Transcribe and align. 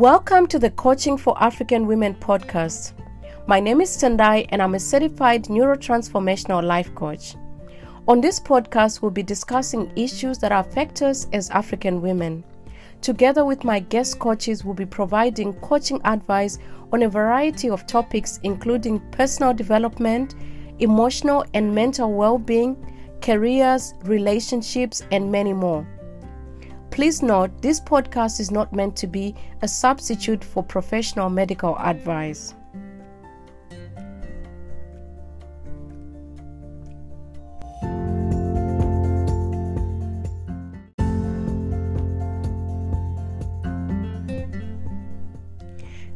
Welcome 0.00 0.46
to 0.46 0.58
the 0.58 0.70
Coaching 0.70 1.18
for 1.18 1.36
African 1.42 1.86
Women 1.86 2.14
podcast. 2.14 2.92
My 3.46 3.60
name 3.60 3.82
is 3.82 3.98
Tendai 3.98 4.46
and 4.48 4.62
I'm 4.62 4.74
a 4.74 4.80
certified 4.80 5.44
neurotransformational 5.44 6.64
life 6.64 6.94
coach. 6.94 7.36
On 8.08 8.18
this 8.18 8.40
podcast, 8.40 9.02
we'll 9.02 9.10
be 9.10 9.22
discussing 9.22 9.92
issues 9.96 10.38
that 10.38 10.52
affect 10.52 11.02
us 11.02 11.26
as 11.34 11.50
African 11.50 12.00
women. 12.00 12.42
Together 13.02 13.44
with 13.44 13.62
my 13.62 13.78
guest 13.78 14.18
coaches, 14.18 14.64
we'll 14.64 14.72
be 14.72 14.86
providing 14.86 15.52
coaching 15.60 16.00
advice 16.06 16.58
on 16.94 17.02
a 17.02 17.08
variety 17.10 17.68
of 17.68 17.86
topics, 17.86 18.40
including 18.42 19.00
personal 19.10 19.52
development, 19.52 20.34
emotional 20.78 21.44
and 21.52 21.74
mental 21.74 22.10
well 22.14 22.38
being, 22.38 22.74
careers, 23.20 23.92
relationships, 24.04 25.02
and 25.12 25.30
many 25.30 25.52
more. 25.52 25.86
Please 26.90 27.22
note 27.22 27.62
this 27.62 27.80
podcast 27.80 28.40
is 28.40 28.50
not 28.50 28.72
meant 28.72 28.96
to 28.96 29.06
be 29.06 29.34
a 29.62 29.68
substitute 29.68 30.42
for 30.42 30.62
professional 30.62 31.30
medical 31.30 31.78
advice. 31.78 32.54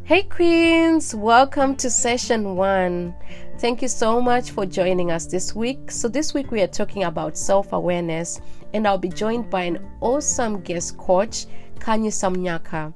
Hey, 0.03 0.25
Queens, 0.25 1.15
welcome 1.15 1.77
to 1.77 1.89
session 1.89 2.57
one. 2.57 3.15
Thank 3.59 3.81
you 3.81 3.89
so 3.89 4.21
much 4.21 4.51
for 4.51 4.67
joining 4.67 5.11
us 5.11 5.25
this 5.27 5.55
week. 5.55 5.91
So, 5.91 6.09
this 6.09 6.35
week 6.35 6.51
we 6.51 6.61
are 6.61 6.67
talking 6.67 7.05
about 7.05 7.39
self 7.39 7.73
awareness, 7.73 8.41
and 8.75 8.89
I'll 8.89 8.99
be 8.99 9.09
joined 9.09 9.49
by 9.49 9.63
an 9.63 9.79
awesome 10.01 10.61
guest 10.61 10.99
coach, 10.99 11.47
Khanyisa 11.79 12.35
Mnyaka. 12.35 12.93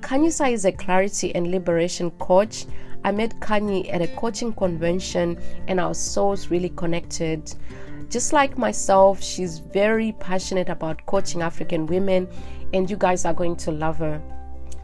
Khanyisa 0.00 0.52
is 0.52 0.64
a 0.64 0.72
clarity 0.72 1.32
and 1.34 1.50
liberation 1.52 2.10
coach. 2.18 2.66
I 3.04 3.12
met 3.12 3.38
Kanye 3.40 3.94
at 3.94 4.02
a 4.02 4.08
coaching 4.08 4.52
convention, 4.52 5.38
and 5.68 5.78
our 5.78 5.94
souls 5.94 6.50
really 6.50 6.70
connected. 6.70 7.54
Just 8.10 8.32
like 8.32 8.58
myself, 8.58 9.22
she's 9.22 9.60
very 9.60 10.12
passionate 10.18 10.68
about 10.68 11.06
coaching 11.06 11.42
African 11.42 11.86
women, 11.86 12.28
and 12.74 12.90
you 12.90 12.96
guys 12.96 13.24
are 13.24 13.32
going 13.32 13.56
to 13.56 13.70
love 13.70 13.98
her. 13.98 14.20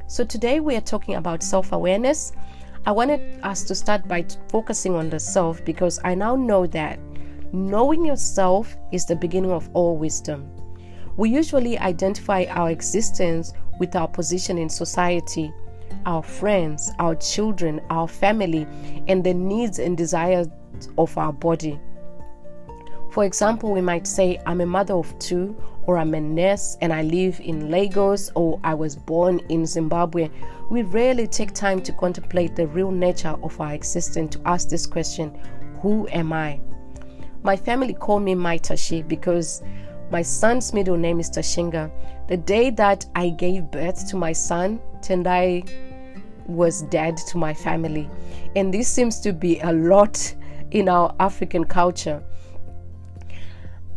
So, 0.07 0.25
today 0.25 0.61
we 0.61 0.77
are 0.77 0.81
talking 0.81 1.17
about 1.17 1.43
self 1.43 1.73
awareness. 1.73 2.33
I 2.87 2.93
wanted 2.93 3.41
us 3.43 3.65
to 3.65 3.75
start 3.75 4.07
by 4.07 4.25
focusing 4.49 4.95
on 4.95 5.11
the 5.11 5.19
self 5.19 5.65
because 5.65 5.99
I 6.05 6.15
now 6.15 6.37
know 6.37 6.69
that 6.69 7.01
knowing 7.57 8.05
yourself 8.05 8.77
is 8.93 9.07
the 9.07 9.17
beginning 9.17 9.51
of 9.51 9.71
all 9.73 9.97
wisdom. 9.97 10.51
We 11.17 11.31
usually 11.31 11.79
identify 11.79 12.45
our 12.51 12.71
existence 12.71 13.55
with 13.81 13.97
our 13.97 14.07
position 14.07 14.59
in 14.59 14.69
society, 14.69 15.53
our 16.05 16.23
friends, 16.23 16.93
our 16.99 17.15
children, 17.15 17.81
our 17.89 18.07
family, 18.07 18.67
and 19.09 19.25
the 19.25 19.33
needs 19.33 19.79
and 19.79 19.97
desires 19.97 20.49
of 20.99 21.17
our 21.17 21.33
body. 21.33 21.81
For 23.11 23.25
example, 23.25 23.73
we 23.73 23.81
might 23.81 24.07
say, 24.07 24.39
I'm 24.45 24.61
a 24.61 24.67
mother 24.67 24.93
of 24.93 25.19
two, 25.19 25.57
or 25.85 25.97
I'm 25.97 26.13
a 26.13 26.21
nurse 26.21 26.77
and 26.83 26.93
I 26.93 27.03
live 27.03 27.41
in 27.41 27.71
Lagos, 27.71 28.31
or 28.35 28.61
I 28.65 28.75
was 28.75 28.97
born 28.97 29.39
in 29.49 29.65
Zimbabwe. 29.65 30.29
We 30.71 30.83
rarely 30.83 31.27
take 31.27 31.55
time 31.55 31.81
to 31.85 31.93
contemplate 31.93 32.55
the 32.55 32.67
real 32.67 32.91
nature 32.91 33.35
of 33.43 33.59
our 33.59 33.73
existence 33.73 34.37
to 34.37 34.43
ask 34.45 34.69
this 34.69 34.87
question 34.87 35.33
Who 35.81 36.07
am 36.09 36.35
I? 36.35 36.61
My 37.47 37.55
family 37.55 37.95
call 37.95 38.19
me 38.19 38.35
Maitashi 38.35 39.07
because 39.07 39.63
my 40.11 40.21
son's 40.21 40.75
middle 40.75 40.97
name 40.97 41.21
is 41.21 41.31
Tashinga. 41.31 41.93
The 42.27 42.37
day 42.39 42.71
that 42.71 43.07
I 43.15 43.29
gave 43.29 43.71
birth 43.71 44.09
to 44.09 44.17
my 44.17 44.33
son, 44.33 44.81
Tendai 45.01 45.63
was 46.49 46.83
dead 46.83 47.17
to 47.29 47.39
my 47.39 47.55
family. 47.55 48.11
And 48.57 48.75
this 48.75 48.89
seems 48.89 49.21
to 49.21 49.33
be 49.33 49.61
a 49.61 49.73
lot 49.73 50.35
in 50.73 50.89
our 50.89 51.15
African 51.21 51.63
culture 51.63 52.21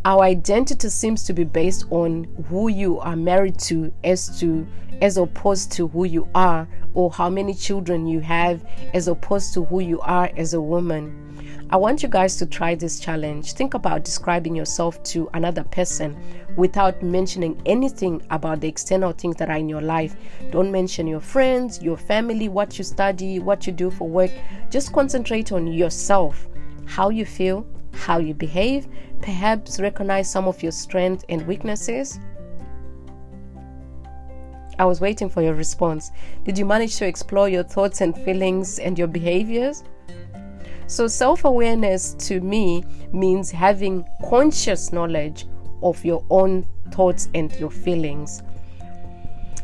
our 0.04 0.22
identity 0.22 0.88
seems 0.88 1.24
to 1.24 1.34
be 1.34 1.44
based 1.44 1.84
on 1.90 2.24
who 2.48 2.68
you 2.68 2.98
are 3.00 3.16
married 3.16 3.58
to 3.58 3.92
as 4.02 4.40
to 4.40 4.66
as 5.02 5.18
opposed 5.18 5.72
to 5.72 5.88
who 5.88 6.04
you 6.04 6.26
are 6.34 6.66
or 6.94 7.10
how 7.10 7.28
many 7.28 7.52
children 7.52 8.06
you 8.06 8.20
have 8.20 8.64
as 8.94 9.08
opposed 9.08 9.52
to 9.52 9.64
who 9.64 9.80
you 9.80 10.00
are 10.00 10.30
as 10.36 10.54
a 10.54 10.60
woman 10.60 11.29
i 11.70 11.76
want 11.76 12.02
you 12.02 12.08
guys 12.08 12.36
to 12.36 12.46
try 12.46 12.74
this 12.74 13.00
challenge 13.00 13.54
think 13.54 13.74
about 13.74 14.04
describing 14.04 14.54
yourself 14.54 15.02
to 15.02 15.28
another 15.34 15.64
person 15.64 16.16
without 16.56 17.02
mentioning 17.02 17.60
anything 17.66 18.22
about 18.30 18.60
the 18.60 18.68
external 18.68 19.12
things 19.12 19.36
that 19.36 19.48
are 19.48 19.56
in 19.56 19.68
your 19.68 19.80
life 19.80 20.14
don't 20.50 20.70
mention 20.70 21.06
your 21.06 21.20
friends 21.20 21.82
your 21.82 21.96
family 21.96 22.48
what 22.48 22.76
you 22.76 22.84
study 22.84 23.38
what 23.38 23.66
you 23.66 23.72
do 23.72 23.90
for 23.90 24.08
work 24.08 24.30
just 24.70 24.92
concentrate 24.92 25.52
on 25.52 25.66
yourself 25.66 26.46
how 26.86 27.08
you 27.08 27.24
feel 27.24 27.66
how 27.92 28.18
you 28.18 28.34
behave, 28.34 28.88
perhaps 29.20 29.80
recognize 29.80 30.30
some 30.30 30.46
of 30.46 30.62
your 30.62 30.72
strengths 30.72 31.24
and 31.28 31.46
weaknesses? 31.46 32.18
I 34.78 34.84
was 34.86 35.00
waiting 35.00 35.28
for 35.28 35.42
your 35.42 35.54
response. 35.54 36.10
Did 36.44 36.56
you 36.56 36.64
manage 36.64 36.96
to 36.96 37.06
explore 37.06 37.48
your 37.48 37.62
thoughts 37.62 38.00
and 38.00 38.16
feelings 38.16 38.78
and 38.78 38.98
your 38.98 39.08
behaviors? 39.08 39.84
So, 40.90 41.06
self 41.06 41.44
awareness 41.44 42.14
to 42.26 42.40
me 42.40 42.82
means 43.12 43.52
having 43.52 44.04
conscious 44.28 44.92
knowledge 44.92 45.46
of 45.84 46.04
your 46.04 46.24
own 46.30 46.66
thoughts 46.90 47.28
and 47.32 47.54
your 47.60 47.70
feelings. 47.70 48.42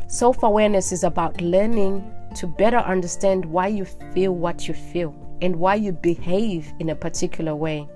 Self 0.07 0.41
awareness 0.43 0.93
is 0.93 1.03
about 1.03 1.41
learning 1.41 2.09
to 2.35 2.47
better 2.47 2.77
understand 2.77 3.43
why 3.43 3.67
you 3.67 3.83
feel 3.83 4.31
what 4.35 4.69
you 4.69 4.73
feel 4.73 5.13
and 5.41 5.53
why 5.53 5.75
you 5.75 5.91
behave 5.91 6.71
in 6.79 6.91
a 6.91 6.95
particular 6.95 7.53
way. 7.53 7.89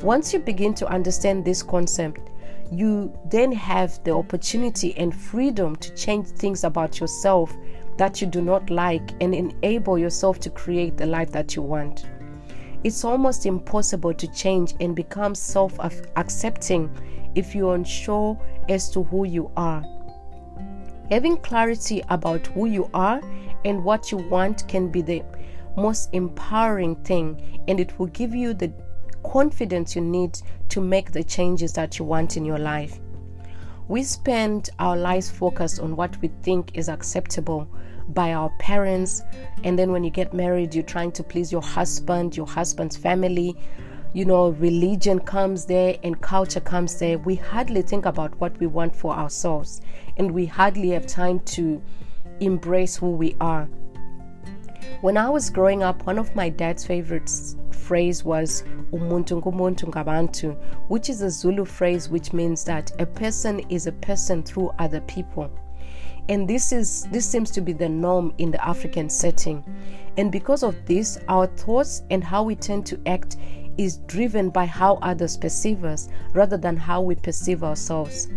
Once 0.00 0.32
you 0.32 0.40
begin 0.40 0.74
to 0.74 0.88
understand 0.88 1.44
this 1.44 1.62
concept, 1.62 2.28
you 2.72 3.16
then 3.30 3.52
have 3.52 4.02
the 4.02 4.10
opportunity 4.10 4.96
and 4.96 5.14
freedom 5.14 5.76
to 5.76 5.94
change 5.94 6.26
things 6.26 6.64
about 6.64 6.98
yourself 6.98 7.56
that 7.98 8.20
you 8.20 8.26
do 8.26 8.42
not 8.42 8.68
like 8.68 9.12
and 9.20 9.32
enable 9.32 9.96
yourself 9.96 10.40
to 10.40 10.50
create 10.50 10.96
the 10.96 11.06
life 11.06 11.30
that 11.30 11.54
you 11.54 11.62
want. 11.62 12.04
It's 12.84 13.04
almost 13.04 13.46
impossible 13.46 14.12
to 14.14 14.26
change 14.32 14.74
and 14.80 14.96
become 14.96 15.34
self 15.34 15.78
accepting 16.16 16.90
if 17.34 17.54
you're 17.54 17.76
unsure 17.76 18.38
as 18.68 18.90
to 18.90 19.04
who 19.04 19.24
you 19.24 19.50
are. 19.56 19.84
Having 21.10 21.38
clarity 21.38 22.02
about 22.08 22.46
who 22.48 22.66
you 22.66 22.90
are 22.92 23.20
and 23.64 23.84
what 23.84 24.10
you 24.10 24.18
want 24.18 24.66
can 24.66 24.88
be 24.88 25.02
the 25.02 25.22
most 25.76 26.10
empowering 26.12 26.96
thing, 27.04 27.60
and 27.68 27.78
it 27.78 27.98
will 27.98 28.08
give 28.08 28.34
you 28.34 28.52
the 28.52 28.72
confidence 29.24 29.94
you 29.94 30.02
need 30.02 30.38
to 30.68 30.80
make 30.80 31.12
the 31.12 31.22
changes 31.22 31.72
that 31.74 31.98
you 31.98 32.04
want 32.04 32.36
in 32.36 32.44
your 32.44 32.58
life. 32.58 32.98
We 33.88 34.02
spend 34.02 34.70
our 34.78 34.96
lives 34.96 35.30
focused 35.30 35.80
on 35.80 35.96
what 35.96 36.20
we 36.20 36.28
think 36.42 36.72
is 36.74 36.88
acceptable 36.88 37.68
by 38.14 38.32
our 38.32 38.50
parents, 38.58 39.22
and 39.64 39.78
then 39.78 39.92
when 39.92 40.04
you 40.04 40.10
get 40.10 40.32
married, 40.34 40.74
you're 40.74 40.84
trying 40.84 41.12
to 41.12 41.22
please 41.22 41.50
your 41.52 41.62
husband, 41.62 42.36
your 42.36 42.46
husband's 42.46 42.96
family. 42.96 43.56
You 44.14 44.26
know, 44.26 44.50
religion 44.50 45.20
comes 45.20 45.64
there 45.64 45.96
and 46.02 46.20
culture 46.20 46.60
comes 46.60 46.98
there. 46.98 47.18
We 47.18 47.36
hardly 47.36 47.82
think 47.82 48.04
about 48.04 48.38
what 48.40 48.58
we 48.60 48.66
want 48.66 48.94
for 48.94 49.14
ourselves, 49.14 49.80
and 50.16 50.30
we 50.30 50.46
hardly 50.46 50.90
have 50.90 51.06
time 51.06 51.40
to 51.56 51.82
embrace 52.40 52.96
who 52.96 53.10
we 53.10 53.36
are. 53.40 53.68
When 55.00 55.16
I 55.16 55.30
was 55.30 55.50
growing 55.50 55.82
up, 55.82 56.06
one 56.06 56.18
of 56.18 56.34
my 56.36 56.48
dad's 56.48 56.84
favorite 56.84 57.30
phrase 57.70 58.24
was 58.24 58.64
umuntu 58.92 59.42
ngumuntu 59.42 59.86
ngabantu, 59.90 60.56
which 60.88 61.08
is 61.08 61.22
a 61.22 61.30
Zulu 61.30 61.64
phrase 61.64 62.08
which 62.08 62.32
means 62.32 62.64
that 62.64 62.92
a 63.00 63.06
person 63.06 63.60
is 63.68 63.86
a 63.86 63.92
person 63.92 64.42
through 64.42 64.70
other 64.78 65.00
people. 65.02 65.50
And 66.28 66.48
this 66.48 66.72
is 66.72 67.06
this 67.10 67.28
seems 67.28 67.50
to 67.52 67.60
be 67.60 67.72
the 67.72 67.88
norm 67.88 68.32
in 68.38 68.50
the 68.50 68.64
African 68.64 69.10
setting. 69.10 69.64
And 70.16 70.30
because 70.30 70.62
of 70.62 70.76
this, 70.86 71.18
our 71.28 71.46
thoughts 71.46 72.02
and 72.10 72.22
how 72.22 72.42
we 72.42 72.54
tend 72.54 72.86
to 72.86 73.00
act 73.06 73.36
is 73.78 73.98
driven 74.06 74.50
by 74.50 74.66
how 74.66 74.96
others 74.96 75.36
perceive 75.36 75.84
us 75.84 76.08
rather 76.34 76.56
than 76.56 76.76
how 76.76 77.00
we 77.00 77.14
perceive 77.14 77.64
ourselves. 77.64 78.28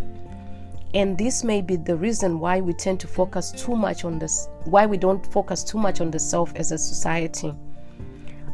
And 0.93 1.17
this 1.17 1.43
may 1.43 1.61
be 1.61 1.75
the 1.75 1.97
reason 1.97 2.39
why 2.39 2.61
we 2.61 2.73
tend 2.73 3.01
to 3.01 3.07
focus 3.07 3.51
too 3.51 3.75
much 3.75 4.05
on 4.05 4.17
this, 4.17 4.47
why 4.63 4.85
we 4.85 4.97
don't 4.97 5.25
focus 5.31 5.63
too 5.63 5.77
much 5.77 5.99
on 5.99 6.09
the 6.09 6.19
self 6.19 6.55
as 6.55 6.71
a 6.71 6.77
society. 6.77 7.53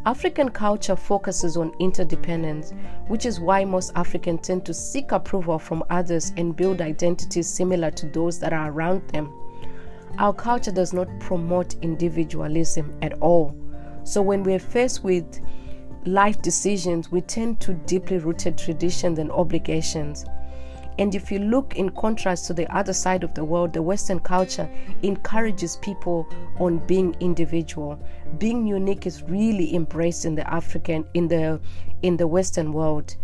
African 0.06 0.50
culture 0.50 0.95
focuses 0.95 1.57
on 1.57 1.74
interdependence, 1.80 2.74
which 3.07 3.27
is 3.27 3.39
why 3.39 3.63
most 3.63 3.92
Africans 3.95 4.48
tend 4.48 4.65
to 4.65 4.74
seek 4.74 5.12
approval 5.12 5.59
from 5.59 5.83
others 5.92 6.33
and 6.38 6.56
build 6.56 6.81
identities 6.81 7.48
similar 7.48 7.92
to 7.92 8.07
those 8.07 8.39
that 8.39 8.51
are 8.51 8.71
around 8.71 9.07
them. 9.09 9.31
Our 10.18 10.33
culture 10.33 10.71
does 10.71 10.92
not 10.92 11.07
promote 11.19 11.75
individualism 11.83 12.98
at 13.03 13.13
all. 13.21 13.56
So 14.03 14.24
when 14.24 14.42
we're 14.42 14.57
faced 14.57 15.03
with 15.03 15.39
life 16.06 16.42
decisions, 16.42 17.12
we 17.12 17.21
tend 17.21 17.59
to 17.62 17.74
deeply 17.74 18.18
rooted 18.18 18.57
traditions 18.57 19.19
and 19.19 19.31
obligations. 19.31 20.25
And 21.01 21.15
if 21.15 21.31
you 21.31 21.39
look 21.39 21.77
in 21.77 21.89
contrast 21.89 22.45
to 22.45 22.53
the 22.53 22.71
other 22.71 22.94
side 22.94 23.24
of 23.24 23.33
the 23.33 23.44
world, 23.44 23.74
the 23.74 23.81
Western 23.81 24.19
culture 24.19 24.69
encourages 25.01 25.77
people 25.77 26.27
on 26.59 26.77
being 26.86 27.15
individual. 27.19 28.00
Being 28.38 28.68
unique 28.68 29.07
is 29.07 29.24
really 29.24 29.74
embraced 29.74 30.25
in 30.25 30.36
the 30.36 30.48
African 30.48 31.03
in 31.15 31.27
the 31.27 31.59
in 32.03 32.18
the 32.18 32.27
Western 32.27 32.71
world. 32.71 33.15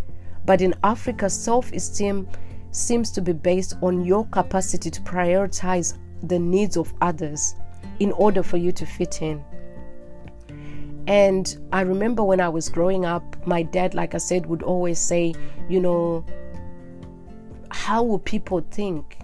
But 0.44 0.60
in 0.62 0.74
Africa, 0.84 1.30
self-esteem 1.30 2.28
seems 2.72 3.12
to 3.12 3.22
be 3.22 3.34
based 3.34 3.76
on 3.84 4.04
your 4.04 4.26
capacity 4.30 4.90
to 4.90 5.02
prioritize 5.02 6.00
the 6.24 6.40
needs 6.40 6.78
of 6.78 6.92
others 7.02 7.54
in 8.00 8.12
order 8.14 8.42
for 8.42 8.58
you 8.58 8.72
to 8.72 8.88
fit 8.88 9.22
in. 9.22 9.44
And 11.06 11.56
I 11.72 11.82
remember 11.82 12.24
when 12.24 12.42
I 12.42 12.50
was 12.50 12.70
growing 12.70 13.06
up, 13.06 13.24
my 13.46 13.62
dad, 13.62 13.94
like 13.94 14.16
I 14.16 14.18
said, 14.18 14.48
would 14.48 14.64
always 14.64 14.98
say, 14.98 15.36
you 15.70 15.80
know, 15.80 16.26
how 17.70 18.04
will 18.04 18.20
people 18.20 18.66
think? 18.72 19.18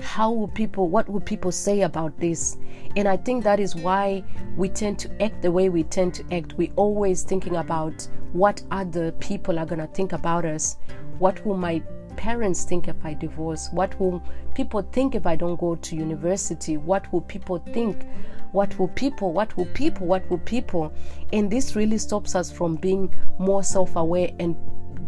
How 0.00 0.30
will 0.30 0.48
people, 0.48 0.88
what 0.88 1.08
will 1.08 1.20
people 1.20 1.52
say 1.52 1.82
about 1.82 2.18
this? 2.18 2.56
And 2.96 3.08
I 3.08 3.16
think 3.16 3.44
that 3.44 3.60
is 3.60 3.74
why 3.74 4.24
we 4.56 4.68
tend 4.68 4.98
to 5.00 5.22
act 5.22 5.42
the 5.42 5.50
way 5.50 5.68
we 5.68 5.84
tend 5.84 6.14
to 6.14 6.34
act. 6.34 6.54
We 6.54 6.72
always 6.76 7.22
thinking 7.22 7.56
about 7.56 8.08
what 8.32 8.62
other 8.70 9.12
people 9.12 9.58
are 9.58 9.66
going 9.66 9.80
to 9.80 9.86
think 9.86 10.12
about 10.12 10.44
us. 10.44 10.76
What 11.18 11.44
will 11.46 11.56
my 11.56 11.80
parents 12.16 12.64
think 12.64 12.88
if 12.88 12.96
I 13.04 13.14
divorce? 13.14 13.68
What 13.72 13.98
will 14.00 14.22
people 14.54 14.82
think 14.82 15.14
if 15.14 15.26
I 15.26 15.36
don't 15.36 15.58
go 15.58 15.76
to 15.76 15.96
university? 15.96 16.76
What 16.76 17.12
will 17.12 17.22
people 17.22 17.58
think? 17.58 18.06
What 18.52 18.78
will 18.78 18.88
people, 18.88 19.32
what 19.32 19.56
will 19.56 19.66
people, 19.66 20.06
what 20.06 20.28
will 20.30 20.38
people? 20.38 20.92
And 21.32 21.50
this 21.50 21.74
really 21.74 21.98
stops 21.98 22.34
us 22.34 22.52
from 22.52 22.76
being 22.76 23.12
more 23.38 23.64
self 23.64 23.96
aware 23.96 24.30
and 24.38 24.56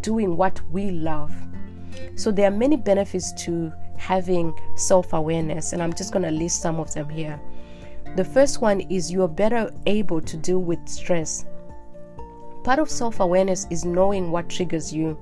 doing 0.02 0.36
what 0.36 0.60
we 0.72 0.90
love. 0.90 1.32
So 2.14 2.30
there 2.30 2.48
are 2.48 2.56
many 2.56 2.76
benefits 2.76 3.32
to 3.44 3.72
having 3.96 4.58
self 4.76 5.12
awareness, 5.12 5.72
and 5.72 5.82
I'm 5.82 5.92
just 5.92 6.12
going 6.12 6.24
to 6.24 6.30
list 6.30 6.62
some 6.62 6.80
of 6.80 6.92
them 6.94 7.08
here. 7.08 7.40
The 8.16 8.24
first 8.24 8.60
one 8.60 8.80
is 8.80 9.12
you 9.12 9.22
are 9.22 9.28
better 9.28 9.70
able 9.86 10.20
to 10.22 10.36
deal 10.36 10.60
with 10.60 10.88
stress. 10.88 11.44
Part 12.64 12.78
of 12.78 12.90
self 12.90 13.20
awareness 13.20 13.66
is 13.70 13.84
knowing 13.84 14.30
what 14.30 14.48
triggers 14.48 14.92
you 14.92 15.18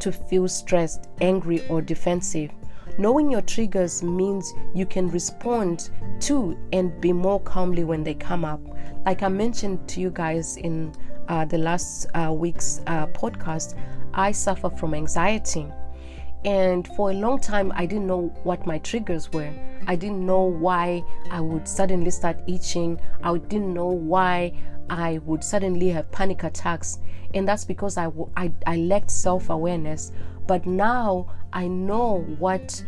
to 0.00 0.10
feel 0.10 0.48
stressed, 0.48 1.08
angry, 1.20 1.66
or 1.68 1.80
defensive. 1.80 2.50
Knowing 2.98 3.30
your 3.30 3.42
triggers 3.42 4.02
means 4.02 4.52
you 4.74 4.84
can 4.84 5.08
respond 5.10 5.90
to 6.20 6.58
and 6.72 7.00
be 7.00 7.12
more 7.12 7.40
calmly 7.40 7.84
when 7.84 8.02
they 8.02 8.14
come 8.14 8.44
up. 8.44 8.60
Like 9.06 9.22
I 9.22 9.28
mentioned 9.28 9.88
to 9.88 10.00
you 10.00 10.10
guys 10.10 10.56
in 10.56 10.92
uh, 11.28 11.44
the 11.44 11.58
last 11.58 12.06
uh, 12.14 12.32
week's 12.32 12.80
uh, 12.86 13.06
podcast, 13.08 13.78
I 14.12 14.32
suffer 14.32 14.68
from 14.70 14.94
anxiety. 14.94 15.66
And 16.44 16.88
for 16.96 17.10
a 17.10 17.14
long 17.14 17.40
time, 17.40 17.72
I 17.76 17.86
didn't 17.86 18.06
know 18.06 18.32
what 18.42 18.66
my 18.66 18.78
triggers 18.78 19.32
were. 19.32 19.52
I 19.86 19.96
didn't 19.96 20.24
know 20.24 20.42
why 20.42 21.04
I 21.30 21.40
would 21.40 21.68
suddenly 21.68 22.10
start 22.10 22.38
itching. 22.48 23.00
I 23.22 23.36
didn't 23.36 23.72
know 23.72 23.88
why 23.88 24.54
I 24.90 25.18
would 25.18 25.44
suddenly 25.44 25.88
have 25.90 26.10
panic 26.10 26.42
attacks. 26.42 26.98
And 27.34 27.46
that's 27.46 27.64
because 27.64 27.96
I, 27.96 28.10
I, 28.36 28.52
I 28.66 28.76
lacked 28.76 29.10
self 29.10 29.50
awareness. 29.50 30.12
But 30.46 30.66
now 30.66 31.32
I 31.52 31.68
know 31.68 32.22
what 32.38 32.84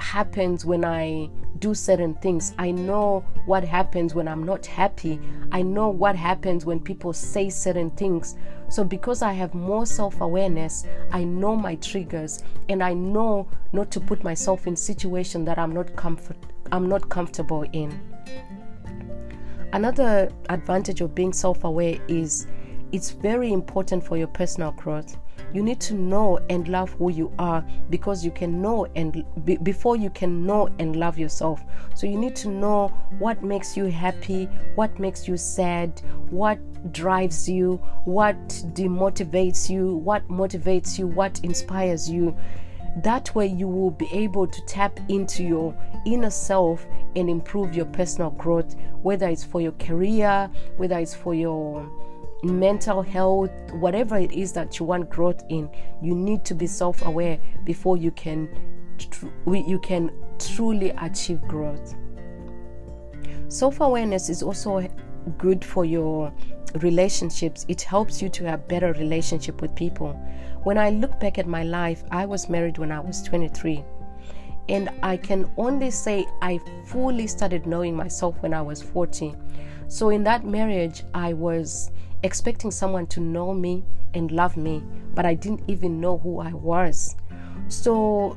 happens 0.00 0.64
when 0.64 0.84
I 0.84 1.28
do 1.58 1.74
certain 1.74 2.14
things. 2.14 2.54
I 2.58 2.70
know 2.70 3.24
what 3.46 3.64
happens 3.64 4.14
when 4.14 4.26
I'm 4.26 4.44
not 4.44 4.66
happy. 4.66 5.20
I 5.52 5.62
know 5.62 5.88
what 5.88 6.16
happens 6.16 6.64
when 6.64 6.80
people 6.80 7.12
say 7.12 7.50
certain 7.50 7.90
things. 7.90 8.36
So, 8.68 8.84
because 8.84 9.22
I 9.22 9.32
have 9.32 9.54
more 9.54 9.86
self 9.86 10.20
awareness, 10.20 10.86
I 11.12 11.24
know 11.24 11.56
my 11.56 11.74
triggers 11.76 12.42
and 12.68 12.82
I 12.82 12.94
know 12.94 13.48
not 13.72 13.90
to 13.92 14.00
put 14.00 14.24
myself 14.24 14.66
in 14.66 14.76
situations 14.76 15.46
that 15.46 15.58
I'm 15.58 15.72
not 15.72 15.94
comfort 15.96 16.36
I'm 16.72 16.88
not 16.88 17.08
comfortable 17.08 17.64
in. 17.72 17.98
Another 19.72 20.30
advantage 20.48 21.00
of 21.00 21.14
being 21.14 21.32
self 21.32 21.64
aware 21.64 21.98
is 22.08 22.46
it's 22.92 23.10
very 23.10 23.52
important 23.52 24.04
for 24.04 24.16
your 24.16 24.26
personal 24.28 24.72
growth. 24.72 25.16
You 25.52 25.62
need 25.62 25.80
to 25.80 25.94
know 25.94 26.38
and 26.48 26.68
love 26.68 26.90
who 26.92 27.10
you 27.10 27.32
are 27.38 27.64
because 27.88 28.24
you 28.24 28.30
can 28.30 28.62
know 28.62 28.86
and 28.94 29.24
be, 29.44 29.56
before 29.56 29.96
you 29.96 30.10
can 30.10 30.46
know 30.46 30.68
and 30.78 30.94
love 30.96 31.18
yourself. 31.18 31.62
So 31.94 32.06
you 32.06 32.18
need 32.18 32.36
to 32.36 32.48
know 32.48 32.88
what 33.18 33.42
makes 33.42 33.76
you 33.76 33.86
happy, 33.86 34.44
what 34.76 34.98
makes 35.00 35.26
you 35.26 35.36
sad, 35.36 36.00
what 36.30 36.58
drives 36.92 37.48
you, 37.48 37.76
what 38.04 38.38
demotivates 38.74 39.68
you, 39.68 39.96
what 39.96 40.26
motivates 40.28 40.98
you, 40.98 41.06
what 41.06 41.40
inspires 41.40 42.08
you. 42.08 42.36
That 43.02 43.34
way, 43.34 43.46
you 43.46 43.68
will 43.68 43.92
be 43.92 44.08
able 44.12 44.46
to 44.48 44.66
tap 44.66 44.98
into 45.08 45.44
your 45.44 45.76
inner 46.04 46.30
self 46.30 46.84
and 47.14 47.30
improve 47.30 47.74
your 47.74 47.86
personal 47.86 48.30
growth, 48.30 48.74
whether 49.02 49.28
it's 49.28 49.44
for 49.44 49.60
your 49.60 49.72
career, 49.72 50.50
whether 50.76 50.98
it's 50.98 51.14
for 51.14 51.34
your 51.34 51.88
mental 52.42 53.02
health, 53.02 53.50
whatever 53.72 54.16
it 54.16 54.32
is 54.32 54.52
that 54.52 54.78
you 54.78 54.86
want 54.86 55.10
growth 55.10 55.42
in, 55.48 55.70
you 56.02 56.14
need 56.14 56.44
to 56.46 56.54
be 56.54 56.66
self-aware 56.66 57.38
before 57.64 57.96
you 57.96 58.10
can 58.12 58.48
tr- 58.98 59.26
you 59.46 59.78
can 59.78 60.10
truly 60.38 60.90
achieve 60.90 61.40
growth. 61.42 61.94
Self-awareness 63.48 64.28
is 64.28 64.42
also 64.42 64.88
good 65.38 65.64
for 65.64 65.84
your 65.84 66.32
relationships. 66.80 67.66
It 67.68 67.82
helps 67.82 68.22
you 68.22 68.28
to 68.30 68.44
have 68.44 68.68
better 68.68 68.92
relationship 68.92 69.60
with 69.60 69.74
people. 69.74 70.12
When 70.62 70.78
I 70.78 70.90
look 70.90 71.18
back 71.20 71.38
at 71.38 71.46
my 71.46 71.64
life, 71.64 72.04
I 72.10 72.26
was 72.26 72.48
married 72.48 72.78
when 72.78 72.92
I 72.92 73.00
was 73.00 73.22
23. 73.22 73.84
And 74.68 74.88
I 75.02 75.16
can 75.16 75.50
only 75.56 75.90
say 75.90 76.26
I 76.42 76.60
fully 76.86 77.26
started 77.26 77.66
knowing 77.66 77.96
myself 77.96 78.36
when 78.40 78.54
I 78.54 78.62
was 78.62 78.80
40. 78.80 79.34
So 79.88 80.10
in 80.10 80.22
that 80.24 80.44
marriage, 80.44 81.02
I 81.12 81.32
was 81.32 81.90
expecting 82.22 82.70
someone 82.70 83.06
to 83.08 83.20
know 83.20 83.54
me 83.54 83.84
and 84.14 84.30
love 84.30 84.56
me, 84.56 84.82
but 85.14 85.24
I 85.24 85.34
didn't 85.34 85.62
even 85.68 86.00
know 86.00 86.18
who 86.18 86.40
I 86.40 86.52
was. 86.52 87.16
So, 87.68 88.36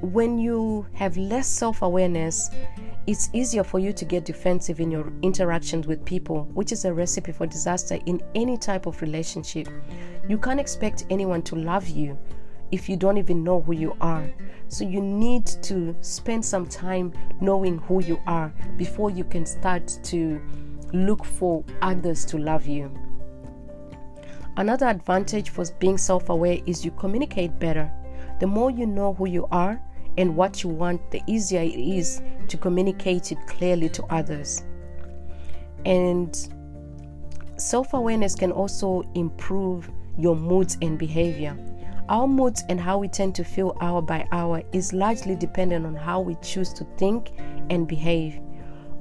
when 0.00 0.38
you 0.38 0.86
have 0.94 1.16
less 1.16 1.46
self 1.46 1.82
awareness, 1.82 2.50
it's 3.06 3.30
easier 3.32 3.64
for 3.64 3.78
you 3.78 3.92
to 3.92 4.04
get 4.04 4.24
defensive 4.24 4.80
in 4.80 4.90
your 4.90 5.12
interactions 5.22 5.86
with 5.86 6.04
people, 6.04 6.44
which 6.54 6.72
is 6.72 6.84
a 6.84 6.92
recipe 6.92 7.32
for 7.32 7.46
disaster 7.46 7.98
in 8.06 8.20
any 8.34 8.56
type 8.56 8.86
of 8.86 9.00
relationship. 9.00 9.68
You 10.28 10.38
can't 10.38 10.60
expect 10.60 11.06
anyone 11.10 11.42
to 11.42 11.56
love 11.56 11.88
you 11.88 12.18
if 12.70 12.88
you 12.88 12.96
don't 12.96 13.18
even 13.18 13.44
know 13.44 13.60
who 13.60 13.74
you 13.74 13.96
are. 14.00 14.28
So, 14.68 14.84
you 14.84 15.00
need 15.00 15.46
to 15.46 15.94
spend 16.00 16.44
some 16.44 16.66
time 16.66 17.12
knowing 17.40 17.78
who 17.78 18.02
you 18.02 18.20
are 18.26 18.52
before 18.76 19.10
you 19.10 19.24
can 19.24 19.46
start 19.46 19.98
to 20.04 20.40
look 20.92 21.24
for 21.24 21.64
others 21.80 22.24
to 22.26 22.38
love 22.38 22.66
you. 22.66 22.90
Another 24.56 24.86
advantage 24.86 25.50
for 25.50 25.64
being 25.78 25.96
self 25.96 26.28
aware 26.28 26.58
is 26.66 26.84
you 26.84 26.90
communicate 26.90 27.58
better. 27.58 27.90
The 28.40 28.46
more 28.46 28.70
you 28.70 28.86
know 28.86 29.14
who 29.14 29.26
you 29.26 29.46
are 29.50 29.80
and 30.18 30.36
what 30.36 30.62
you 30.62 30.68
want, 30.68 31.10
the 31.10 31.22
easier 31.26 31.62
it 31.62 31.78
is 31.78 32.20
to 32.48 32.56
communicate 32.56 33.32
it 33.32 33.38
clearly 33.46 33.88
to 33.90 34.04
others. 34.04 34.64
And 35.86 36.36
self 37.56 37.94
awareness 37.94 38.34
can 38.34 38.52
also 38.52 39.02
improve 39.14 39.90
your 40.18 40.36
moods 40.36 40.76
and 40.82 40.98
behavior. 40.98 41.56
Our 42.08 42.28
moods 42.28 42.62
and 42.68 42.78
how 42.78 42.98
we 42.98 43.08
tend 43.08 43.34
to 43.36 43.44
feel 43.44 43.76
hour 43.80 44.02
by 44.02 44.26
hour 44.32 44.62
is 44.72 44.92
largely 44.92 45.34
dependent 45.34 45.86
on 45.86 45.94
how 45.94 46.20
we 46.20 46.34
choose 46.42 46.72
to 46.74 46.84
think 46.98 47.30
and 47.70 47.88
behave 47.88 48.38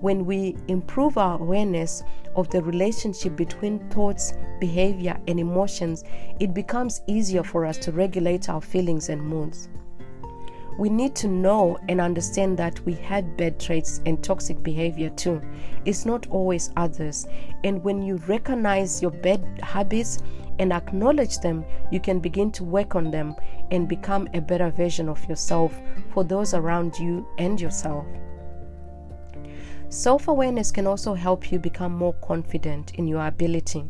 when 0.02 0.26
we 0.26 0.58
improve 0.68 1.18
our 1.18 1.40
awareness 1.40 2.04
of 2.36 2.50
the 2.50 2.62
relationship 2.62 3.36
between 3.36 3.80
thoughts, 3.90 4.34
behavior, 4.60 5.20
and 5.28 5.40
emotions, 5.40 6.04
it 6.40 6.54
becomes 6.54 7.02
easier 7.08 7.44
for 7.44 7.66
us 7.66 7.78
to 7.78 7.92
regulate 7.92 8.50
our 8.50 8.62
feelings 8.62 9.10
and 9.10 9.22
moods. 9.22 9.70
We 10.80 10.90
need 10.90 11.16
to 11.18 11.28
know 11.28 11.78
and 11.90 12.02
understand 12.02 12.58
that 12.58 12.80
we 12.86 12.94
have 12.94 13.38
bad 13.38 13.60
traits 13.60 14.02
and 14.06 14.24
toxic 14.24 14.64
behavior 14.64 15.10
too. 15.10 15.42
It's 15.86 16.06
not 16.06 16.28
always 16.30 16.72
others. 16.78 17.28
And 17.64 17.84
when 17.84 18.02
you 18.02 18.16
recognize 18.28 19.02
your 19.02 19.12
bad 19.12 19.44
habits 19.62 20.20
and 20.60 20.74
acknowledge 20.74 21.40
them, 21.40 21.66
you 21.92 22.00
can 22.00 22.20
begin 22.20 22.52
to 22.54 22.64
work 22.64 22.96
on 22.96 23.12
them 23.12 23.36
and 23.70 23.88
become 23.88 24.28
a 24.34 24.42
better 24.42 24.72
version 24.72 25.10
of 25.10 25.24
yourself 25.30 25.78
for 26.14 26.24
those 26.24 26.54
around 26.54 26.98
you 26.98 27.28
and 27.38 27.60
yourself. 27.60 28.06
Self 29.92 30.30
awareness 30.30 30.72
can 30.72 30.88
also 30.88 31.14
help 31.14 31.52
you 31.52 31.60
become 31.60 31.92
more 31.92 32.14
confident 32.14 32.96
in 32.96 33.10
your 33.10 33.28
ability. 33.28 33.84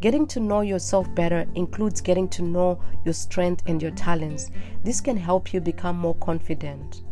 Getting 0.00 0.26
to 0.28 0.40
know 0.40 0.62
yourself 0.62 1.14
better 1.14 1.46
includes 1.54 2.00
getting 2.00 2.26
to 2.30 2.42
know 2.42 2.80
your 3.04 3.12
strengths 3.12 3.62
and 3.66 3.82
your 3.82 3.90
talents. 3.90 4.50
This 4.82 5.02
can 5.02 5.18
help 5.18 5.52
you 5.52 5.60
become 5.60 5.94
more 5.98 6.14
confident. 6.14 7.02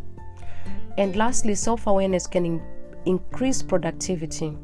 And 0.97 1.17
lastly, 1.17 1.55
self 1.55 1.87
awareness 1.87 2.27
can 2.27 2.47
in- 2.47 2.63
increase 3.05 3.63
productivity. 3.63 4.57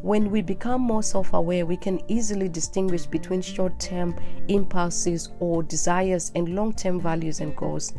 When 0.00 0.30
we 0.30 0.40
become 0.40 0.80
more 0.80 1.02
self 1.02 1.34
aware, 1.34 1.66
we 1.66 1.76
can 1.76 2.00
easily 2.08 2.48
distinguish 2.48 3.04
between 3.04 3.42
short 3.42 3.78
term 3.78 4.18
impulses 4.48 5.28
or 5.38 5.62
desires 5.62 6.32
and 6.34 6.54
long 6.54 6.72
term 6.72 6.98
values 6.98 7.40
and 7.40 7.54
goals. 7.56 7.92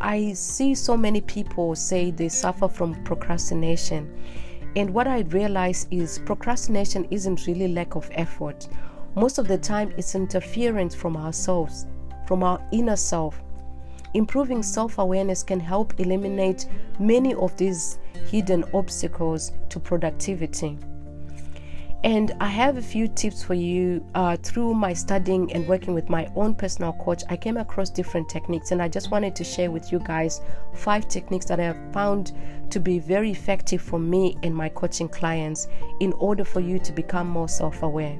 I 0.00 0.32
see 0.32 0.74
so 0.74 0.96
many 0.96 1.20
people 1.20 1.74
say 1.74 2.10
they 2.10 2.30
suffer 2.30 2.68
from 2.68 3.02
procrastination. 3.04 4.10
And 4.76 4.94
what 4.94 5.06
I 5.06 5.20
realize 5.20 5.86
is 5.90 6.20
procrastination 6.20 7.06
isn't 7.10 7.46
really 7.46 7.68
lack 7.68 7.96
of 7.96 8.08
effort. 8.12 8.68
Most 9.14 9.38
of 9.38 9.46
the 9.46 9.58
time, 9.58 9.92
it's 9.98 10.14
interference 10.14 10.94
from 10.94 11.16
ourselves, 11.16 11.86
from 12.26 12.42
our 12.42 12.64
inner 12.72 12.96
self. 12.96 13.42
Improving 14.14 14.62
self 14.62 14.98
awareness 14.98 15.42
can 15.42 15.60
help 15.60 15.98
eliminate 16.00 16.66
many 16.98 17.34
of 17.34 17.56
these 17.56 17.98
hidden 18.30 18.64
obstacles 18.72 19.52
to 19.68 19.78
productivity. 19.78 20.78
And 22.02 22.32
I 22.40 22.46
have 22.46 22.78
a 22.78 22.82
few 22.82 23.08
tips 23.08 23.42
for 23.42 23.52
you 23.52 24.02
uh, 24.14 24.36
through 24.38 24.72
my 24.72 24.94
studying 24.94 25.52
and 25.52 25.68
working 25.68 25.92
with 25.92 26.08
my 26.08 26.30
own 26.34 26.54
personal 26.54 26.94
coach. 26.94 27.22
I 27.28 27.36
came 27.36 27.58
across 27.58 27.90
different 27.90 28.26
techniques, 28.30 28.70
and 28.70 28.80
I 28.80 28.88
just 28.88 29.10
wanted 29.10 29.36
to 29.36 29.44
share 29.44 29.70
with 29.70 29.92
you 29.92 29.98
guys 29.98 30.40
five 30.72 31.08
techniques 31.08 31.44
that 31.46 31.60
I 31.60 31.64
have 31.64 31.92
found 31.92 32.32
to 32.70 32.80
be 32.80 33.00
very 33.00 33.30
effective 33.30 33.82
for 33.82 33.98
me 33.98 34.38
and 34.42 34.54
my 34.54 34.70
coaching 34.70 35.08
clients 35.08 35.68
in 36.00 36.14
order 36.14 36.42
for 36.42 36.60
you 36.60 36.78
to 36.78 36.92
become 36.92 37.28
more 37.28 37.48
self 37.48 37.82
aware. 37.82 38.18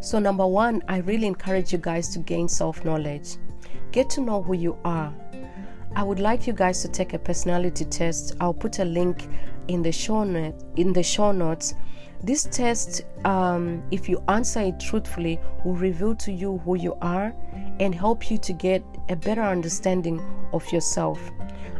So, 0.00 0.18
number 0.18 0.46
one, 0.46 0.82
I 0.88 0.98
really 0.98 1.28
encourage 1.28 1.72
you 1.72 1.78
guys 1.78 2.08
to 2.08 2.18
gain 2.18 2.48
self 2.48 2.84
knowledge, 2.84 3.36
get 3.92 4.10
to 4.10 4.20
know 4.20 4.42
who 4.42 4.54
you 4.54 4.76
are. 4.84 5.14
I 5.94 6.02
would 6.02 6.18
like 6.18 6.48
you 6.48 6.54
guys 6.54 6.82
to 6.82 6.88
take 6.88 7.12
a 7.12 7.20
personality 7.20 7.84
test. 7.84 8.34
I'll 8.40 8.54
put 8.54 8.80
a 8.80 8.84
link 8.84 9.28
in 9.68 9.80
the 9.82 9.92
show 9.92 10.22
in 10.22 10.92
the 10.92 11.02
show 11.04 11.30
notes 11.30 11.74
this 12.22 12.44
test, 12.44 13.02
um, 13.24 13.82
if 13.90 14.08
you 14.08 14.22
answer 14.28 14.60
it 14.60 14.78
truthfully, 14.78 15.40
will 15.64 15.74
reveal 15.74 16.14
to 16.16 16.32
you 16.32 16.58
who 16.58 16.76
you 16.76 16.96
are 17.02 17.34
and 17.80 17.94
help 17.94 18.30
you 18.30 18.38
to 18.38 18.52
get 18.52 18.84
a 19.08 19.16
better 19.16 19.42
understanding 19.42 20.20
of 20.52 20.70
yourself. 20.72 21.20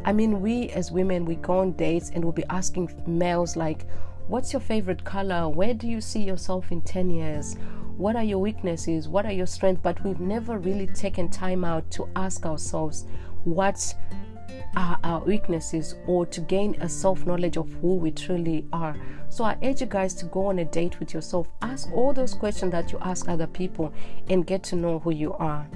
I 0.05 0.13
mean, 0.13 0.41
we 0.41 0.69
as 0.71 0.91
women, 0.91 1.25
we 1.25 1.37
go 1.37 1.59
on 1.59 1.73
dates 1.73 2.11
and 2.11 2.25
we'll 2.25 2.33
be 2.33 2.45
asking 2.51 2.93
males, 3.07 3.57
like, 3.57 3.87
What's 4.29 4.53
your 4.53 4.61
favorite 4.61 5.05
color? 5.05 5.49
Where 5.49 5.75
do 5.75 5.89
you 5.89 6.01
see 6.01 6.23
yourself 6.23 6.73
in 6.73 6.81
10 6.81 7.11
years? 7.11 7.57
What 7.97 8.17
are 8.17 8.25
your 8.25 8.39
weaknesses? 8.39 9.09
What 9.09 9.27
are 9.27 9.33
your 9.33 9.47
strengths? 9.47 9.83
But 9.83 10.03
we've 10.03 10.21
never 10.21 10.59
really 10.59 10.87
taken 10.87 11.29
time 11.29 11.65
out 11.65 11.91
to 11.93 12.09
ask 12.17 12.47
ourselves, 12.47 13.05
What 13.45 13.95
are 14.77 14.99
our 15.05 15.21
weaknesses 15.25 15.95
or 16.07 16.27
to 16.27 16.41
gain 16.41 16.77
a 16.81 16.89
self 16.89 17.27
knowledge 17.27 17.57
of 17.57 17.71
who 17.75 17.97
we 17.97 18.11
truly 18.11 18.67
are. 18.73 18.97
So 19.29 19.45
I 19.45 19.57
urge 19.63 19.81
you 19.81 19.87
guys 19.87 20.15
to 20.15 20.27
go 20.27 20.47
on 20.47 20.59
a 20.59 20.65
date 20.65 20.99
with 21.01 21.15
yourself. 21.15 21.53
Ask 21.63 21.91
all 21.93 22.13
those 22.13 22.35
questions 22.35 22.73
that 22.73 22.93
you 22.93 22.99
ask 23.01 23.29
other 23.29 23.47
people 23.47 23.93
and 24.29 24.47
get 24.47 24.63
to 24.65 24.77
know 24.77 24.99
who 24.99 25.13
you 25.13 25.33
are. 25.35 25.67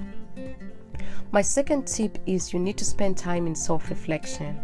My 1.31 1.41
second 1.41 1.87
tip 1.87 2.17
is 2.25 2.53
you 2.53 2.59
need 2.59 2.77
to 2.77 2.85
spend 2.85 3.17
time 3.17 3.47
in 3.47 3.55
self 3.55 3.89
reflection. 3.89 4.59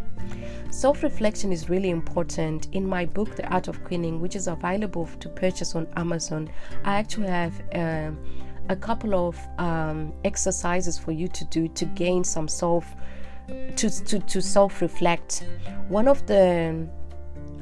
Self 0.71 1.03
reflection 1.03 1.51
is 1.51 1.69
really 1.69 1.89
important. 1.89 2.69
In 2.71 2.87
my 2.87 3.05
book, 3.05 3.35
The 3.35 3.47
Art 3.47 3.67
of 3.67 3.83
Queening, 3.83 4.19
which 4.21 4.35
is 4.35 4.47
available 4.47 5.07
to 5.19 5.29
purchase 5.29 5.75
on 5.75 5.87
Amazon, 5.95 6.49
I 6.83 6.95
actually 6.95 7.27
have. 7.27 7.61
Uh, 7.73 8.11
a 8.69 8.75
couple 8.75 9.13
of 9.27 9.37
um, 9.57 10.13
exercises 10.23 10.97
for 10.97 11.11
you 11.11 11.27
to 11.27 11.45
do 11.45 11.67
to 11.67 11.85
gain 11.85 12.23
some 12.23 12.47
self 12.47 12.95
to, 13.47 13.89
to, 13.89 14.19
to 14.19 14.41
self-reflect. 14.41 15.45
One 15.87 16.07
of 16.07 16.25
the 16.27 16.87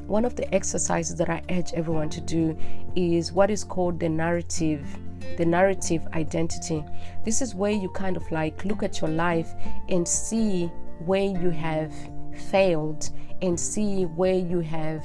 one 0.06 0.24
of 0.24 0.34
the 0.34 0.52
exercises 0.52 1.16
that 1.16 1.30
I 1.30 1.42
urge 1.48 1.72
everyone 1.74 2.10
to 2.10 2.20
do 2.20 2.58
is 2.96 3.32
what 3.32 3.50
is 3.50 3.64
called 3.64 4.00
the 4.00 4.08
narrative 4.08 4.84
the 5.36 5.44
narrative 5.44 6.06
identity. 6.14 6.84
This 7.24 7.40
is 7.40 7.54
where 7.54 7.70
you 7.70 7.88
kind 7.90 8.16
of 8.16 8.30
like 8.30 8.64
look 8.64 8.82
at 8.82 9.00
your 9.00 9.10
life 9.10 9.54
and 9.88 10.06
see 10.06 10.66
where 11.06 11.24
you 11.24 11.50
have 11.50 11.92
failed 12.50 13.08
and 13.40 13.58
see 13.58 14.04
where 14.04 14.34
you 14.34 14.60
have 14.60 15.04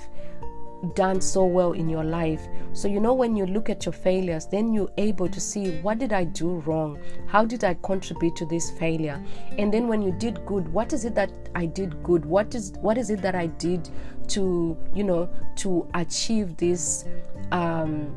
done 0.94 1.22
so 1.22 1.46
well 1.46 1.74
in 1.74 1.90
your 1.90 2.04
life. 2.04 2.42
So, 2.74 2.88
you 2.88 3.00
know, 3.00 3.14
when 3.14 3.36
you 3.36 3.46
look 3.46 3.70
at 3.70 3.86
your 3.86 3.94
failures, 3.94 4.46
then 4.46 4.74
you're 4.74 4.92
able 4.98 5.28
to 5.28 5.40
see 5.40 5.80
what 5.82 6.00
did 6.00 6.14
I 6.14 6.24
do 6.24 6.60
wrong? 6.60 7.00
How 7.28 7.46
did 7.46 7.64
I 7.64 7.76
contribute 7.76 8.36
to 8.38 8.46
this 8.46 8.72
failure? 8.72 9.24
And 9.58 9.74
then 9.74 9.88
when 9.88 10.02
you 10.02 10.12
did 10.12 10.46
good, 10.46 10.72
what 10.72 10.94
is 10.94 11.06
it 11.06 11.16
that 11.16 11.32
I 11.56 11.66
did 11.66 12.02
good? 12.04 12.26
What 12.26 12.56
is 12.56 12.74
what 12.82 12.98
is 12.98 13.10
it 13.10 13.22
that 13.22 13.36
I 13.36 13.48
did 13.48 13.90
to, 14.30 14.78
you 14.94 15.04
know, 15.04 15.30
to 15.58 15.88
achieve 15.94 16.58
this 16.58 17.06
um 17.52 18.14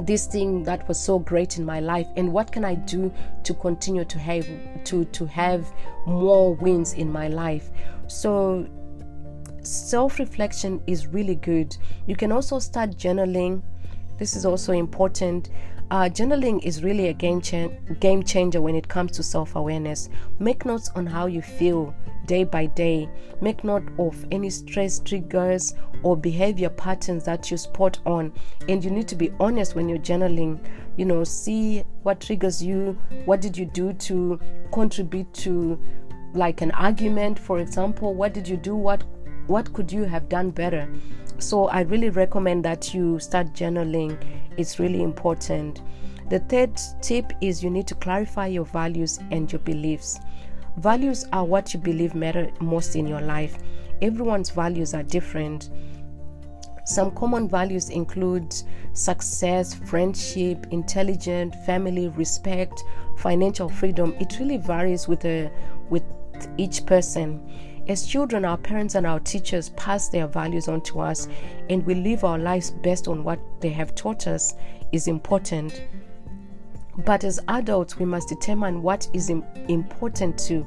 this 0.00 0.26
thing 0.26 0.62
that 0.62 0.86
was 0.86 0.98
so 0.98 1.18
great 1.18 1.58
in 1.58 1.64
my 1.64 1.80
life 1.80 2.06
and 2.16 2.32
what 2.32 2.52
can 2.52 2.64
i 2.64 2.72
do 2.72 3.12
to 3.42 3.52
continue 3.54 4.04
to 4.04 4.16
have 4.16 4.46
to 4.84 5.04
to 5.06 5.26
have 5.26 5.72
more 6.06 6.54
wins 6.54 6.92
in 6.92 7.10
my 7.10 7.26
life 7.26 7.70
so 8.06 8.64
self 9.62 10.18
reflection 10.18 10.80
is 10.86 11.06
really 11.06 11.34
good. 11.36 11.76
You 12.06 12.16
can 12.16 12.32
also 12.32 12.58
start 12.58 12.90
journaling. 12.96 13.62
This 14.18 14.34
is 14.36 14.44
also 14.44 14.72
important. 14.72 15.50
Uh, 15.90 16.02
journaling 16.02 16.62
is 16.64 16.84
really 16.84 17.08
a 17.08 17.14
game, 17.14 17.40
cha- 17.40 17.68
game 18.00 18.22
changer 18.22 18.60
when 18.60 18.74
it 18.74 18.88
comes 18.88 19.12
to 19.12 19.22
self 19.22 19.56
awareness. 19.56 20.10
Make 20.38 20.66
notes 20.66 20.90
on 20.94 21.06
how 21.06 21.26
you 21.26 21.40
feel 21.40 21.94
day 22.26 22.44
by 22.44 22.66
day. 22.66 23.08
Make 23.40 23.64
note 23.64 23.88
of 23.98 24.26
any 24.30 24.50
stress 24.50 25.00
triggers 25.00 25.74
or 26.02 26.16
behavior 26.16 26.68
patterns 26.68 27.24
that 27.24 27.50
you 27.50 27.56
spot 27.56 27.98
on. 28.04 28.32
And 28.68 28.84
you 28.84 28.90
need 28.90 29.08
to 29.08 29.16
be 29.16 29.32
honest 29.40 29.74
when 29.74 29.88
you're 29.88 29.98
journaling. 29.98 30.60
You 30.96 31.06
know, 31.06 31.24
see 31.24 31.84
what 32.02 32.20
triggers 32.20 32.62
you, 32.62 32.98
what 33.24 33.40
did 33.40 33.56
you 33.56 33.64
do 33.64 33.92
to 33.94 34.38
contribute 34.72 35.32
to 35.34 35.80
like 36.34 36.60
an 36.60 36.70
argument, 36.72 37.38
for 37.38 37.58
example. 37.58 38.14
What 38.14 38.34
did 38.34 38.46
you 38.46 38.56
do? 38.56 38.76
What 38.76 39.02
what 39.48 39.72
could 39.72 39.90
you 39.90 40.04
have 40.04 40.28
done 40.28 40.50
better? 40.50 40.88
So 41.38 41.68
I 41.68 41.80
really 41.80 42.10
recommend 42.10 42.64
that 42.64 42.94
you 42.94 43.18
start 43.18 43.54
journaling. 43.54 44.16
It's 44.56 44.78
really 44.78 45.02
important. 45.02 45.82
The 46.28 46.40
third 46.40 46.78
tip 47.00 47.32
is 47.40 47.64
you 47.64 47.70
need 47.70 47.86
to 47.86 47.94
clarify 47.94 48.48
your 48.48 48.66
values 48.66 49.18
and 49.30 49.50
your 49.50 49.60
beliefs. 49.60 50.20
Values 50.76 51.24
are 51.32 51.44
what 51.44 51.72
you 51.72 51.80
believe 51.80 52.14
matter 52.14 52.50
most 52.60 52.94
in 52.94 53.06
your 53.06 53.22
life. 53.22 53.56
Everyone's 54.02 54.50
values 54.50 54.94
are 54.94 55.02
different. 55.02 55.70
Some 56.84 57.10
common 57.12 57.48
values 57.48 57.90
include 57.90 58.54
success, 58.92 59.74
friendship, 59.74 60.66
intelligence, 60.70 61.54
family, 61.66 62.08
respect, 62.08 62.82
financial 63.18 63.68
freedom. 63.68 64.14
It 64.20 64.38
really 64.38 64.56
varies 64.58 65.08
with 65.08 65.24
a 65.24 65.50
with 65.90 66.02
each 66.56 66.86
person. 66.86 67.40
As 67.88 68.06
children, 68.06 68.44
our 68.44 68.58
parents 68.58 68.96
and 68.96 69.06
our 69.06 69.18
teachers 69.18 69.70
pass 69.70 70.08
their 70.08 70.26
values 70.26 70.68
on 70.68 70.82
to 70.82 71.00
us, 71.00 71.26
and 71.70 71.86
we 71.86 71.94
live 71.94 72.22
our 72.22 72.38
lives 72.38 72.70
based 72.70 73.08
on 73.08 73.24
what 73.24 73.40
they 73.60 73.70
have 73.70 73.94
taught 73.94 74.26
us 74.26 74.54
is 74.92 75.08
important. 75.08 75.84
But 77.06 77.24
as 77.24 77.40
adults, 77.48 77.98
we 77.98 78.04
must 78.04 78.28
determine 78.28 78.82
what 78.82 79.08
is 79.14 79.30
important 79.30 80.38
to 80.40 80.66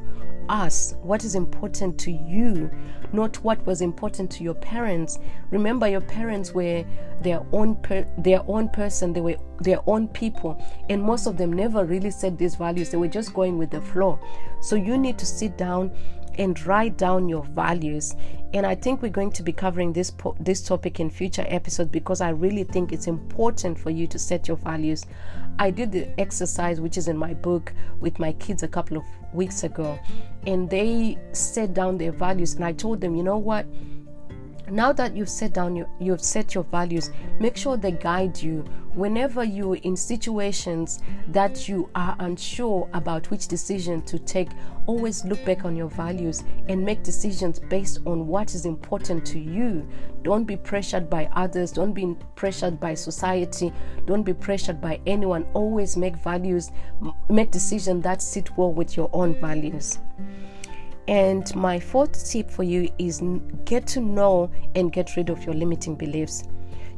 us, 0.49 0.95
what 1.03 1.23
is 1.23 1.35
important 1.35 1.99
to 1.99 2.11
you, 2.11 2.71
not 3.13 3.35
what 3.43 3.63
was 3.67 3.81
important 3.81 4.31
to 4.31 4.43
your 4.43 4.55
parents. 4.55 5.19
Remember, 5.51 5.87
your 5.87 6.01
parents 6.01 6.53
were 6.53 6.83
their 7.21 7.45
own 7.51 7.75
per- 7.75 8.07
their 8.17 8.41
own 8.47 8.67
person. 8.69 9.13
They 9.13 9.21
were 9.21 9.35
their 9.59 9.81
own 9.85 10.07
people, 10.07 10.59
and 10.89 11.03
most 11.03 11.27
of 11.27 11.37
them 11.37 11.53
never 11.53 11.85
really 11.85 12.09
said 12.09 12.37
these 12.37 12.55
values. 12.55 12.89
They 12.89 12.97
were 12.97 13.07
just 13.07 13.33
going 13.33 13.59
with 13.59 13.69
the 13.69 13.81
flow. 13.81 14.19
So 14.61 14.75
you 14.75 14.97
need 14.97 15.19
to 15.19 15.25
sit 15.25 15.55
down 15.57 15.91
and 16.37 16.63
write 16.65 16.97
down 16.97 17.27
your 17.29 17.43
values. 17.43 18.15
And 18.53 18.65
i 18.65 18.75
think 18.75 19.01
we're 19.01 19.09
going 19.09 19.31
to 19.31 19.43
be 19.43 19.53
covering 19.53 19.93
this 19.93 20.11
po- 20.11 20.35
this 20.39 20.61
topic 20.61 20.99
in 20.99 21.09
future 21.09 21.45
episodes 21.47 21.89
because 21.89 22.19
i 22.19 22.29
really 22.29 22.65
think 22.65 22.91
it's 22.91 23.07
important 23.07 23.79
for 23.79 23.89
you 23.89 24.07
to 24.07 24.19
set 24.19 24.47
your 24.47 24.57
values. 24.57 25.05
I 25.59 25.69
did 25.69 25.91
the 25.91 26.19
exercise 26.19 26.81
which 26.81 26.97
is 26.97 27.07
in 27.07 27.17
my 27.17 27.33
book 27.33 27.73
with 27.99 28.19
my 28.19 28.33
kids 28.33 28.63
a 28.63 28.67
couple 28.67 28.97
of 28.97 29.03
weeks 29.33 29.63
ago 29.63 29.99
and 30.47 30.69
they 30.69 31.17
set 31.33 31.73
down 31.73 31.97
their 31.97 32.11
values 32.11 32.55
and 32.55 32.65
i 32.65 32.73
told 32.73 32.99
them 32.99 33.15
you 33.15 33.23
know 33.23 33.37
what 33.37 33.65
now 34.71 34.93
that 34.93 35.15
you've 35.15 35.29
set 35.29 35.53
down 35.53 35.75
your, 35.75 35.87
you've 35.99 36.21
set 36.21 36.55
your 36.55 36.63
values 36.63 37.11
make 37.39 37.57
sure 37.57 37.75
they 37.77 37.91
guide 37.91 38.41
you. 38.41 38.63
Whenever 38.93 39.43
you're 39.43 39.77
in 39.77 39.95
situations 39.95 40.99
that 41.29 41.69
you 41.69 41.89
are 41.95 42.15
unsure 42.19 42.89
about 42.93 43.29
which 43.31 43.47
decision 43.47 44.01
to 44.03 44.19
take 44.19 44.49
always 44.85 45.23
look 45.25 45.43
back 45.45 45.63
on 45.65 45.75
your 45.75 45.87
values 45.89 46.43
and 46.67 46.83
make 46.83 47.03
decisions 47.03 47.59
based 47.59 47.99
on 48.05 48.27
what 48.27 48.53
is 48.53 48.65
important 48.65 49.25
to 49.25 49.39
you. 49.39 49.87
Don't 50.23 50.43
be 50.43 50.57
pressured 50.57 51.09
by 51.09 51.29
others. 51.33 51.71
Don't 51.71 51.93
be 51.93 52.17
pressured 52.35 52.79
by 52.79 52.93
society. 52.93 53.71
Don't 54.05 54.23
be 54.23 54.33
pressured 54.33 54.81
by 54.81 54.99
anyone. 55.05 55.45
Always 55.53 55.95
make 55.95 56.15
values 56.17 56.71
make 57.29 57.51
decisions 57.51 58.03
that 58.03 58.21
sit 58.21 58.57
well 58.57 58.73
with 58.73 58.97
your 58.97 59.09
own 59.13 59.39
values 59.39 59.99
and 61.07 61.53
my 61.55 61.79
fourth 61.79 62.29
tip 62.29 62.49
for 62.49 62.63
you 62.63 62.89
is 62.99 63.21
get 63.65 63.87
to 63.87 64.01
know 64.01 64.51
and 64.75 64.93
get 64.93 65.15
rid 65.15 65.29
of 65.29 65.43
your 65.45 65.55
limiting 65.55 65.95
beliefs. 65.95 66.43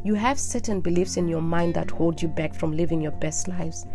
You 0.04 0.16
have 0.16 0.40
certain 0.40 0.82
beliefs 0.82 1.18
in 1.18 1.28
your 1.28 1.42
mind 1.42 1.76
that 1.76 1.90
hold 1.90 2.22
you 2.22 2.28
back 2.28 2.54
from 2.54 2.76
living 2.76 3.02
your 3.02 3.14
best 3.14 3.48
lives. 3.48 3.86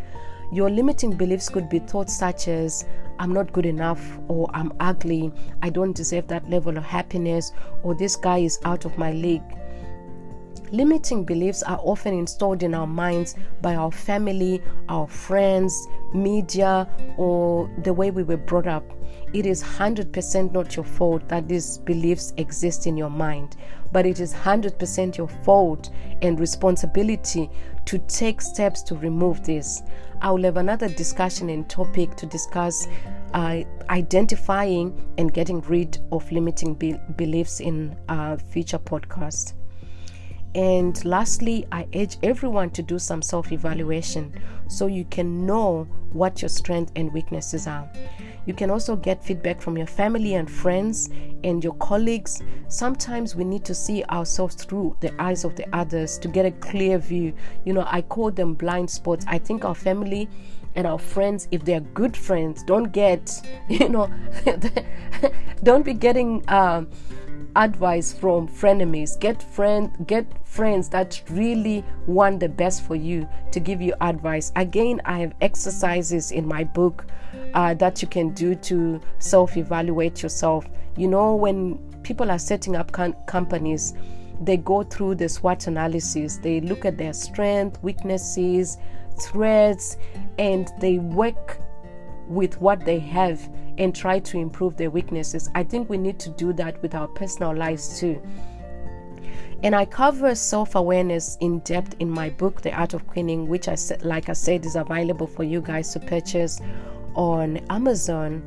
Your 0.50 0.70
limiting 0.70 1.14
beliefs 1.14 1.50
could 1.50 1.68
be 1.68 1.78
thoughts 1.80 2.16
such 2.16 2.48
as, 2.48 2.86
I'm 3.18 3.34
not 3.34 3.52
good 3.52 3.66
enough, 3.66 4.18
or 4.28 4.48
I'm 4.54 4.72
ugly, 4.80 5.30
I 5.62 5.68
don't 5.68 5.94
deserve 5.94 6.26
that 6.28 6.48
level 6.48 6.78
of 6.78 6.84
happiness, 6.84 7.52
or 7.82 7.94
this 7.94 8.16
guy 8.16 8.38
is 8.38 8.58
out 8.64 8.86
of 8.86 8.96
my 8.96 9.12
league. 9.12 9.42
Limiting 10.70 11.24
beliefs 11.24 11.62
are 11.62 11.80
often 11.82 12.14
installed 12.14 12.62
in 12.62 12.74
our 12.74 12.86
minds 12.86 13.34
by 13.60 13.74
our 13.74 13.92
family, 13.92 14.62
our 14.88 15.06
friends, 15.06 15.86
media, 16.14 16.88
or 17.18 17.70
the 17.82 17.92
way 17.92 18.10
we 18.10 18.22
were 18.22 18.36
brought 18.38 18.66
up. 18.66 18.84
It 19.35 19.44
is 19.44 19.62
100% 19.62 20.52
not 20.52 20.75
your 20.75 20.85
fault 20.85 21.28
that 21.28 21.49
these 21.49 21.78
beliefs 21.78 22.32
exist 22.38 22.87
in 22.87 22.97
your 22.97 23.11
mind, 23.11 23.56
but 23.92 24.06
it 24.06 24.20
is 24.20 24.32
100% 24.32 25.18
your 25.18 25.28
fault 25.28 25.90
and 26.23 26.40
responsibility 26.40 27.50
to 27.85 27.99
take 27.99 28.40
steps 28.40 28.82
to 28.82 28.94
remove 28.97 29.44
this. 29.44 29.82
I 30.23 30.30
will 30.30 30.42
have 30.44 30.56
another 30.56 30.88
discussion 30.88 31.50
and 31.50 31.68
topic 31.68 32.16
to 32.16 32.26
discuss 32.26 32.88
uh, 33.35 33.61
identifying 33.90 35.06
and 35.18 35.32
getting 35.32 35.61
rid 35.62 35.99
of 36.11 36.30
limiting 36.32 36.75
be- 36.75 36.99
beliefs 37.16 37.61
in 37.61 37.97
a 38.08 38.38
future 38.38 38.78
podcast. 38.78 39.52
And 40.54 41.04
lastly, 41.04 41.66
I 41.70 41.87
urge 41.94 42.16
everyone 42.23 42.70
to 42.70 42.82
do 42.82 42.99
some 42.99 43.20
self 43.20 43.52
evaluation 43.52 44.32
so 44.68 44.87
you 44.87 45.04
can 45.04 45.47
know 45.47 45.87
what 46.12 46.40
your 46.40 46.49
strengths 46.49 46.92
and 46.97 47.12
weaknesses 47.12 47.66
are. 47.66 47.88
You 48.48 48.54
can 48.54 48.70
also 48.70 48.96
get 48.96 49.22
feedback 49.22 49.60
from 49.60 49.76
your 49.76 49.86
family 49.86 50.36
and 50.36 50.50
friends 50.50 51.10
and 51.44 51.62
your 51.62 51.74
colleagues. 51.74 52.42
Sometimes 52.68 53.36
we 53.36 53.44
need 53.44 53.62
to 53.66 53.74
see 53.74 54.02
ourselves 54.04 54.54
through 54.54 54.96
the 55.00 55.12
eyes 55.20 55.44
of 55.44 55.54
the 55.54 55.66
others 55.76 56.16
to 56.20 56.28
get 56.28 56.46
a 56.46 56.50
clear 56.52 56.96
view. 56.96 57.34
You 57.66 57.74
know, 57.74 57.84
I 57.86 58.00
call 58.00 58.30
them 58.30 58.54
blind 58.54 58.88
spots. 58.88 59.26
I 59.28 59.36
think 59.36 59.66
our 59.66 59.74
family 59.74 60.30
and 60.76 60.86
our 60.86 60.98
friends, 60.98 61.46
if 61.50 61.62
they're 61.66 61.80
good 61.80 62.16
friends, 62.16 62.62
don't 62.62 62.90
get, 62.90 63.38
you 63.68 63.90
know, 63.90 64.10
don't 65.62 65.84
be 65.84 65.92
getting. 65.92 66.42
Um, 66.48 66.88
advice 67.57 68.12
from 68.12 68.49
frenemies. 68.49 69.18
Get 69.18 69.42
friend 69.42 69.90
get 70.07 70.26
friends 70.47 70.88
that 70.90 71.23
really 71.30 71.85
want 72.07 72.40
the 72.40 72.49
best 72.49 72.83
for 72.83 72.97
you 72.97 73.28
to 73.52 73.61
give 73.61 73.80
you 73.80 73.95
advice. 74.00 74.52
Again 74.57 75.00
i 75.04 75.18
have 75.18 75.35
exercises 75.40 76.30
in 76.30 76.47
my 76.47 76.64
book 76.64 77.07
uh, 77.54 77.75
that 77.75 78.02
you 78.02 78.09
can 78.09 78.30
do 78.35 78.54
to 78.54 79.00
self-evaluate 79.18 80.23
yourself. 80.23 80.66
You 80.97 81.09
know 81.09 81.35
when 81.35 81.78
people 82.02 82.30
are 82.30 82.38
setting 82.38 82.76
up 82.76 82.92
com- 82.92 83.16
companies 83.26 83.95
they 84.40 84.57
go 84.57 84.85
through 84.85 85.16
the 85.16 85.28
SWOT 85.28 85.66
analysis. 85.66 86.37
They 86.37 86.61
look 86.61 86.85
at 86.85 86.97
their 86.97 87.12
strengths 87.12 87.83
weaknesses 87.83 88.78
threats 89.21 89.97
and 90.38 90.71
they 90.80 90.99
work 90.99 91.59
with 92.28 92.61
what 92.61 92.85
they 92.85 92.99
have 92.99 93.49
and 93.78 93.94
try 93.94 94.18
to 94.18 94.37
improve 94.37 94.76
their 94.76 94.90
weaknesses. 94.90 95.49
I 95.54 95.62
think 95.62 95.88
we 95.88 95.97
need 95.97 96.18
to 96.20 96.30
do 96.30 96.52
that 96.54 96.80
with 96.82 96.94
our 96.94 97.08
personal 97.08 97.54
lives 97.54 97.99
too. 97.99 98.20
And 99.62 99.75
I 99.75 99.87
cover 99.87 100.35
self 100.35 100.75
awareness 100.75 101.37
in 101.40 101.61
depth 101.61 101.97
in 101.99 102.11
my 102.11 102.30
book, 102.30 102.62
The 102.62 102.73
Art 102.73 102.94
of 102.94 103.06
Queening, 103.08 103.49
which 103.49 103.66
I 103.68 103.75
said, 103.75 104.04
like 104.04 104.28
I 104.28 104.32
said, 104.32 104.64
is 104.64 104.76
available 104.76 105.26
for 105.26 105.42
you 105.42 105.61
guys 105.61 105.92
to 105.94 106.00
purchase 106.00 106.61
on 107.14 107.56
Amazon. 107.70 108.42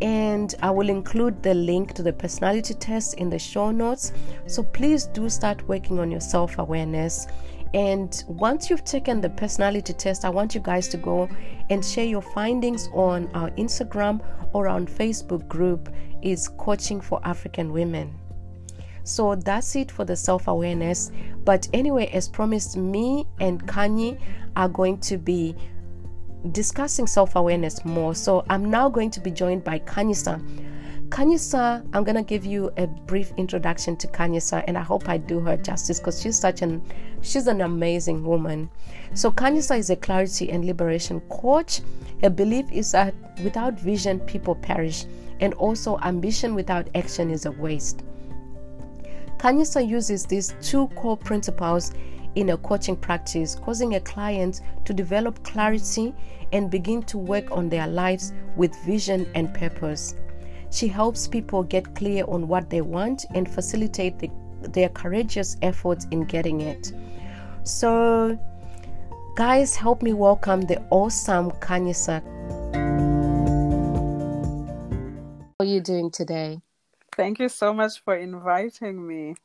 And 0.00 0.54
I 0.62 0.70
will 0.70 0.88
include 0.88 1.42
the 1.42 1.54
link 1.54 1.92
to 1.94 2.02
the 2.02 2.12
personality 2.12 2.72
test 2.74 3.14
in 3.14 3.28
the 3.28 3.38
show 3.38 3.70
notes. 3.70 4.12
So 4.46 4.62
please 4.62 5.06
do 5.06 5.28
start 5.28 5.66
working 5.68 5.98
on 5.98 6.10
your 6.10 6.20
self 6.20 6.58
awareness 6.58 7.26
and 7.74 8.24
once 8.28 8.70
you've 8.70 8.84
taken 8.84 9.20
the 9.20 9.30
personality 9.30 9.92
test, 9.92 10.24
I 10.24 10.30
want 10.30 10.54
you 10.54 10.60
guys 10.60 10.88
to 10.88 10.96
go 10.96 11.28
and 11.70 11.84
share 11.84 12.06
your 12.06 12.22
findings 12.22 12.88
on 12.92 13.28
our 13.34 13.50
Instagram 13.52 14.24
or 14.52 14.68
on 14.68 14.86
Facebook 14.86 15.46
group 15.48 15.92
is 16.22 16.48
Coaching 16.48 17.00
for 17.00 17.20
African 17.24 17.72
Women. 17.72 18.14
So 19.04 19.34
that's 19.34 19.76
it 19.76 19.90
for 19.90 20.04
the 20.04 20.16
self 20.16 20.48
awareness. 20.48 21.10
But 21.44 21.68
anyway, 21.72 22.06
as 22.12 22.28
promised, 22.28 22.76
me 22.76 23.26
and 23.40 23.66
Kanye 23.66 24.20
are 24.56 24.68
going 24.68 24.98
to 25.00 25.16
be 25.16 25.54
discussing 26.52 27.06
self 27.06 27.36
awareness 27.36 27.84
more. 27.84 28.14
So 28.14 28.44
I'm 28.48 28.70
now 28.70 28.88
going 28.88 29.10
to 29.12 29.20
be 29.20 29.30
joined 29.30 29.64
by 29.64 29.78
Kanye 29.80 30.14
Khanyisa 30.14 30.67
Khanyisa, 31.08 31.82
I'm 31.94 32.04
gonna 32.04 32.22
give 32.22 32.44
you 32.44 32.70
a 32.76 32.86
brief 32.86 33.32
introduction 33.38 33.96
to 33.96 34.06
Khanyisa, 34.08 34.62
and 34.66 34.76
I 34.76 34.82
hope 34.82 35.08
I 35.08 35.16
do 35.16 35.40
her 35.40 35.56
justice 35.56 35.98
because 35.98 36.20
she's 36.20 36.38
such 36.38 36.60
an 36.60 36.82
she's 37.22 37.46
an 37.46 37.62
amazing 37.62 38.22
woman. 38.24 38.68
So 39.14 39.30
Khanyisa 39.32 39.78
is 39.78 39.88
a 39.88 39.96
clarity 39.96 40.50
and 40.50 40.66
liberation 40.66 41.20
coach. 41.30 41.80
Her 42.22 42.28
belief 42.28 42.70
is 42.70 42.92
that 42.92 43.14
without 43.42 43.80
vision, 43.80 44.20
people 44.20 44.54
perish, 44.54 45.06
and 45.40 45.54
also 45.54 45.98
ambition 46.02 46.54
without 46.54 46.88
action 46.94 47.30
is 47.30 47.46
a 47.46 47.52
waste. 47.52 48.04
Khanyisa 49.38 49.88
uses 49.88 50.26
these 50.26 50.54
two 50.60 50.88
core 50.88 51.16
principles 51.16 51.92
in 52.34 52.50
a 52.50 52.56
coaching 52.58 52.96
practice, 52.96 53.54
causing 53.54 53.94
a 53.94 54.00
client 54.00 54.60
to 54.84 54.92
develop 54.92 55.42
clarity 55.42 56.14
and 56.52 56.70
begin 56.70 57.02
to 57.04 57.16
work 57.16 57.50
on 57.50 57.68
their 57.68 57.86
lives 57.86 58.32
with 58.56 58.76
vision 58.84 59.26
and 59.34 59.54
purpose. 59.54 60.14
She 60.70 60.86
helps 60.86 61.26
people 61.26 61.62
get 61.62 61.94
clear 61.94 62.24
on 62.28 62.46
what 62.46 62.68
they 62.68 62.82
want 62.82 63.24
and 63.34 63.48
facilitate 63.48 64.18
the, 64.18 64.30
their 64.60 64.90
courageous 64.90 65.56
efforts 65.62 66.06
in 66.10 66.24
getting 66.24 66.60
it. 66.60 66.92
So, 67.62 68.38
guys, 69.34 69.74
help 69.74 70.02
me 70.02 70.12
welcome 70.12 70.62
the 70.62 70.80
awesome 70.90 71.50
Khanyisa. 71.52 72.22
How 75.58 75.64
are 75.64 75.66
you 75.66 75.80
doing 75.80 76.10
today? 76.10 76.60
Thank 77.16 77.40
you 77.40 77.48
so 77.48 77.72
much 77.72 78.00
for 78.04 78.14
inviting 78.14 79.06
me. 79.06 79.36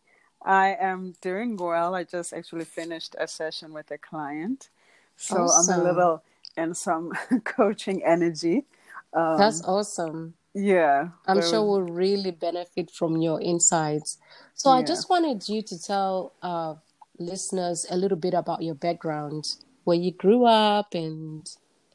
I 0.46 0.76
am 0.80 1.16
doing 1.22 1.56
well. 1.56 1.96
I 1.96 2.04
just 2.04 2.34
actually 2.34 2.66
finished 2.66 3.16
a 3.18 3.28
session 3.28 3.72
with 3.72 3.90
a 3.92 3.98
client. 3.98 4.70
So 5.16 5.44
awesome. 5.44 5.74
I'm 5.74 5.80
a 5.80 5.84
little 5.84 6.24
in 6.58 6.74
some 6.74 7.14
coaching 7.46 8.04
energy. 8.04 8.66
Um, 9.14 9.38
That's 9.38 9.64
awesome. 9.64 10.34
Yeah. 10.54 11.10
I'm 11.28 11.42
sure 11.42 11.64
we'll 11.64 11.82
really 11.82 12.32
benefit 12.32 12.92
from 12.92 13.18
your 13.18 13.42
insights. 13.42 14.20
So 14.54 14.72
yeah. 14.72 14.80
I 14.80 14.84
just 14.84 15.10
wanted 15.10 15.50
you 15.50 15.62
to 15.64 15.80
tell 15.82 16.34
uh, 16.42 16.76
listeners 17.18 17.86
a 17.90 17.98
little 17.98 18.18
bit 18.18 18.34
about 18.34 18.62
your 18.62 18.76
background, 18.76 19.46
where 19.84 19.98
you 19.98 20.12
grew 20.12 20.46
up 20.46 20.94
and 20.94 21.46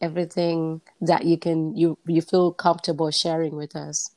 everything 0.00 0.80
that 1.00 1.24
you 1.24 1.36
can 1.36 1.76
you 1.76 1.98
you 2.06 2.20
feel 2.20 2.52
comfortable 2.52 3.10
sharing 3.10 3.56
with 3.56 3.74
us. 3.76 4.10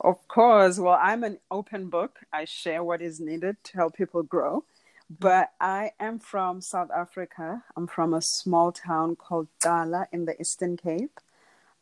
Of 0.00 0.28
course. 0.28 0.78
Well, 0.78 0.98
I'm 1.00 1.24
an 1.24 1.38
open 1.50 1.88
book. 1.88 2.20
I 2.32 2.44
share 2.44 2.84
what 2.84 3.02
is 3.02 3.20
needed 3.20 3.56
to 3.64 3.76
help 3.76 3.96
people 3.96 4.22
grow. 4.22 4.64
But 5.18 5.50
I 5.60 5.90
am 5.98 6.20
from 6.20 6.60
South 6.60 6.90
Africa. 6.96 7.64
I'm 7.76 7.88
from 7.88 8.14
a 8.14 8.22
small 8.22 8.70
town 8.70 9.16
called 9.16 9.48
Dala 9.60 10.06
in 10.12 10.24
the 10.24 10.40
Eastern 10.40 10.76
Cape. 10.76 11.18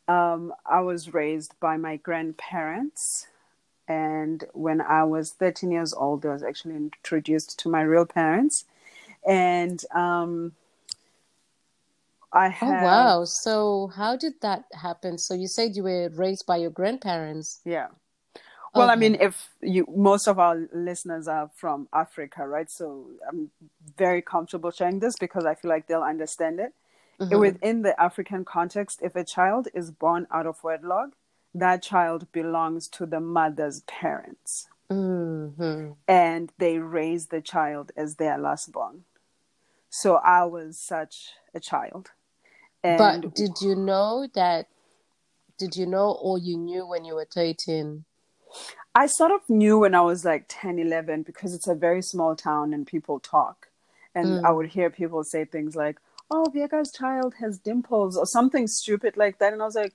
Um, 0.09 0.53
I 0.65 0.81
was 0.81 1.13
raised 1.13 1.53
by 1.59 1.77
my 1.77 1.97
grandparents. 1.97 3.27
And 3.87 4.43
when 4.53 4.81
I 4.81 5.03
was 5.03 5.31
13 5.31 5.71
years 5.71 5.93
old, 5.93 6.25
I 6.25 6.29
was 6.29 6.43
actually 6.43 6.75
introduced 6.75 7.59
to 7.59 7.69
my 7.69 7.81
real 7.81 8.05
parents. 8.05 8.65
And 9.27 9.83
um, 9.93 10.53
I 12.33 12.49
have. 12.49 12.81
Oh, 12.81 12.85
wow. 12.85 13.25
So, 13.25 13.91
how 13.95 14.15
did 14.15 14.41
that 14.41 14.65
happen? 14.73 15.17
So, 15.19 15.35
you 15.35 15.47
said 15.47 15.75
you 15.75 15.83
were 15.83 16.09
raised 16.09 16.45
by 16.45 16.57
your 16.57 16.71
grandparents. 16.71 17.59
Yeah. 17.63 17.87
Well, 18.73 18.85
okay. 18.85 18.93
I 18.93 18.95
mean, 18.95 19.15
if 19.19 19.49
you 19.61 19.85
most 19.95 20.27
of 20.27 20.37
our 20.37 20.67
listeners 20.71 21.27
are 21.27 21.49
from 21.55 21.87
Africa, 21.91 22.47
right? 22.47 22.69
So 22.69 23.07
I'm 23.27 23.49
very 23.97 24.21
comfortable 24.21 24.69
sharing 24.71 24.99
this 24.99 25.15
because 25.19 25.45
I 25.45 25.55
feel 25.55 25.69
like 25.69 25.87
they'll 25.87 26.03
understand 26.03 26.59
it. 26.59 26.73
Mm-hmm. 27.19 27.39
Within 27.39 27.81
the 27.81 27.99
African 28.01 28.45
context, 28.45 29.01
if 29.01 29.15
a 29.15 29.25
child 29.25 29.67
is 29.73 29.91
born 29.91 30.25
out 30.31 30.45
of 30.45 30.63
wedlock, 30.63 31.09
that 31.53 31.83
child 31.83 32.31
belongs 32.31 32.87
to 32.89 33.05
the 33.05 33.19
mother's 33.19 33.81
parents. 33.81 34.69
Mm-hmm. 34.89 35.91
And 36.07 36.51
they 36.57 36.79
raise 36.79 37.27
the 37.27 37.41
child 37.41 37.91
as 37.97 38.15
their 38.15 38.37
last 38.37 38.71
born. 38.71 39.03
So 39.89 40.15
I 40.15 40.45
was 40.45 40.77
such 40.77 41.33
a 41.53 41.59
child. 41.59 42.11
And 42.83 42.97
but 42.97 43.35
did 43.35 43.61
you 43.61 43.75
know 43.75 44.27
that? 44.35 44.67
Did 45.57 45.75
you 45.75 45.85
know 45.85 46.11
or 46.11 46.37
you 46.37 46.57
knew 46.57 46.87
when 46.87 47.03
you 47.03 47.15
were 47.15 47.25
13? 47.25 48.05
I 48.95 49.05
sort 49.05 49.31
of 49.31 49.41
knew 49.49 49.79
when 49.79 49.93
I 49.93 50.01
was 50.01 50.23
like 50.25 50.45
10, 50.47 50.79
11 50.79 51.23
because 51.23 51.53
it's 51.53 51.67
a 51.67 51.75
very 51.75 52.01
small 52.01 52.35
town 52.35 52.73
and 52.73 52.87
people 52.87 53.19
talk. 53.19 53.67
And 54.15 54.27
mm. 54.27 54.45
I 54.45 54.51
would 54.51 54.67
hear 54.67 54.89
people 54.89 55.23
say 55.23 55.45
things 55.45 55.75
like, 55.75 55.99
oh, 56.31 56.51
Viega's 56.53 56.91
child 56.91 57.35
has 57.39 57.57
dimples 57.57 58.17
or 58.17 58.25
something 58.25 58.67
stupid 58.67 59.17
like 59.17 59.39
that. 59.39 59.53
And 59.53 59.61
I 59.61 59.65
was 59.65 59.75
like, 59.75 59.93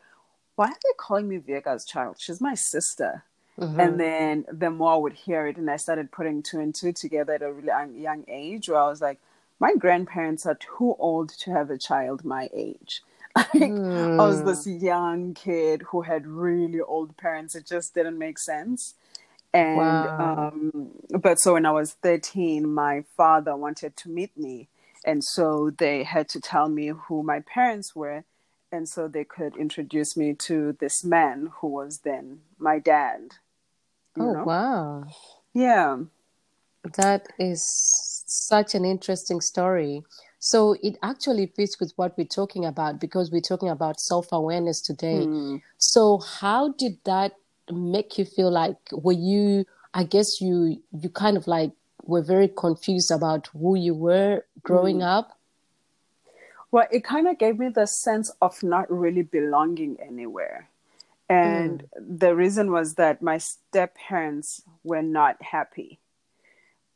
why 0.56 0.66
are 0.66 0.78
they 0.82 0.90
calling 0.96 1.28
me 1.28 1.38
Viega's 1.38 1.84
child? 1.84 2.16
She's 2.18 2.40
my 2.40 2.54
sister. 2.54 3.24
Mm-hmm. 3.58 3.80
And 3.80 4.00
then 4.00 4.44
the 4.50 4.70
more 4.70 4.94
I 4.94 4.96
would 4.96 5.12
hear 5.12 5.46
it, 5.46 5.56
and 5.56 5.70
I 5.70 5.76
started 5.76 6.10
putting 6.10 6.42
two 6.42 6.58
and 6.58 6.74
two 6.74 6.92
together 6.92 7.34
at 7.34 7.42
a 7.42 7.52
really 7.52 8.00
young 8.00 8.24
age, 8.26 8.68
where 8.68 8.80
I 8.80 8.88
was 8.88 9.00
like, 9.00 9.20
my 9.60 9.76
grandparents 9.76 10.44
are 10.44 10.56
too 10.56 10.96
old 10.98 11.30
to 11.40 11.52
have 11.52 11.70
a 11.70 11.78
child 11.78 12.24
my 12.24 12.48
age. 12.52 13.02
mm. 13.36 14.20
I 14.20 14.26
was 14.26 14.42
this 14.44 14.66
young 14.66 15.34
kid 15.34 15.82
who 15.90 16.02
had 16.02 16.26
really 16.26 16.80
old 16.80 17.16
parents. 17.16 17.54
It 17.54 17.66
just 17.66 17.94
didn't 17.94 18.18
make 18.18 18.38
sense. 18.38 18.94
And 19.52 19.76
wow. 19.76 20.50
um, 20.52 20.90
but 21.20 21.38
so 21.38 21.54
when 21.54 21.64
I 21.64 21.70
was 21.70 21.92
13, 22.02 22.66
my 22.66 23.04
father 23.16 23.56
wanted 23.56 23.96
to 23.98 24.08
meet 24.08 24.36
me, 24.36 24.68
and 25.04 25.22
so 25.22 25.70
they 25.76 26.02
had 26.02 26.28
to 26.30 26.40
tell 26.40 26.68
me 26.68 26.88
who 26.88 27.22
my 27.22 27.40
parents 27.40 27.94
were, 27.94 28.24
and 28.72 28.88
so 28.88 29.08
they 29.08 29.24
could 29.24 29.56
introduce 29.56 30.16
me 30.16 30.34
to 30.34 30.76
this 30.80 31.04
man 31.04 31.50
who 31.60 31.68
was 31.68 32.00
then 32.00 32.40
my 32.58 32.78
dad. 32.78 33.36
Oh 34.18 34.32
know? 34.32 34.44
wow! 34.44 35.04
Yeah, 35.52 35.98
that 36.96 37.28
is 37.38 37.64
such 38.26 38.74
an 38.74 38.84
interesting 38.84 39.40
story. 39.40 40.02
So 40.38 40.76
it 40.82 40.98
actually 41.02 41.46
fits 41.56 41.80
with 41.80 41.92
what 41.96 42.18
we're 42.18 42.26
talking 42.26 42.66
about 42.66 43.00
because 43.00 43.30
we're 43.30 43.40
talking 43.40 43.70
about 43.70 44.00
self 44.00 44.28
awareness 44.30 44.80
today. 44.80 45.24
Mm. 45.26 45.62
So 45.78 46.18
how 46.18 46.72
did 46.72 46.98
that 47.04 47.32
make 47.72 48.18
you 48.18 48.24
feel 48.24 48.50
like 48.50 48.76
were 48.92 49.12
you 49.12 49.64
I 49.94 50.04
guess 50.04 50.40
you 50.40 50.82
you 50.92 51.08
kind 51.08 51.36
of 51.36 51.46
like 51.46 51.72
were 52.02 52.22
very 52.22 52.48
confused 52.48 53.10
about 53.10 53.48
who 53.58 53.76
you 53.76 53.94
were 53.94 54.44
growing 54.64 54.98
mm. 54.98 55.06
up? 55.06 55.38
Well, 56.72 56.88
it 56.90 57.04
kind 57.04 57.28
of 57.28 57.38
gave 57.38 57.58
me 57.60 57.68
the 57.68 57.86
sense 57.86 58.32
of 58.42 58.60
not 58.64 58.90
really 58.90 59.22
belonging 59.22 59.96
anywhere. 60.04 60.68
And 61.28 61.84
mm. 61.84 62.18
the 62.18 62.34
reason 62.34 62.72
was 62.72 62.94
that 62.94 63.22
my 63.22 63.38
step 63.38 63.94
parents 63.94 64.62
were 64.82 65.02
not 65.02 65.40
happy. 65.40 66.00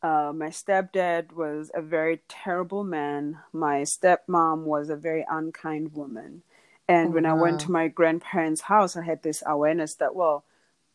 Uh, 0.03 0.33
my 0.35 0.49
stepdad 0.49 1.33
was 1.33 1.71
a 1.75 1.83
very 1.83 2.21
terrible 2.29 2.85
man. 2.85 3.39
My 3.53 3.83
stepmom 3.83 4.65
was 4.65 4.91
a 4.91 4.97
very 4.97 5.25
unkind 5.29 5.95
woman. 5.95 6.43
And 6.89 7.09
oh, 7.09 7.13
when 7.13 7.25
wow. 7.25 7.31
I 7.31 7.41
went 7.41 7.61
to 7.61 7.71
my 7.71 7.89
grandparents' 7.89 8.63
house, 8.63 8.97
I 8.97 9.05
had 9.05 9.23
this 9.23 9.43
awareness 9.47 9.95
that, 9.97 10.15
well, 10.15 10.45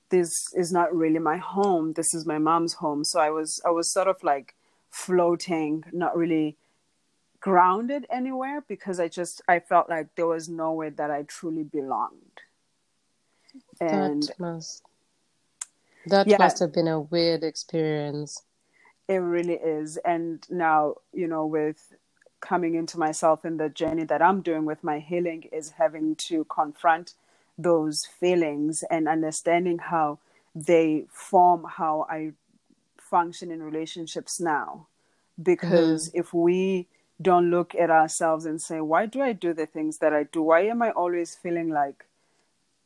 this 0.09 0.31
is 0.53 0.71
not 0.71 0.95
really 0.95 1.19
my 1.19 1.37
home. 1.37 1.93
This 1.93 2.13
is 2.13 2.25
my 2.25 2.37
mom's 2.37 2.75
home. 2.75 3.03
So 3.03 3.19
I 3.19 3.29
was, 3.29 3.61
I 3.65 3.71
was 3.71 3.91
sort 3.91 4.07
of 4.07 4.23
like 4.23 4.55
floating, 4.89 5.83
not 5.91 6.15
really 6.15 6.55
grounded 7.43 8.07
anywhere 8.09 8.63
because 8.69 9.01
I 9.01 9.09
just, 9.09 9.41
I 9.49 9.59
felt 9.59 9.89
like 9.89 10.07
there 10.15 10.25
was 10.25 10.47
nowhere 10.47 10.91
that 10.91 11.11
I 11.11 11.23
truly 11.23 11.63
belonged. 11.63 12.39
And 13.81 14.23
that 14.23 14.39
must, 14.39 14.81
that 16.07 16.25
yeah, 16.25 16.37
must 16.39 16.59
have 16.59 16.71
been 16.71 16.87
a 16.87 17.01
weird 17.01 17.43
experience. 17.43 18.43
It 19.09 19.17
really 19.17 19.55
is. 19.55 19.97
And 19.97 20.47
now, 20.49 20.95
you 21.11 21.27
know, 21.27 21.45
with 21.45 21.93
coming 22.39 22.75
into 22.75 22.97
myself 22.97 23.43
in 23.43 23.57
the 23.57 23.67
journey 23.67 24.05
that 24.05 24.21
I'm 24.21 24.41
doing 24.41 24.63
with 24.63 24.81
my 24.81 24.99
healing 24.99 25.43
is 25.51 25.71
having 25.71 26.15
to 26.27 26.45
confront 26.45 27.13
those 27.57 28.05
feelings 28.05 28.85
and 28.89 29.09
understanding 29.09 29.79
how 29.79 30.19
they 30.55 31.07
form 31.09 31.65
how 31.69 32.07
I 32.09 32.31
function 32.97 33.51
in 33.51 33.61
relationships 33.61 34.39
now. 34.39 34.87
Because 35.41 36.07
mm-hmm. 36.07 36.19
if 36.21 36.33
we 36.33 36.87
don't 37.21 37.49
look 37.49 37.75
at 37.75 37.89
ourselves 37.89 38.45
and 38.45 38.61
say, 38.61 38.81
why 38.81 39.05
do 39.05 39.21
I 39.21 39.33
do 39.33 39.53
the 39.53 39.65
things 39.65 39.99
that 39.99 40.13
I 40.13 40.23
do? 40.23 40.41
Why 40.41 40.61
am 40.61 40.81
I 40.81 40.91
always 40.91 41.35
feeling 41.35 41.69
like 41.69 42.05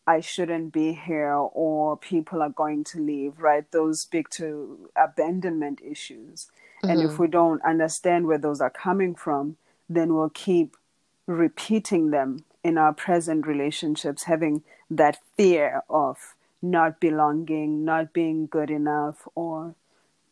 I 0.05 0.21
shouldn't 0.21 0.71
be 0.71 0.93
here 0.93 1.33
or 1.33 1.97
people 1.97 2.41
are 2.41 2.49
going 2.49 2.83
to 2.85 2.99
leave, 2.99 3.39
right? 3.39 3.69
Those 3.71 4.01
speak 4.01 4.29
to 4.31 4.89
abandonment 4.95 5.81
issues. 5.83 6.47
Mm-hmm. 6.83 6.89
And 6.89 7.01
if 7.01 7.11
mm-hmm. 7.11 7.23
we 7.23 7.27
don't 7.27 7.61
understand 7.63 8.27
where 8.27 8.37
those 8.37 8.61
are 8.61 8.69
coming 8.69 9.15
from, 9.15 9.57
then 9.89 10.13
we'll 10.13 10.29
keep 10.29 10.77
repeating 11.25 12.11
them 12.11 12.45
in 12.63 12.77
our 12.77 12.93
present 12.93 13.45
relationships, 13.45 14.23
having 14.23 14.63
that 14.89 15.17
fear 15.35 15.81
of 15.89 16.35
not 16.61 16.99
belonging, 16.99 17.85
not 17.85 18.13
being 18.13 18.47
good 18.47 18.69
enough, 18.71 19.27
or 19.35 19.75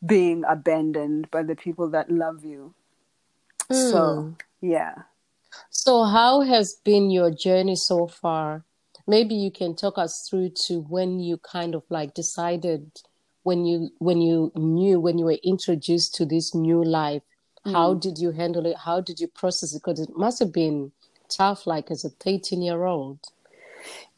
being 0.06 0.44
abandoned 0.48 1.30
by 1.32 1.44
the 1.44 1.56
people 1.56 1.90
that 1.90 2.10
love 2.10 2.44
you. 2.44 2.74
Mm. 3.72 3.92
So, 3.92 4.36
yeah. 4.62 4.94
So, 5.70 6.04
how 6.04 6.42
has 6.42 6.76
been 6.84 7.10
your 7.10 7.32
journey 7.32 7.76
so 7.76 8.08
far? 8.08 8.64
maybe 9.08 9.36
you 9.36 9.52
can 9.52 9.76
talk 9.76 9.98
us 9.98 10.28
through 10.28 10.50
to 10.50 10.82
when 10.82 11.20
you 11.20 11.38
kind 11.38 11.76
of 11.76 11.84
like 11.90 12.14
decided 12.14 12.92
when 13.44 13.66
you 13.66 13.90
when 14.00 14.22
you 14.22 14.52
knew 14.56 15.00
when 15.00 15.18
you 15.18 15.26
were 15.26 15.38
introduced 15.44 16.16
to 16.16 16.26
this 16.26 16.56
new 16.56 16.84
life 16.84 17.22
mm. 17.66 17.72
how 17.72 17.94
did 17.94 18.18
you 18.18 18.32
handle 18.32 18.66
it 18.66 18.78
how 18.78 19.00
did 19.00 19.20
you 19.20 19.28
process 19.28 19.74
it 19.74 19.82
because 19.84 20.00
it 20.00 20.10
must 20.16 20.40
have 20.40 20.52
been 20.52 20.92
tough 21.30 21.68
like 21.68 21.92
as 21.92 22.04
a 22.04 22.10
13 22.10 22.62
year 22.62 22.86
old 22.86 23.20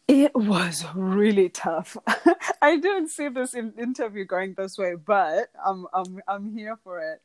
it 0.09 0.33
was 0.33 0.85
really 0.95 1.49
tough. 1.49 1.97
I 2.61 2.77
didn't 2.77 3.09
see 3.09 3.27
this 3.27 3.53
in 3.53 3.73
interview 3.77 4.23
going 4.23 4.53
this 4.53 4.77
way, 4.77 4.95
but 4.95 5.49
I'm 5.61 5.85
I'm 5.93 6.21
I'm 6.25 6.55
here 6.55 6.77
for 6.81 7.01
it. 7.01 7.21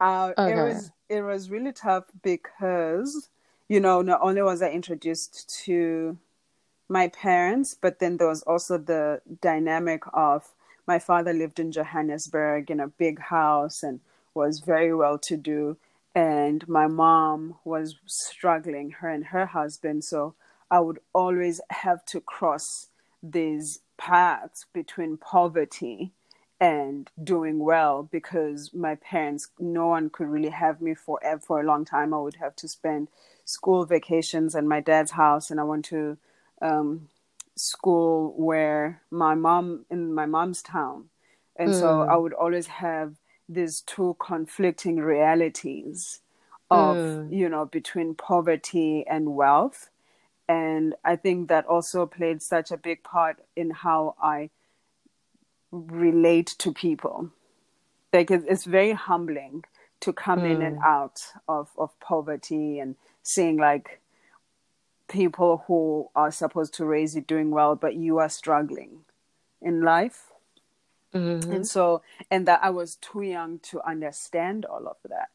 Uh, 0.00 0.32
okay. 0.36 0.50
It 0.50 0.64
was 0.64 0.90
it 1.14 1.22
was 1.22 1.50
really 1.50 1.72
tough 1.72 2.04
because 2.22 3.28
you 3.68 3.80
know 3.80 4.02
not 4.02 4.20
only 4.22 4.42
was 4.42 4.62
I 4.62 4.70
introduced 4.70 5.48
to 5.64 6.18
my 6.88 7.08
parents, 7.08 7.74
but 7.74 7.98
then 7.98 8.16
there 8.16 8.28
was 8.28 8.42
also 8.42 8.78
the 8.78 9.22
dynamic 9.40 10.02
of 10.12 10.52
my 10.86 10.98
father 10.98 11.32
lived 11.32 11.58
in 11.58 11.72
Johannesburg 11.72 12.70
in 12.70 12.80
a 12.80 12.88
big 12.88 13.18
house 13.18 13.82
and 13.82 14.00
was 14.34 14.60
very 14.60 14.94
well 14.94 15.18
to 15.18 15.36
do. 15.36 15.76
And 16.14 16.66
my 16.68 16.86
mom 16.86 17.56
was 17.64 17.96
struggling, 18.06 18.90
her 18.90 19.08
and 19.08 19.26
her 19.26 19.46
husband. 19.46 20.04
So 20.04 20.34
I 20.70 20.80
would 20.80 20.98
always 21.14 21.60
have 21.70 22.04
to 22.06 22.20
cross 22.20 22.88
these 23.22 23.80
paths 23.96 24.66
between 24.72 25.16
poverty 25.16 26.12
and 26.64 27.10
doing 27.22 27.58
well 27.58 28.08
because 28.10 28.72
my 28.72 28.94
parents, 28.94 29.48
no 29.58 29.88
one 29.88 30.08
could 30.08 30.26
really 30.26 30.48
have 30.48 30.80
me 30.80 30.94
for, 30.94 31.20
for 31.46 31.60
a 31.60 31.62
long 31.62 31.84
time. 31.84 32.14
I 32.14 32.18
would 32.20 32.36
have 32.36 32.56
to 32.56 32.68
spend 32.68 33.08
school 33.44 33.84
vacations 33.84 34.54
in 34.54 34.66
my 34.66 34.80
dad's 34.80 35.10
house 35.10 35.50
and 35.50 35.60
I 35.60 35.64
went 35.64 35.84
to 35.86 36.16
um, 36.62 37.10
school 37.54 38.32
where 38.38 39.02
my 39.10 39.34
mom 39.34 39.84
in 39.90 40.14
my 40.14 40.24
mom's 40.24 40.62
town, 40.62 41.10
and 41.56 41.68
mm. 41.68 41.78
so 41.78 42.00
I 42.00 42.16
would 42.16 42.32
always 42.32 42.66
have 42.66 43.16
these 43.46 43.82
two 43.82 44.16
conflicting 44.18 44.96
realities 44.96 46.20
of 46.70 46.96
mm. 46.96 47.30
you 47.30 47.46
know 47.50 47.66
between 47.66 48.14
poverty 48.14 49.04
and 49.06 49.36
wealth 49.36 49.90
and 50.48 50.94
i 51.04 51.14
think 51.14 51.48
that 51.48 51.66
also 51.66 52.06
played 52.06 52.40
such 52.40 52.70
a 52.70 52.76
big 52.78 53.02
part 53.02 53.36
in 53.54 53.68
how 53.70 54.14
i 54.18 54.48
relate 55.74 56.54
to 56.58 56.72
people 56.72 57.30
like 58.12 58.30
it's 58.30 58.64
very 58.64 58.92
humbling 58.92 59.64
to 60.00 60.12
come 60.12 60.40
mm. 60.40 60.54
in 60.54 60.62
and 60.62 60.78
mm. 60.78 60.84
out 60.84 61.20
of 61.48 61.70
of 61.76 61.98
poverty 62.00 62.78
and 62.78 62.94
seeing 63.22 63.56
like 63.56 64.00
people 65.08 65.64
who 65.66 66.08
are 66.14 66.30
supposed 66.30 66.74
to 66.74 66.84
raise 66.84 67.14
you 67.14 67.20
doing 67.20 67.50
well, 67.50 67.74
but 67.74 67.94
you 67.94 68.18
are 68.18 68.28
struggling 68.28 69.04
in 69.60 69.82
life. 69.82 70.30
Mm-hmm. 71.14 71.52
And 71.52 71.66
so, 71.66 72.02
and 72.30 72.46
that 72.46 72.60
I 72.62 72.70
was 72.70 72.96
too 72.96 73.22
young 73.22 73.58
to 73.70 73.86
understand 73.86 74.64
all 74.64 74.86
of 74.88 74.96
that. 75.08 75.28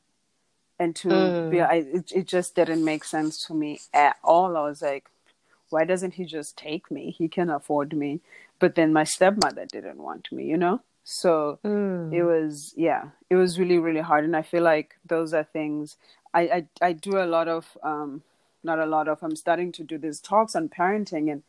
And 0.77 0.95
to 0.97 1.07
mm. 1.07 1.51
be, 1.51 1.61
I, 1.61 1.75
it, 1.75 2.11
it 2.13 2.27
just 2.27 2.55
didn't 2.55 2.83
make 2.83 3.03
sense 3.03 3.45
to 3.47 3.53
me 3.53 3.79
at 3.93 4.17
all. 4.23 4.57
I 4.57 4.61
was 4.61 4.81
like, 4.81 5.09
why 5.69 5.85
doesn't 5.85 6.15
he 6.15 6.25
just 6.25 6.57
take 6.57 6.89
me? 6.89 7.15
He 7.17 7.27
can 7.27 7.49
afford 7.49 7.93
me. 7.93 8.21
But 8.59 8.75
then 8.75 8.91
my 8.91 9.03
stepmother 9.03 9.65
didn't 9.65 9.97
want 9.97 10.31
me, 10.31 10.45
you 10.45 10.57
know? 10.57 10.81
So 11.03 11.59
mm. 11.63 12.13
it 12.13 12.23
was, 12.23 12.73
yeah, 12.75 13.09
it 13.29 13.35
was 13.35 13.57
really, 13.57 13.77
really 13.77 14.01
hard. 14.01 14.25
And 14.25 14.35
I 14.35 14.41
feel 14.41 14.63
like 14.63 14.95
those 15.05 15.33
are 15.33 15.43
things 15.43 15.95
I, 16.33 16.41
I, 16.41 16.65
I 16.81 16.93
do 16.93 17.17
a 17.17 17.25
lot 17.25 17.47
of 17.47 17.77
um, 17.83 18.23
not 18.63 18.79
a 18.79 18.85
lot 18.85 19.07
of 19.07 19.19
i'm 19.23 19.35
starting 19.35 19.71
to 19.71 19.83
do 19.83 19.97
these 19.97 20.19
talks 20.19 20.55
on 20.55 20.69
parenting 20.69 21.31
and 21.31 21.43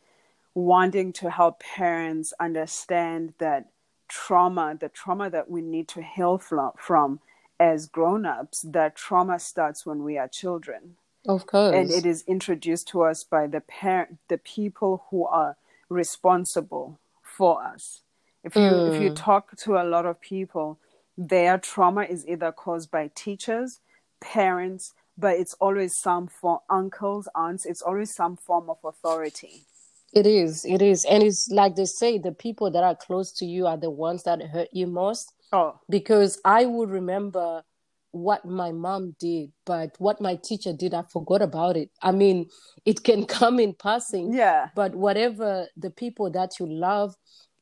wanting 0.53 1.13
to 1.13 1.29
help 1.29 1.61
parents 1.61 2.33
understand 2.39 3.33
that 3.37 3.67
trauma 4.07 4.75
the 4.79 4.89
trauma 4.89 5.29
that 5.29 5.49
we 5.49 5.61
need 5.61 5.87
to 5.87 6.01
heal 6.01 6.37
from 6.37 7.19
as 7.59 7.87
grown-ups 7.87 8.61
that 8.61 8.95
trauma 8.95 9.39
starts 9.39 9.85
when 9.85 10.03
we 10.03 10.17
are 10.17 10.27
children 10.27 10.95
of 11.27 11.45
course 11.45 11.75
and 11.75 11.91
it 11.91 12.05
is 12.05 12.23
introduced 12.27 12.87
to 12.87 13.03
us 13.03 13.23
by 13.23 13.47
the 13.47 13.61
parent 13.61 14.17
the 14.27 14.37
people 14.37 15.05
who 15.09 15.25
are 15.25 15.57
responsible 15.89 16.99
for 17.21 17.63
us. 17.63 18.01
If 18.43 18.55
you 18.55 18.61
mm. 18.61 18.95
if 18.95 19.01
you 19.01 19.09
hmm. 19.09 19.15
talk 19.15 19.55
to 19.57 19.77
a 19.77 19.83
lot 19.83 20.05
of 20.05 20.19
people 20.19 20.79
their 21.17 21.57
trauma 21.57 22.03
is 22.03 22.27
either 22.27 22.51
caused 22.51 22.89
by 22.89 23.11
teachers 23.13 23.79
parents 24.19 24.93
but 25.17 25.37
it's 25.37 25.53
always 25.55 25.95
some 25.95 26.27
form 26.27 26.59
uncles 26.69 27.27
aunts 27.35 27.65
it's 27.65 27.81
always 27.81 28.13
some 28.13 28.37
form 28.37 28.69
of 28.69 28.77
authority. 28.83 29.65
It 30.13 30.25
is 30.25 30.65
it 30.65 30.81
is. 30.81 31.05
And 31.05 31.23
it's 31.23 31.49
like 31.49 31.75
they 31.75 31.85
say 31.85 32.17
the 32.17 32.31
people 32.31 32.71
that 32.71 32.83
are 32.83 32.95
close 32.95 33.31
to 33.33 33.45
you 33.45 33.67
are 33.67 33.77
the 33.77 33.89
ones 33.91 34.23
that 34.23 34.41
hurt 34.41 34.69
you 34.71 34.87
most. 34.87 35.33
Oh. 35.53 35.79
Because 35.89 36.39
i 36.45 36.65
would 36.65 36.89
remember 36.89 37.63
what 38.11 38.45
my 38.45 38.71
mom 38.71 39.15
did, 39.19 39.51
but 39.65 39.95
what 39.97 40.19
my 40.21 40.35
teacher 40.43 40.73
did, 40.73 40.93
I 40.93 41.03
forgot 41.11 41.41
about 41.41 41.77
it. 41.77 41.89
I 42.01 42.11
mean, 42.11 42.49
it 42.85 43.03
can 43.03 43.25
come 43.39 43.59
in 43.59 43.73
passing. 43.73 44.33
Yeah. 44.33 44.69
But 44.75 44.95
whatever 44.95 45.67
the 45.77 45.89
people 45.89 46.29
that 46.31 46.51
you 46.59 46.67
love 46.67 47.15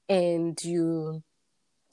and 0.07 0.57
you 0.63 1.23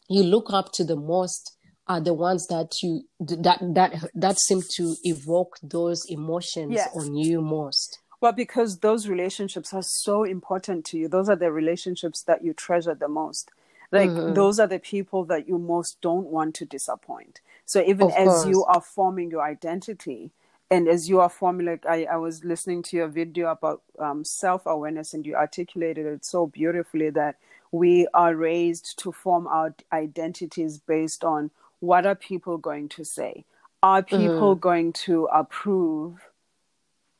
you 0.08 0.22
look 0.22 0.52
up 0.52 0.72
to 0.72 0.84
the 0.84 0.96
most 0.96 1.56
are 1.88 2.00
the 2.00 2.14
ones 2.14 2.46
that 2.46 2.82
you 2.82 3.02
that 3.20 3.58
that 3.74 4.08
that 4.14 4.38
seem 4.38 4.62
to 4.76 4.94
evoke 5.04 5.56
those 5.62 6.04
emotions 6.08 6.74
Yes. 6.74 6.90
on 6.96 7.14
you 7.14 7.40
most. 7.42 7.98
Well, 8.20 8.32
because 8.32 8.78
those 8.78 9.08
relationships 9.08 9.74
are 9.74 9.82
so 9.82 10.24
important 10.24 10.86
to 10.86 10.98
you. 10.98 11.08
Those 11.08 11.28
are 11.28 11.36
the 11.36 11.52
relationships 11.52 12.22
that 12.22 12.42
you 12.42 12.54
treasure 12.54 12.94
the 12.94 13.08
most. 13.08 13.50
Like 13.96 14.16
Mm-hmm. 14.16 14.34
those 14.34 14.58
are 14.60 14.66
the 14.66 14.78
people 14.78 15.24
that 15.26 15.48
you 15.48 15.58
most 15.58 16.00
don't 16.00 16.26
want 16.26 16.54
to 16.56 16.64
disappoint. 16.64 17.40
So 17.64 17.82
even 17.82 18.10
Of 18.10 18.12
as 18.12 18.44
you 18.44 18.64
are 18.64 18.80
forming 18.80 19.30
your 19.30 19.42
identity 19.42 20.32
and 20.70 20.88
as 20.88 21.08
you 21.08 21.20
are 21.20 21.28
forming 21.30 21.66
like 21.66 21.86
I, 21.86 22.04
I 22.04 22.16
was 22.16 22.44
listening 22.44 22.82
to 22.84 22.96
your 22.96 23.08
video 23.08 23.50
about 23.50 23.82
um, 23.98 24.24
self-awareness 24.24 25.14
and 25.14 25.24
you 25.26 25.34
articulated 25.36 26.06
it 26.06 26.24
so 26.24 26.46
beautifully 26.46 27.10
that 27.10 27.36
we 27.72 28.06
are 28.14 28.34
raised 28.34 28.98
to 29.00 29.12
form 29.12 29.46
our 29.46 29.74
identities 29.92 30.78
based 30.78 31.24
on 31.24 31.50
what 31.80 32.06
are 32.06 32.14
people 32.14 32.58
going 32.58 32.88
to 32.90 33.04
say? 33.04 33.44
Are 33.82 34.02
people 34.02 34.54
Mm-hmm. 34.54 34.60
going 34.60 34.92
to 35.04 35.26
approve 35.26 36.20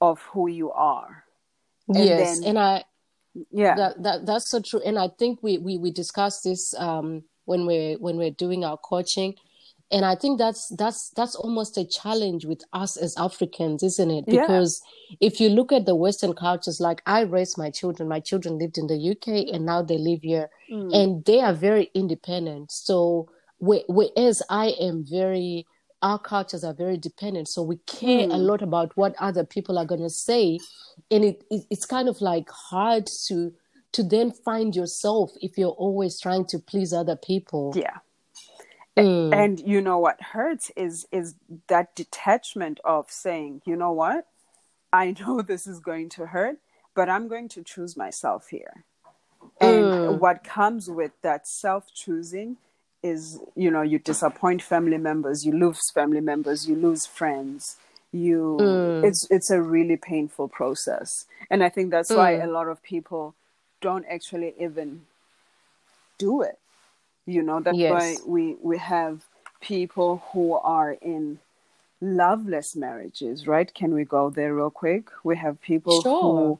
of 0.01 0.21
who 0.33 0.49
you 0.49 0.73
are? 0.73 1.25
And 1.95 2.05
yes, 2.09 2.41
then- 2.41 2.43
and 2.43 2.59
I 2.59 2.85
Yeah. 3.51 3.75
that, 3.77 4.03
that 4.03 4.27
that's 4.27 4.49
so 4.51 4.61
true 4.61 4.81
and 4.85 4.99
i 4.99 5.09
think 5.19 5.43
we 5.43 5.59
we, 5.59 5.79
we 5.79 5.91
discussed 5.91 6.45
this 6.45 6.75
um 6.79 7.23
when 7.45 7.67
we're 7.67 7.97
when 7.99 8.17
we're 8.17 8.31
doing 8.31 8.65
our 8.65 8.77
coaching 8.77 9.35
and 9.91 10.05
i 10.05 10.15
think 10.17 10.39
that's 10.39 10.69
that's 10.77 11.11
that's 11.11 11.35
almost 11.37 11.77
a 11.79 11.85
challenge 11.87 12.45
with 12.45 12.63
us 12.73 12.97
as 12.97 13.17
africans 13.17 13.83
isn't 13.83 14.11
it 14.11 14.25
Yeah. 14.27 14.41
because 14.41 14.81
if 15.21 15.41
you 15.41 15.49
look 15.49 15.71
at 15.73 15.87
the 15.87 15.95
western 15.95 16.33
cultures 16.35 16.81
like 16.81 17.03
i 17.07 17.21
raised 17.21 17.57
my 17.59 17.71
children 17.71 18.09
my 18.09 18.21
children 18.21 18.59
lived 18.59 18.79
in 18.79 18.87
the 18.89 18.99
uk 19.13 19.27
and 19.29 19.65
now 19.67 19.83
they 19.83 19.99
live 19.99 20.23
here 20.23 20.49
Mm. 20.73 20.93
and 20.93 21.25
they 21.25 21.41
are 21.41 21.53
very 21.55 21.91
independent 21.95 22.73
so 22.73 23.29
whe- 23.61 23.87
whereas 23.89 24.43
i 24.51 24.67
am 24.81 25.05
very 25.09 25.65
our 26.07 26.19
cultures 26.21 26.63
are 26.69 26.73
very 26.85 26.97
dependent 27.09 27.49
so 27.49 27.61
we 27.63 27.77
care 27.99 28.27
a 28.31 28.39
Mm. 28.39 28.47
lot 28.51 28.63
about 28.63 28.97
what 28.97 29.15
other 29.19 29.45
people 29.45 29.77
are 29.81 29.85
going 29.93 30.07
to 30.11 30.17
say 30.29 30.59
and 31.11 31.25
it, 31.25 31.43
it 31.51 31.63
it's 31.73 31.87
kind 31.97 32.09
of 32.09 32.21
like 32.21 32.49
hard 32.71 33.05
to 33.27 33.53
to 33.93 34.03
then 34.15 34.31
find 34.49 34.77
yourself 34.77 35.31
if 35.41 35.59
you're 35.59 35.79
always 35.87 36.21
trying 36.21 36.45
to 36.53 36.59
please 36.71 36.93
other 36.93 37.17
people 37.17 37.73
yeah. 37.75 37.99
Mm. 38.97 39.33
And 39.33 39.61
you 39.61 39.81
know 39.83 39.99
what 39.99 40.21
hurts 40.23 40.71
is 40.77 41.07
is 41.13 41.35
that 41.69 41.95
detachment 41.95 42.81
of 42.85 43.11
saying, 43.11 43.63
you 43.67 43.77
know 43.77 43.93
what? 43.93 44.27
I 44.93 45.15
know 45.21 45.43
this 45.43 45.67
is 45.67 45.81
going 45.81 46.09
to 46.11 46.27
hurt, 46.27 46.59
but 46.95 47.09
I'm 47.09 47.29
going 47.29 47.49
to 47.51 47.63
choose 47.63 47.97
myself 47.97 48.49
here. 48.49 48.85
And 49.61 49.93
Mm. 49.93 50.19
what 50.19 50.45
comes 50.45 50.89
with 50.89 51.13
that 51.23 51.47
self 51.47 51.93
choosing 51.93 52.57
is, 53.07 53.39
you 53.55 53.71
know, 53.71 53.83
you 53.83 53.99
disappoint 53.99 54.63
family 54.63 54.99
members, 54.99 55.45
you 55.47 55.53
lose 55.53 55.81
family 55.95 56.21
members, 56.21 56.69
you 56.69 56.75
lose 56.77 57.07
friends. 57.07 57.77
You 58.13 58.57
Mm. 58.61 59.05
it's 59.09 59.27
it's 59.31 59.51
a 59.51 59.61
really 59.61 59.97
painful 59.97 60.49
process. 60.49 61.27
And 61.51 61.63
I 61.63 61.69
think 61.69 61.91
that's 61.91 62.11
why 62.19 62.33
Mm. 62.33 62.45
a 62.45 62.51
lot 62.59 62.69
of 62.69 62.83
people 62.83 63.35
don't 63.81 64.07
actually 64.17 64.55
even 64.67 64.89
do 66.19 66.43
it. 66.43 66.59
You 67.27 67.43
know, 67.43 67.61
that's 67.61 67.79
Yes. 67.79 67.91
why 67.93 68.17
we 68.35 68.57
we 68.63 68.79
have 68.79 69.15
people 69.61 70.23
who 70.33 70.55
are 70.55 70.93
in 71.15 71.39
loveless 72.01 72.77
marriages, 72.77 73.47
right? 73.47 73.73
Can 73.75 73.95
we 73.95 74.05
go 74.05 74.31
there 74.31 74.55
real 74.55 74.71
quick? 74.71 75.05
We 75.25 75.37
have 75.37 75.61
people 75.61 76.03
Sure. 76.03 76.59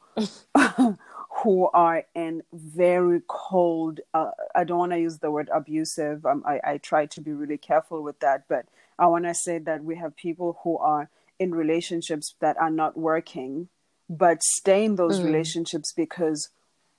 who 0.55 0.97
who 1.47 1.69
are 1.73 2.03
in 2.17 2.43
very 2.53 3.23
cold. 3.29 4.01
Uh, 4.13 4.33
I 4.53 4.65
don't 4.65 4.79
want 4.79 4.91
to 4.91 4.99
use 4.99 5.19
the 5.19 5.31
word 5.31 5.49
abusive. 5.55 6.27
Um, 6.27 6.43
I 6.45 6.61
I 6.73 6.79
try 6.79 7.07
to 7.07 7.21
be 7.21 7.33
really 7.33 7.57
careful 7.57 8.03
with 8.03 8.19
that, 8.19 8.49
but 8.49 8.67
I 8.99 9.07
want 9.07 9.27
to 9.27 9.35
say 9.35 9.59
that 9.59 9.85
we 9.85 9.95
have 9.95 10.17
people 10.17 10.59
who 10.65 10.77
are 10.79 11.09
in 11.39 11.55
relationships 11.55 12.35
that 12.41 12.57
are 12.57 12.71
not 12.71 12.97
working, 12.97 13.69
but 14.11 14.43
stay 14.43 14.87
in 14.87 14.97
those 14.97 15.23
relationships 15.23 15.93
because 15.93 16.49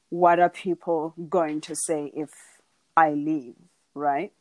what 0.09 0.39
are 0.39 0.49
people 0.49 1.13
going 1.29 1.59
to 1.61 1.75
say 1.75 2.09
if 2.15 2.29
I 2.95 3.09
leave, 3.11 3.55
right? 3.95 4.31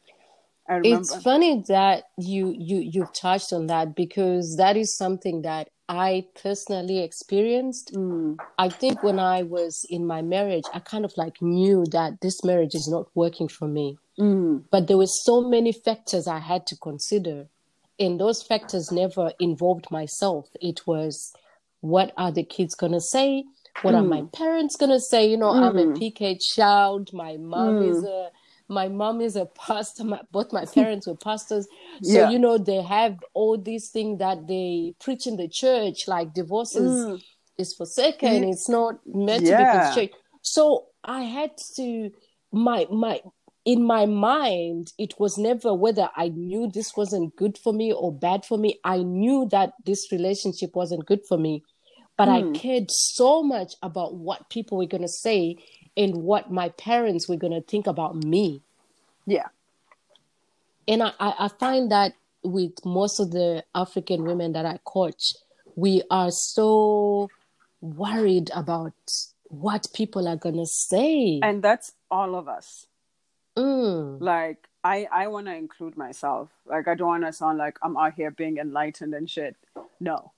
It's 0.84 1.16
funny 1.24 1.64
that 1.66 2.04
you 2.16 2.54
you 2.56 2.78
you've 2.78 3.12
touched 3.12 3.52
on 3.52 3.66
that 3.66 3.96
because 3.96 4.54
that 4.58 4.76
is 4.76 4.96
something 4.96 5.42
that 5.42 5.70
i 5.88 6.24
personally 6.42 7.02
experienced 7.02 7.92
Mm, 7.94 8.36
i 8.58 8.68
think 8.68 9.02
when 9.02 9.18
i 9.18 9.42
was 9.42 9.86
in 9.88 10.06
my 10.06 10.22
marriage 10.22 10.64
i 10.74 10.80
kind 10.80 11.04
of 11.04 11.12
like 11.16 11.40
knew 11.40 11.84
that 11.92 12.20
this 12.20 12.42
marriage 12.44 12.74
is 12.74 12.88
not 12.88 13.06
working 13.14 13.48
for 13.48 13.68
me. 13.68 13.98
Mm, 14.18 14.64
but 14.70 14.86
there 14.86 14.96
were 14.96 15.06
so 15.06 15.42
many 15.42 15.72
factors 15.72 16.26
i 16.26 16.38
had 16.38 16.66
to 16.66 16.76
consider 16.76 17.48
and 17.98 18.20
those 18.20 18.42
factors 18.42 18.92
never 18.92 19.32
involved 19.40 19.90
myself. 19.90 20.48
It 20.60 20.86
was 20.86 21.32
what 21.80 22.12
are 22.16 22.32
the 22.32 22.42
kids 22.42 22.74
going 22.74 22.92
to 22.92 23.00
say? 23.00 23.44
What 23.82 23.94
are 23.94 24.02
my 24.02 24.22
parents 24.32 24.76
going 24.76 24.90
to 24.92 25.00
say? 25.00 25.30
You 25.30 25.36
know 25.36 25.50
i'm 25.50 25.78
a 25.78 25.86
pk 25.86 26.38
child. 26.54 27.12
My 27.12 27.36
mom 27.36 27.82
is 27.82 28.04
a 28.04 28.30
my 28.68 28.88
mom 28.88 29.20
is 29.20 29.36
a 29.36 29.46
pastor 29.46 30.04
my, 30.04 30.20
both 30.32 30.52
my 30.52 30.64
parents 30.64 31.06
were 31.06 31.16
pastors 31.16 31.66
so 32.02 32.18
Yeah. 32.18 32.30
you 32.30 32.38
know 32.38 32.58
they 32.58 32.82
have 32.82 33.16
all 33.34 33.56
these 33.58 33.90
things 33.90 34.18
that 34.18 34.46
they 34.46 34.94
preach 35.00 35.26
in 35.26 35.36
the 35.36 35.48
church 35.48 36.08
like 36.08 36.34
divorces 36.34 37.04
Mm. 37.06 37.22
is 37.58 37.74
forsaken 37.74 38.44
it's 38.44 38.68
not 38.68 38.94
meant 39.06 39.46
to 39.46 39.54
be 39.54 39.64
Yeah. 39.64 39.72
constrained 39.72 40.10
so 40.42 40.86
i 41.04 41.22
had 41.22 41.50
to 41.76 42.10
my 42.52 42.86
my 42.90 43.20
in 43.64 43.82
my 43.82 44.06
mind 44.06 44.92
it 44.98 45.18
was 45.18 45.38
never 45.38 45.74
whether 45.74 46.08
i 46.16 46.28
knew 46.28 46.70
this 46.72 46.96
wasn't 46.96 47.34
good 47.36 47.56
for 47.58 47.72
me 47.72 47.92
or 47.92 48.12
bad 48.12 48.44
for 48.44 48.58
me 48.58 48.78
i 48.84 48.98
knew 48.98 49.46
that 49.50 49.72
this 49.84 50.10
relationship 50.12 50.74
wasn't 50.74 51.04
good 51.06 51.20
for 51.28 51.38
me 51.38 51.62
but 52.16 52.28
i 52.28 52.42
cared 52.54 52.90
so 52.90 53.42
much 53.42 53.74
about 53.82 54.14
what 54.16 54.48
people 54.50 54.78
were 54.78 54.86
going 54.86 55.02
to 55.02 55.08
say 55.08 55.56
and 55.96 56.14
what 56.16 56.50
my 56.50 56.68
parents 56.70 57.28
were 57.28 57.36
going 57.36 57.52
to 57.52 57.60
think 57.60 57.86
about 57.86 58.14
me 58.14 58.62
yeah. 59.26 59.48
and 60.86 61.02
I, 61.02 61.12
I 61.18 61.48
find 61.48 61.90
that 61.90 62.12
with 62.46 62.84
most 62.84 63.18
of 63.18 63.32
the 63.32 63.64
African 63.74 64.24
women 64.24 64.52
that 64.52 64.64
I 64.64 64.78
coach, 64.84 65.34
we 65.74 66.02
are 66.10 66.30
so 66.30 67.28
worried 67.80 68.50
about 68.54 68.94
what 69.48 69.88
people 69.94 70.26
are 70.28 70.36
gonna 70.36 70.66
say. 70.66 71.40
And 71.42 71.62
that's 71.62 71.92
all 72.10 72.34
of 72.34 72.48
us. 72.48 72.86
Mm, 73.56 74.20
Like 74.20 74.68
I, 74.84 75.08
I 75.10 75.26
want 75.28 75.46
to 75.46 75.54
include 75.54 75.96
myself. 75.96 76.50
Like 76.66 76.88
I 76.88 76.94
don't 76.94 77.08
want 77.08 77.24
to 77.24 77.32
sound 77.32 77.58
like 77.58 77.78
I'm 77.82 77.96
out 77.96 78.14
here 78.14 78.30
being 78.30 78.58
enlightened 78.58 79.14
and 79.14 79.28
shit. 79.28 79.56
No, 80.00 80.32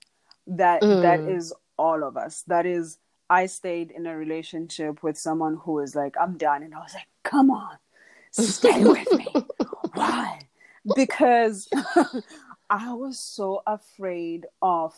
that 0.47 0.81
that 0.81 1.19
is 1.21 1.53
all 1.77 2.03
of 2.03 2.17
us. 2.17 2.43
That 2.47 2.65
is. 2.65 2.97
I 3.29 3.45
stayed 3.45 3.91
in 3.91 4.05
a 4.05 4.17
relationship 4.17 5.03
with 5.03 5.17
someone 5.17 5.57
who 5.63 5.73
was 5.73 5.95
like, 5.95 6.15
"I'm 6.19 6.37
done," 6.37 6.63
and 6.63 6.73
I 6.73 6.79
was 6.79 6.93
like, 6.93 7.07
"Come 7.23 7.51
on, 7.51 7.77
stay 8.31 8.83
with 8.83 9.11
me." 9.11 9.27
Why? 9.93 10.47
Because 10.95 11.67
I 12.69 12.93
was 12.93 13.19
so 13.19 13.61
afraid 13.67 14.45
of 14.61 14.93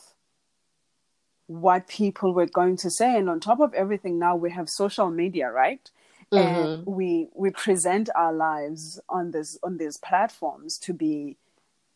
what 1.47 1.87
people 1.87 2.33
were 2.33 2.45
going 2.45 2.77
to 2.77 2.89
say, 2.89 3.17
and 3.17 3.29
on 3.29 3.39
top 3.39 3.59
of 3.59 3.73
everything, 3.73 4.19
now 4.19 4.35
we 4.35 4.51
have 4.51 4.69
social 4.69 5.09
media, 5.09 5.51
right? 5.51 5.89
and 6.31 6.79
mm-hmm. 6.79 6.91
we 6.91 7.27
we 7.33 7.49
present 7.51 8.09
our 8.15 8.33
lives 8.33 8.99
on 9.09 9.31
this 9.31 9.57
on 9.63 9.77
these 9.77 9.97
platforms 9.97 10.77
to 10.77 10.93
be 10.93 11.37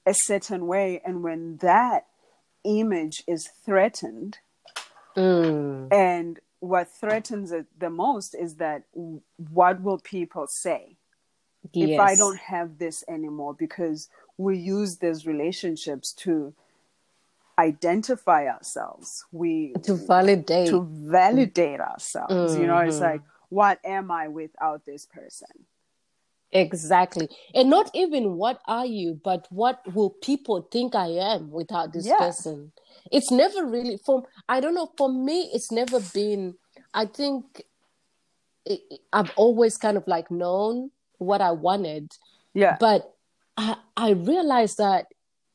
a 0.05 0.13
certain 0.13 0.67
way 0.67 1.01
and 1.05 1.23
when 1.23 1.57
that 1.57 2.05
image 2.63 3.23
is 3.27 3.49
threatened 3.63 4.39
mm, 5.15 5.87
and 5.91 6.39
what 6.59 6.89
threatens 6.89 7.51
it 7.51 7.67
the 7.77 7.89
most 7.89 8.33
is 8.33 8.55
that 8.55 8.83
what 9.51 9.81
will 9.81 9.99
people 9.99 10.47
say? 10.47 10.97
If 11.73 11.99
i 11.99 12.15
don't 12.15 12.37
have 12.37 12.77
this 12.77 13.03
anymore 13.07 13.53
because 13.53 14.09
we 14.37 14.57
use 14.57 14.97
these 14.97 15.25
relationships 15.25 16.13
to 16.13 16.53
identify 17.57 18.47
ourselves. 18.47 19.25
We 19.31 19.73
to 19.83 19.95
validate. 19.95 20.69
to 20.69 20.87
validate 20.91 21.79
ourselves. 21.79 22.55
You 22.55 22.67
know 22.67 22.79
it's 22.79 22.99
like 22.99 23.21
what 23.49 23.79
am 23.85 24.11
i 24.11 24.27
without 24.27 24.85
this 24.85 25.05
person 25.05 25.65
Exactly. 26.55 27.27
And 27.53 27.69
not 27.69 27.91
even 27.93 28.37
what 28.37 28.61
are 28.65 28.85
you, 28.85 29.19
but 29.23 29.45
what 29.49 29.81
will 29.93 30.09
people 30.09 30.67
think 30.71 30.95
I 30.95 31.07
am 31.07 31.51
without 31.51 31.91
this 31.93 32.07
Yeah. 32.07 32.17
person? 32.17 32.71
It's 33.11 33.29
never 33.29 33.65
really 33.65 33.97
for 34.05 34.23
I 34.49 34.59
don't 34.61 34.73
know, 34.73 34.89
for 34.97 35.09
me 35.09 35.49
it's 35.53 35.71
never 35.71 35.99
been 36.13 36.55
I 36.93 37.05
think 37.05 37.63
it, 38.65 38.79
I've 39.11 39.31
always 39.35 39.77
kind 39.77 39.97
of 39.97 40.07
like 40.07 40.31
known 40.31 40.91
what 41.17 41.41
I 41.41 41.51
wanted, 41.51 42.11
yeah 42.53 42.77
but 42.79 43.13
I 43.57 43.75
I 43.97 44.09
realized 44.11 44.77
that 44.77 45.05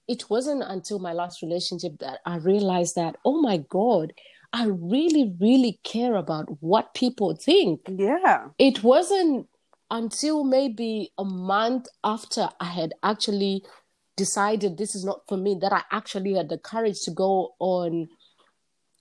it 0.06 0.28
wasn't 0.28 0.62
until 0.62 0.98
my 0.98 1.12
last 1.12 1.40
relationship 1.42 1.98
that 2.00 2.18
I 2.26 2.36
realized 2.36 2.94
that, 2.96 3.16
oh 3.24 3.40
my 3.40 3.58
God, 3.58 4.12
I 4.52 4.64
really, 4.66 5.32
really 5.40 5.78
care 5.84 6.16
about 6.16 6.46
what 6.60 6.94
people 6.94 7.36
think. 7.36 7.80
Yeah. 7.88 8.48
It 8.58 8.82
wasn't 8.82 9.46
until 9.90 10.44
maybe 10.44 11.11
a 11.18 11.24
month 11.24 11.87
after 12.05 12.48
I 12.61 12.66
had 12.66 12.92
actually 13.03 13.64
decided 14.16 14.76
this 14.76 14.94
is 14.94 15.05
not 15.05 15.20
for 15.29 15.37
me 15.37 15.57
that 15.61 15.72
I 15.72 15.83
actually 15.90 16.35
had 16.35 16.48
the 16.48 16.59
courage 16.59 17.00
to 17.05 17.11
go 17.11 17.55
on 17.59 18.09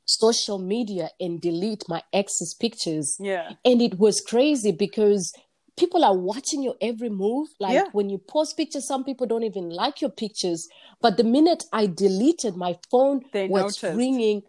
social 0.05 0.57
media 0.57 1.09
and 1.19 1.39
delete 1.39 1.83
my 1.87 2.01
ex's 2.13 2.53
pictures. 2.59 3.17
Yeah. 3.19 3.51
And 3.63 3.81
it 3.81 3.99
was 3.99 4.21
crazy 4.21 4.71
because 4.71 5.31
people 5.77 6.03
are 6.03 6.17
watching 6.17 6.63
your 6.63 6.75
every 6.81 7.09
move. 7.09 7.47
Like 7.59 7.73
Yeah. 7.73 7.85
when 7.91 8.09
you 8.09 8.17
post 8.17 8.57
pictures, 8.57 8.87
some 8.87 9.03
people 9.03 9.27
don't 9.27 9.43
even 9.43 9.69
like 9.69 10.01
your 10.01 10.09
pictures. 10.09 10.67
But 11.01 11.17
the 11.17 11.23
minute 11.23 11.65
I 11.71 11.85
deleted, 11.85 12.55
my 12.55 12.77
phone 12.89 13.21
They 13.33 13.47
was 13.47 13.81
noticed. 13.81 13.97
ringing. 13.97 14.41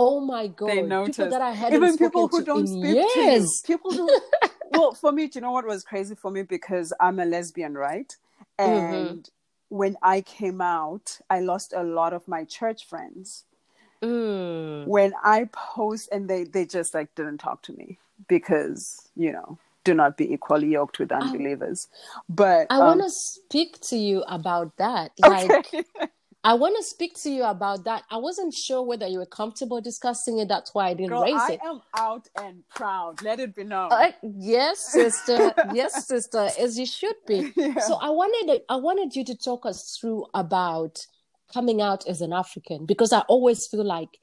Oh 0.00 0.20
my 0.20 0.46
god! 0.46 0.68
They 0.68 0.82
noticed. 0.82 1.18
People 1.18 1.32
that 1.32 1.42
I 1.42 1.50
hadn't 1.50 1.82
Even 1.82 1.98
people 1.98 2.28
who 2.28 2.44
don't 2.44 2.68
speak 2.68 2.82
to 2.82 2.88
you. 2.88 3.10
years. 3.16 3.62
People 3.66 3.92
who 3.92 4.08
well, 4.70 4.92
for 4.92 5.10
me, 5.10 5.26
do 5.26 5.38
you 5.38 5.40
know 5.40 5.50
what 5.50 5.66
was 5.66 5.82
crazy 5.82 6.14
for 6.14 6.30
me? 6.30 6.42
Because 6.42 6.92
I'm 7.00 7.18
a 7.18 7.24
lesbian, 7.24 7.74
right? 7.74 8.14
Mm-hmm. 8.60 8.94
And 8.94 9.30
when 9.70 9.96
I 10.00 10.20
came 10.20 10.60
out, 10.60 11.18
I 11.28 11.40
lost 11.40 11.72
a 11.76 11.82
lot 11.82 12.12
of 12.12 12.28
my 12.28 12.44
church 12.44 12.86
friends. 12.86 13.44
Mm. 14.00 14.86
When 14.86 15.14
I 15.24 15.48
post 15.50 16.10
and 16.12 16.30
they 16.30 16.44
they 16.44 16.64
just 16.64 16.94
like 16.94 17.12
didn't 17.16 17.38
talk 17.38 17.62
to 17.62 17.72
me 17.72 17.98
because, 18.28 19.10
you 19.16 19.32
know, 19.32 19.58
do 19.82 19.94
not 19.94 20.16
be 20.16 20.32
equally 20.32 20.68
yoked 20.68 21.00
with 21.00 21.10
unbelievers. 21.20 21.88
But 22.28 22.68
I 22.70 22.76
um, 22.76 22.86
want 22.86 23.00
to 23.00 23.10
speak 23.10 23.80
to 23.88 23.96
you 23.96 24.22
about 24.28 24.76
that. 24.76 25.10
Like, 25.18 25.50
okay. 25.50 25.84
I 26.44 26.54
want 26.54 26.76
to 26.76 26.84
speak 26.84 27.14
to 27.22 27.30
you 27.30 27.42
about 27.44 27.84
that. 27.84 28.04
I 28.10 28.16
wasn't 28.16 28.54
sure 28.54 28.82
whether 28.82 29.06
you 29.06 29.18
were 29.18 29.26
comfortable 29.26 29.80
discussing 29.80 30.38
it. 30.38 30.48
That's 30.48 30.72
why 30.72 30.88
I 30.88 30.94
didn't 30.94 31.10
Girl, 31.10 31.22
raise 31.22 31.34
I 31.34 31.52
it. 31.54 31.60
I 31.64 31.68
am 31.68 31.80
out 31.96 32.28
and 32.40 32.62
proud. 32.68 33.22
Let 33.22 33.40
it 33.40 33.54
be 33.56 33.64
known. 33.64 33.92
Uh, 33.92 34.12
yes, 34.22 34.78
sister. 34.92 35.52
yes, 35.74 36.06
sister, 36.06 36.48
as 36.58 36.78
you 36.78 36.86
should 36.86 37.16
be. 37.26 37.52
Yeah. 37.56 37.80
So 37.80 37.96
I 38.00 38.10
wanted 38.10 38.62
I 38.68 38.76
wanted 38.76 39.16
you 39.16 39.24
to 39.24 39.34
talk 39.36 39.66
us 39.66 39.96
through 40.00 40.26
about 40.32 41.04
coming 41.52 41.80
out 41.82 42.06
as 42.06 42.20
an 42.20 42.32
African 42.32 42.86
because 42.86 43.12
I 43.12 43.20
always 43.20 43.66
feel 43.66 43.84
like 43.84 44.18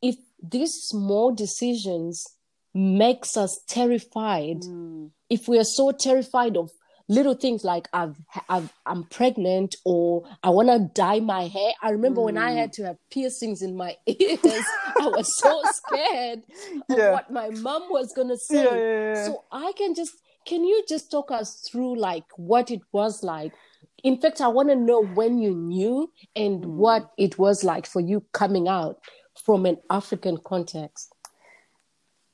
if 0.00 0.16
these 0.42 0.74
small 0.74 1.34
decisions 1.34 2.24
makes 2.72 3.36
us 3.36 3.60
terrified, 3.66 4.60
Mm. 4.62 5.10
if 5.28 5.48
we 5.48 5.58
are 5.58 5.64
so 5.64 5.90
terrified 5.90 6.56
of 6.56 6.70
little 7.08 7.34
things 7.34 7.64
like 7.64 7.88
I've, 7.92 8.16
I've 8.48 8.70
I'm 8.84 9.04
pregnant 9.04 9.76
or 9.84 10.24
I 10.42 10.50
want 10.50 10.68
to 10.68 10.90
dye 10.94 11.20
my 11.20 11.46
hair. 11.48 11.72
I 11.82 11.90
remember 11.90 12.20
when 12.22 12.36
I 12.36 12.52
Mm. 12.52 12.56
had 12.56 12.72
to 12.74 12.84
have 12.84 12.96
piercings 13.10 13.62
in 13.62 13.76
my 13.76 13.96
ears, 14.06 14.64
I 15.00 15.06
was 15.06 15.28
so 15.40 15.62
scared 15.64 16.42
of 16.90 16.98
Yeah. 16.98 17.10
what 17.10 17.30
my 17.30 17.48
mom 17.50 17.82
was 17.90 18.12
gonna 18.14 18.36
say. 18.36 18.64
Yeah, 18.64 18.74
yeah. 19.14 19.24
So 19.24 19.44
I 19.50 19.72
can 19.76 19.94
just 19.94 20.12
can 20.46 20.64
you 20.64 20.84
just 20.88 21.10
talk 21.10 21.30
us 21.30 21.60
through 21.70 21.98
like 21.98 22.24
what 22.36 22.70
it 22.70 22.80
was 22.92 23.22
like? 23.22 23.52
In 24.04 24.20
fact, 24.20 24.40
I 24.40 24.48
want 24.48 24.68
to 24.68 24.76
know 24.76 25.00
when 25.02 25.38
you 25.38 25.54
knew 25.54 26.10
and 26.36 26.62
Mm. 26.64 26.74
what 26.76 27.10
it 27.18 27.38
was 27.38 27.64
like 27.64 27.86
for 27.86 28.00
you 28.00 28.24
coming 28.32 28.68
out 28.68 28.98
from 29.44 29.66
an 29.66 29.78
African 29.90 30.36
context. 30.44 31.12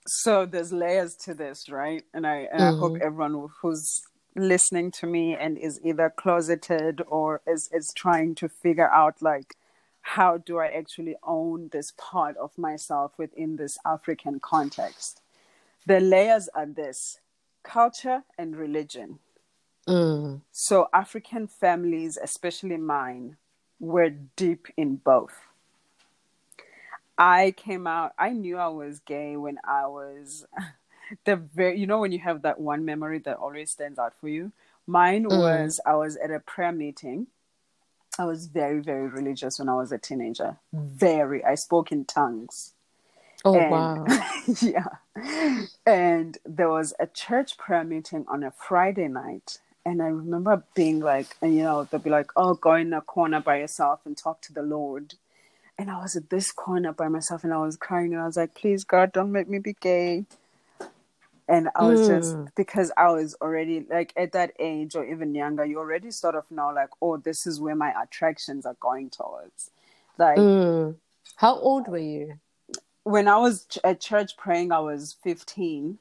so 0.07 0.45
there's 0.45 0.71
layers 0.73 1.15
to 1.17 1.33
this 1.33 1.69
right 1.71 2.03
and 2.13 2.27
i 2.27 2.47
and 2.53 2.63
i 2.63 2.71
hope 2.81 2.93
Mhm. 2.95 3.03
everyone 3.03 3.49
who's 3.63 4.03
listening 4.37 4.91
to 4.91 5.07
me 5.07 5.35
and 5.35 5.57
is 5.59 5.81
either 5.85 6.11
closeted 6.11 7.01
or 7.07 7.41
is 7.47 7.69
is 7.73 7.93
trying 7.95 8.35
to 8.35 8.49
figure 8.49 8.91
out 8.91 9.23
like 9.23 9.57
how 10.03 10.37
do 10.37 10.59
i 10.59 10.67
actually 10.67 11.15
own 11.23 11.69
this 11.73 11.93
part 11.97 12.37
of 12.37 12.57
myself 12.59 13.13
within 13.17 13.57
this 13.57 13.77
african 13.87 14.41
context 14.41 15.23
the 15.87 16.01
layers 16.01 16.49
are 16.55 16.67
this 16.67 17.21
culture 17.63 18.23
and 18.39 18.57
religion 18.57 19.19
Mm. 19.87 20.41
so 20.51 20.89
african 20.95 21.47
families 21.47 22.17
especially 22.23 22.79
mine 22.79 23.37
were 23.79 24.09
deep 24.11 24.67
in 24.79 24.97
both 24.97 25.35
I 27.17 27.55
came 27.57 27.87
out. 27.87 28.13
I 28.19 28.31
knew 28.31 28.57
I 28.57 28.69
was 28.69 28.99
gay 28.99 29.37
when 29.37 29.59
I 29.65 29.87
was 29.87 30.45
the 31.25 31.37
very. 31.37 31.79
You 31.79 31.87
know 31.87 31.99
when 32.01 32.13
you 32.13 32.19
have 32.21 32.43
that 32.43 32.61
one 32.61 32.85
memory 32.85 33.19
that 33.21 33.37
always 33.39 33.71
stands 33.71 33.99
out 33.99 34.15
for 34.21 34.29
you. 34.29 34.53
Mine 34.87 35.25
Mm. 35.25 35.39
was 35.39 35.81
I 35.87 35.95
was 35.97 36.17
at 36.17 36.31
a 36.31 36.41
prayer 36.41 36.73
meeting. 36.73 37.27
I 38.19 38.25
was 38.27 38.47
very 38.47 38.81
very 38.81 39.09
religious 39.09 39.59
when 39.59 39.69
I 39.69 39.75
was 39.75 39.91
a 39.93 39.99
teenager. 39.99 40.57
Very. 40.73 41.45
I 41.45 41.55
spoke 41.57 41.91
in 41.93 42.05
tongues. 42.05 42.73
Oh 43.45 43.59
And- 43.59 43.71
wow. 43.71 44.07
yeah. 44.63 45.65
And 45.87 46.39
there 46.45 46.69
was 46.71 46.95
a 46.99 47.07
church 47.07 47.57
prayer 47.59 47.85
meeting 47.85 48.25
on 48.29 48.43
a 48.43 48.51
Friday 48.51 49.09
night. 49.09 49.59
And 49.87 50.01
I 50.01 50.07
remember 50.07 50.65
being 50.75 51.01
like, 51.01 51.37
and 51.43 51.55
you 51.55 51.63
know, 51.63 51.85
they'll 51.85 52.01
be 52.01 52.09
like, 52.09 52.31
oh, 52.37 52.55
go 52.55 52.75
in 52.75 52.93
a 52.95 53.03
corner 53.03 53.41
by 53.41 53.59
yourself 53.59 54.01
and 54.07 54.17
talk 54.17 54.41
to 54.43 54.53
the 54.53 54.63
Lord. 54.63 55.15
And 55.79 55.91
I 55.91 56.01
was 56.01 56.17
at 56.17 56.31
this 56.31 56.53
corner 56.53 56.93
by 56.93 57.09
myself 57.09 57.45
and 57.45 57.53
I 57.53 57.59
was 57.59 57.77
crying 57.77 58.15
and 58.15 58.23
I 58.23 58.27
was 58.27 58.37
like, 58.39 58.55
please, 58.55 58.85
God, 58.85 59.13
don't 59.13 59.33
make 59.33 59.49
me 59.49 59.59
be 59.59 59.75
gay. 59.75 60.25
And 61.49 61.69
I 61.77 61.85
was 61.85 62.07
just, 62.07 62.37
Mm. 62.37 62.49
because 62.57 62.91
I 62.97 63.11
was 63.13 63.37
already 63.41 63.87
like 63.91 64.13
at 64.17 64.33
that 64.33 64.53
age 64.59 64.97
or 64.97 65.05
even 65.05 65.35
younger, 65.35 65.65
you 65.65 65.79
already 65.79 66.11
sort 66.11 66.35
of 66.37 66.51
know, 66.51 66.71
like, 66.71 66.91
oh, 67.03 67.19
this 67.19 67.47
is 67.47 67.61
where 67.61 67.75
my 67.77 67.93
attractions 68.03 68.67
are 68.67 68.77
going 68.81 69.11
towards. 69.11 69.71
Like, 70.19 70.39
Mm. 70.39 70.97
How 71.37 71.57
old 71.59 71.89
were 71.89 71.99
you? 71.99 72.39
when 73.05 73.29
I 73.29 73.37
was 73.39 73.67
ch- 73.67 73.79
at 73.85 74.01
church 74.01 74.37
praying, 74.37 74.73
I 74.73 74.81
was 74.81 75.15
15. 75.23 75.99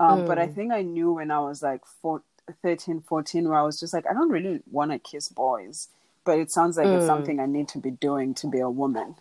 Um, 0.00 0.22
But 0.24 0.38
I 0.38 0.48
Mm. 0.48 0.54
think 0.54 0.72
I 0.72 0.82
knew 0.82 1.12
when 1.12 1.30
I 1.30 1.40
was 1.40 1.62
like 1.62 1.86
four, 1.86 2.22
13, 2.62 3.00
14, 3.02 3.48
where 3.48 3.58
I 3.58 3.62
was 3.62 3.78
just 3.80 3.94
like, 3.94 4.06
I 4.06 4.12
don't 4.12 4.30
really 4.30 4.62
want 4.70 4.90
to 4.92 4.98
kiss 4.98 5.28
boys. 5.28 5.88
But 6.24 6.38
it 6.38 6.50
sounds 6.50 6.76
like 6.76 6.92
it's 6.92 7.04
Mm. 7.04 7.06
something 7.06 7.40
I 7.40 7.46
need 7.46 7.68
to 7.68 7.78
be 7.78 7.92
doing 7.92 8.34
to 8.34 8.48
be 8.48 8.60
a 8.60 8.70
woman. 8.70 9.16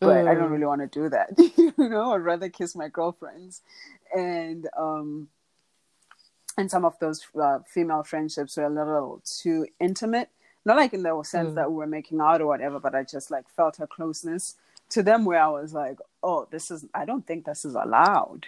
But 0.00 0.26
I 0.28 0.34
don't 0.34 0.50
Mm. 0.50 0.52
really 0.52 0.66
want 0.66 0.80
to 0.82 0.86
do 0.88 1.08
that. 1.10 1.30
you 1.56 1.72
know, 1.78 2.12
I'd 2.12 2.18
rather 2.18 2.48
kiss 2.48 2.74
my 2.76 2.88
girlfriends. 2.88 3.62
And, 4.14 4.68
um, 4.76 5.28
and 6.58 6.70
some 6.70 6.84
of 6.84 6.98
those 6.98 7.26
uh, 7.40 7.60
female 7.66 8.02
friendships 8.02 8.56
were 8.56 8.64
a 8.64 8.70
little 8.70 9.22
too 9.24 9.66
intimate. 9.80 10.28
Not 10.64 10.76
like 10.76 10.92
in 10.92 11.02
the 11.02 11.22
sense 11.24 11.50
Mm. 11.50 11.54
that 11.56 11.70
we 11.70 11.76
were 11.76 11.86
making 11.86 12.20
out 12.20 12.40
or 12.40 12.46
whatever, 12.46 12.78
but 12.78 12.94
I 12.94 13.02
just 13.02 13.30
like 13.30 13.48
felt 13.48 13.80
a 13.80 13.86
closeness 13.86 14.54
to 14.90 15.02
them 15.02 15.24
where 15.24 15.42
I 15.42 15.48
was 15.48 15.72
like, 15.72 15.98
oh, 16.22 16.46
this 16.50 16.70
is, 16.70 16.84
I 16.94 17.04
don't 17.04 17.26
think 17.26 17.44
this 17.46 17.64
is 17.64 17.74
allowed, 17.74 18.46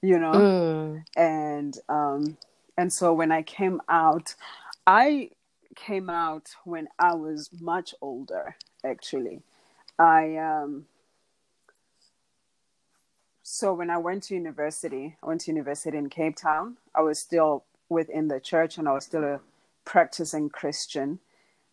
you 0.00 0.18
know? 0.18 0.32
Mm. 0.32 1.04
And, 1.16 1.78
um, 1.88 2.36
and 2.78 2.92
so 2.92 3.12
when 3.12 3.30
I 3.32 3.42
came 3.42 3.82
out, 3.88 4.34
I 4.86 5.30
came 5.74 6.08
out 6.08 6.50
when 6.64 6.88
I 6.98 7.14
was 7.14 7.50
much 7.60 7.94
older, 8.00 8.56
actually. 8.84 9.42
I, 9.98 10.36
um, 10.36 10.86
so 13.52 13.74
when 13.74 13.90
I 13.90 13.98
went 13.98 14.22
to 14.24 14.34
university, 14.34 15.16
I 15.20 15.26
went 15.26 15.40
to 15.40 15.50
university 15.50 15.98
in 15.98 16.08
Cape 16.08 16.36
Town. 16.36 16.76
I 16.94 17.00
was 17.00 17.18
still 17.18 17.64
within 17.88 18.28
the 18.28 18.38
church 18.38 18.78
and 18.78 18.88
I 18.88 18.92
was 18.92 19.04
still 19.04 19.24
a 19.24 19.40
practicing 19.84 20.48
Christian, 20.50 21.18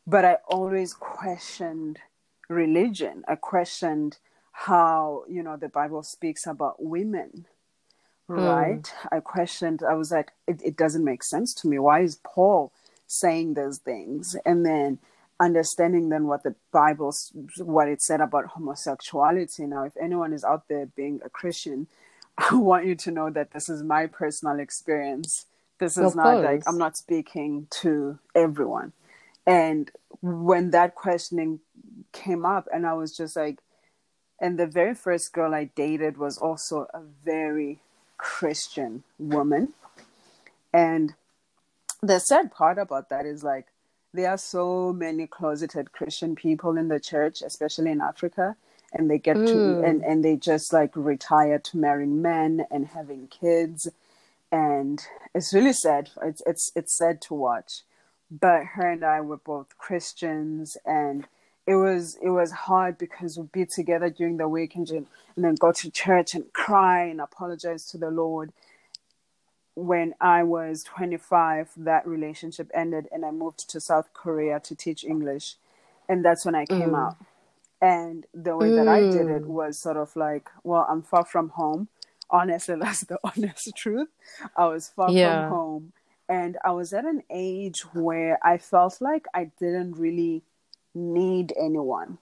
but 0.07 0.25
I 0.25 0.37
always 0.47 0.95
questioned 0.95 1.99
religion. 2.49 3.23
I 3.27 3.35
questioned 3.35 4.17
how, 4.53 5.23
you 5.29 5.43
know, 5.43 5.55
the 5.55 5.69
Bible 5.69 6.01
speaks 6.01 6.47
about 6.47 6.83
women, 6.83 7.45
hmm. 8.25 8.39
right? 8.39 8.91
I 9.11 9.19
questioned, 9.19 9.83
I 9.87 9.93
was 9.93 10.09
like, 10.09 10.31
it, 10.47 10.59
it 10.65 10.77
doesn't 10.77 11.05
make 11.05 11.21
sense 11.21 11.53
to 11.53 11.67
me. 11.67 11.77
Why 11.77 11.99
is 11.99 12.19
Paul 12.23 12.73
saying 13.05 13.53
those 13.53 13.77
things? 13.77 14.35
And 14.47 14.65
then 14.65 14.97
understanding 15.39 16.09
then 16.09 16.25
what 16.25 16.43
the 16.43 16.55
Bible, 16.71 17.13
what 17.59 17.87
it 17.87 18.01
said 18.01 18.21
about 18.21 18.47
homosexuality. 18.47 19.65
Now, 19.65 19.83
if 19.83 19.93
anyone 20.01 20.33
is 20.33 20.43
out 20.43 20.67
there 20.67 20.85
being 20.85 21.19
a 21.23 21.29
Christian, 21.29 21.87
I 22.37 22.55
want 22.55 22.85
you 22.85 22.95
to 22.95 23.11
know 23.11 23.29
that 23.29 23.51
this 23.51 23.69
is 23.69 23.83
my 23.83 24.07
personal 24.07 24.59
experience. 24.59 25.45
This 25.79 25.97
is 25.97 26.15
not 26.15 26.43
like. 26.43 26.63
I'm 26.67 26.77
not 26.77 26.97
speaking 26.97 27.67
to 27.81 28.17
everyone. 28.33 28.93
And 29.45 29.91
when 30.21 30.71
that 30.71 30.95
questioning 30.95 31.59
came 32.11 32.45
up, 32.45 32.67
and 32.73 32.85
I 32.85 32.93
was 32.93 33.15
just 33.15 33.35
like, 33.35 33.59
and 34.39 34.59
the 34.59 34.67
very 34.67 34.93
first 34.93 35.33
girl 35.33 35.53
I 35.53 35.65
dated 35.65 36.17
was 36.17 36.37
also 36.37 36.87
a 36.93 37.01
very 37.23 37.79
Christian 38.17 39.03
woman. 39.17 39.73
And 40.73 41.13
the 42.01 42.19
sad 42.19 42.51
part 42.51 42.77
about 42.77 43.09
that 43.09 43.25
is 43.25 43.43
like, 43.43 43.67
there 44.17 44.31
are 44.31 44.39
so 44.39 44.93
many 44.93 45.27
closeted 45.27 45.93
Christian 45.93 46.35
people 46.35 46.77
in 46.77 46.89
the 46.89 46.99
church, 46.99 47.43
especially 47.43 47.91
in 47.91 48.01
Africa, 48.01 48.57
and 48.93 49.11
they 49.11 49.19
get 49.19 49.35
to 49.47 49.57
Mm. 49.57 49.85
and, 49.89 50.03
and 50.05 50.25
they 50.25 50.37
just 50.37 50.73
like 50.73 50.91
retire 50.97 51.59
to 51.59 51.77
marrying 51.77 52.21
men 52.21 52.65
and 52.71 52.87
having 52.87 53.29
kids, 53.29 53.89
and 54.51 55.05
it's 55.35 55.53
really 55.53 55.73
sad. 55.73 56.11
It's 56.23 56.43
it's 56.47 56.71
it's 56.75 56.97
sad 56.97 57.21
to 57.23 57.35
watch. 57.35 57.83
But 58.31 58.65
her 58.75 58.91
and 58.91 59.05
I 59.05 59.21
were 59.21 59.37
both 59.37 59.77
Christians, 59.79 60.77
and 60.85 61.27
it 61.67 61.75
was 61.75 62.17
it 62.23 62.31
was 62.31 62.51
hard 62.51 62.97
because 62.99 63.37
we'd 63.37 63.53
be 63.53 63.65
together 63.67 64.09
during 64.11 64.37
the 64.37 64.49
weekend 64.49 64.89
and, 64.91 65.07
and 65.35 65.45
then 65.45 65.55
go 65.55 65.71
to 65.73 65.91
church 65.91 66.35
and 66.35 66.51
cry 66.53 67.05
and 67.05 67.21
apologize 67.21 67.85
to 67.91 67.99
the 67.99 68.11
Lord. 68.11 68.53
When 69.77 70.15
I 70.19 70.43
was 70.43 70.83
25, 70.83 71.69
that 71.77 72.07
relationship 72.07 72.71
ended, 72.73 73.07
and 73.11 73.23
I 73.25 73.31
moved 73.31 73.69
to 73.69 73.79
South 73.79 74.11
Korea 74.13 74.59
to 74.61 74.75
teach 74.75 75.05
English, 75.05 75.55
and 76.09 76.25
that's 76.25 76.45
when 76.45 76.55
I 76.55 76.65
came 76.65 76.95
Mm. 76.95 76.95
out. 76.95 77.17
And 77.81 78.25
the 78.33 78.57
way 78.57 78.71
that 78.71 78.87
I 78.87 79.03
did 79.03 79.29
it 79.29 79.45
Mm. 79.45 79.47
was 79.47 79.77
sort 79.79 79.97
of 79.97 80.15
like, 80.15 80.49
well, 80.63 80.85
I'm 80.89 81.03
far 81.03 81.25
from 81.25 81.49
home. 81.49 81.89
Honestly, 82.29 82.75
that's 82.81 83.05
the 83.05 83.19
honest 83.23 83.75
truth. 83.75 84.09
I 84.57 84.67
was 84.67 84.89
far 84.89 85.13
Yeah. 85.13 85.41
from 85.41 85.43
home, 85.43 85.93
and 86.29 86.57
I 86.65 86.71
was 86.71 86.93
at 86.93 87.05
an 87.05 87.23
age 87.29 87.81
where 87.93 88.39
I 88.43 88.57
felt 88.57 89.01
like 89.01 89.27
I 89.33 89.51
didn't 89.59 89.93
really 89.97 90.43
need 90.95 91.53
anyone. 91.59 92.17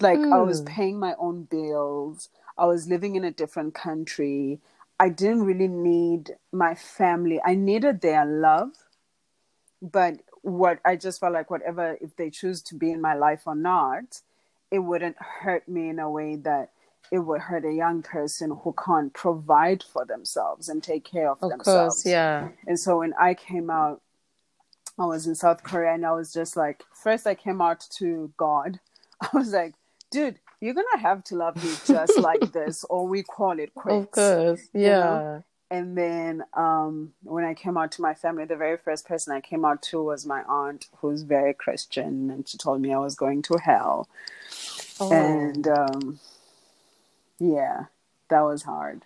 Like 0.00 0.26
I 0.32 0.38
was 0.40 0.60
Mm. 0.60 0.66
paying 0.66 0.98
my 0.98 1.14
own 1.18 1.44
bills. 1.44 2.28
I 2.58 2.66
was 2.66 2.88
living 2.88 3.16
in 3.16 3.24
a 3.24 3.30
different 3.30 3.74
country. 3.74 4.60
I 5.00 5.08
didn't 5.08 5.44
really 5.44 5.68
need 5.68 6.36
my 6.52 6.74
family. 6.74 7.40
I 7.44 7.54
needed 7.54 8.00
their 8.00 8.24
love, 8.24 8.70
but 9.80 10.20
what 10.42 10.80
I 10.84 10.96
just 10.96 11.20
felt 11.20 11.32
like 11.34 11.50
whatever 11.50 11.96
if 12.00 12.16
they 12.16 12.30
choose 12.30 12.62
to 12.62 12.74
be 12.74 12.90
in 12.90 13.00
my 13.00 13.14
life 13.14 13.42
or 13.46 13.54
not, 13.54 14.20
it 14.70 14.80
wouldn't 14.80 15.16
hurt 15.18 15.68
me 15.68 15.88
in 15.88 15.98
a 15.98 16.10
way 16.10 16.36
that 16.36 16.70
it 17.10 17.20
would 17.20 17.40
hurt 17.40 17.64
a 17.64 17.72
young 17.72 18.02
person 18.02 18.50
who 18.62 18.74
can't 18.84 19.12
provide 19.14 19.82
for 19.82 20.04
themselves 20.04 20.68
and 20.68 20.82
take 20.82 21.04
care 21.04 21.30
of, 21.30 21.38
Of 21.42 21.50
themselves. 21.50 22.02
course, 22.02 22.06
yeah. 22.06 22.48
And 22.66 22.78
so 22.78 22.98
when 22.98 23.14
I 23.18 23.34
came 23.34 23.70
out, 23.70 24.02
I 24.98 25.06
was 25.06 25.26
in 25.26 25.34
South 25.34 25.62
Korea 25.62 25.94
and 25.94 26.04
I 26.04 26.12
was 26.12 26.32
just 26.32 26.56
like, 26.56 26.82
first 26.92 27.26
I 27.26 27.34
came 27.34 27.62
out 27.62 27.86
to 27.98 28.32
God. 28.36 28.80
I 29.20 29.28
was 29.32 29.52
like, 29.52 29.74
dude, 30.10 30.38
you're 30.60 30.74
gonna 30.74 30.98
have 30.98 31.24
to 31.24 31.36
love 31.36 31.56
me 31.62 31.72
just 31.86 32.18
like 32.18 32.52
this, 32.52 32.84
or 32.90 33.06
we 33.06 33.22
call 33.22 33.58
it 33.58 33.74
quits. 33.74 34.06
Of 34.06 34.10
course, 34.10 34.68
you 34.72 34.82
yeah. 34.82 35.00
know? 35.00 35.44
And 35.70 35.98
then 35.98 36.44
um, 36.54 37.12
when 37.22 37.44
I 37.44 37.52
came 37.52 37.76
out 37.76 37.92
to 37.92 38.02
my 38.02 38.14
family, 38.14 38.46
the 38.46 38.56
very 38.56 38.78
first 38.78 39.06
person 39.06 39.34
I 39.34 39.42
came 39.42 39.66
out 39.66 39.82
to 39.82 40.02
was 40.02 40.24
my 40.24 40.42
aunt, 40.48 40.86
who's 40.96 41.22
very 41.22 41.52
Christian, 41.52 42.30
and 42.30 42.48
she 42.48 42.56
told 42.56 42.80
me 42.80 42.94
I 42.94 42.98
was 42.98 43.14
going 43.14 43.42
to 43.42 43.58
hell. 43.58 44.08
Oh. 44.98 45.12
And 45.12 45.68
um, 45.68 46.20
yeah, 47.38 47.84
that 48.30 48.40
was 48.40 48.62
hard. 48.62 49.02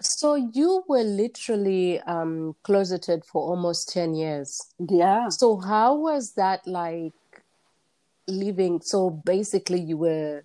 So 0.00 0.34
you 0.34 0.84
were 0.88 1.02
literally 1.02 2.00
um, 2.00 2.56
closeted 2.62 3.24
for 3.24 3.42
almost 3.42 3.92
10 3.92 4.14
years. 4.14 4.66
Yeah. 4.78 5.28
So 5.28 5.58
how 5.58 5.96
was 5.96 6.32
that 6.32 6.66
like 6.66 7.12
living? 8.26 8.80
So 8.80 9.10
basically 9.10 9.80
you 9.80 9.96
were 9.98 10.44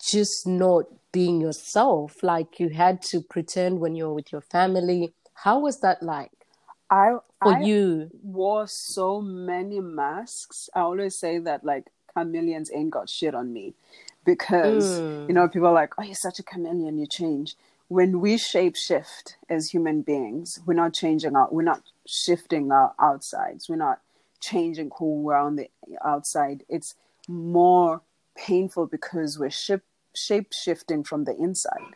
just 0.00 0.46
not 0.46 0.84
being 1.12 1.40
yourself. 1.40 2.22
Like 2.22 2.58
you 2.60 2.70
had 2.70 3.02
to 3.02 3.20
pretend 3.20 3.80
when 3.80 3.94
you 3.94 4.06
were 4.06 4.14
with 4.14 4.32
your 4.32 4.40
family. 4.42 5.14
How 5.34 5.58
was 5.60 5.80
that 5.80 6.02
like 6.02 6.32
I 6.90 7.16
for 7.42 7.52
I 7.52 7.60
you? 7.60 8.10
wore 8.22 8.66
so 8.66 9.20
many 9.20 9.80
masks. 9.80 10.68
I 10.74 10.80
always 10.80 11.18
say 11.18 11.38
that 11.38 11.64
like 11.64 11.86
chameleons 12.14 12.70
ain't 12.74 12.90
got 12.90 13.08
shit 13.10 13.34
on 13.34 13.52
me 13.52 13.74
because 14.24 15.02
Mm. 15.02 15.28
you 15.28 15.34
know 15.34 15.48
people 15.48 15.68
are 15.68 15.74
like, 15.74 15.94
oh, 15.98 16.02
you're 16.02 16.14
such 16.14 16.38
a 16.38 16.42
chameleon, 16.42 16.98
you 16.98 17.06
change. 17.06 17.56
When 17.88 18.20
we 18.20 18.38
shape 18.38 18.76
shift 18.76 19.36
as 19.50 19.70
human 19.70 20.02
beings, 20.02 20.58
we're 20.64 20.74
not 20.74 20.94
changing 20.94 21.36
out. 21.36 21.52
We're 21.52 21.62
not 21.62 21.82
shifting 22.06 22.72
our 22.72 22.94
outsides. 22.98 23.68
We're 23.68 23.76
not 23.76 24.00
changing 24.40 24.90
who 24.98 25.22
we're 25.22 25.36
on 25.36 25.56
the 25.56 25.68
outside. 26.04 26.64
It's 26.70 26.94
more 27.28 28.00
painful 28.36 28.86
because 28.86 29.38
we're 29.38 29.50
ship, 29.50 29.84
shape 30.14 30.52
shifting 30.52 31.04
from 31.04 31.24
the 31.24 31.36
inside 31.36 31.86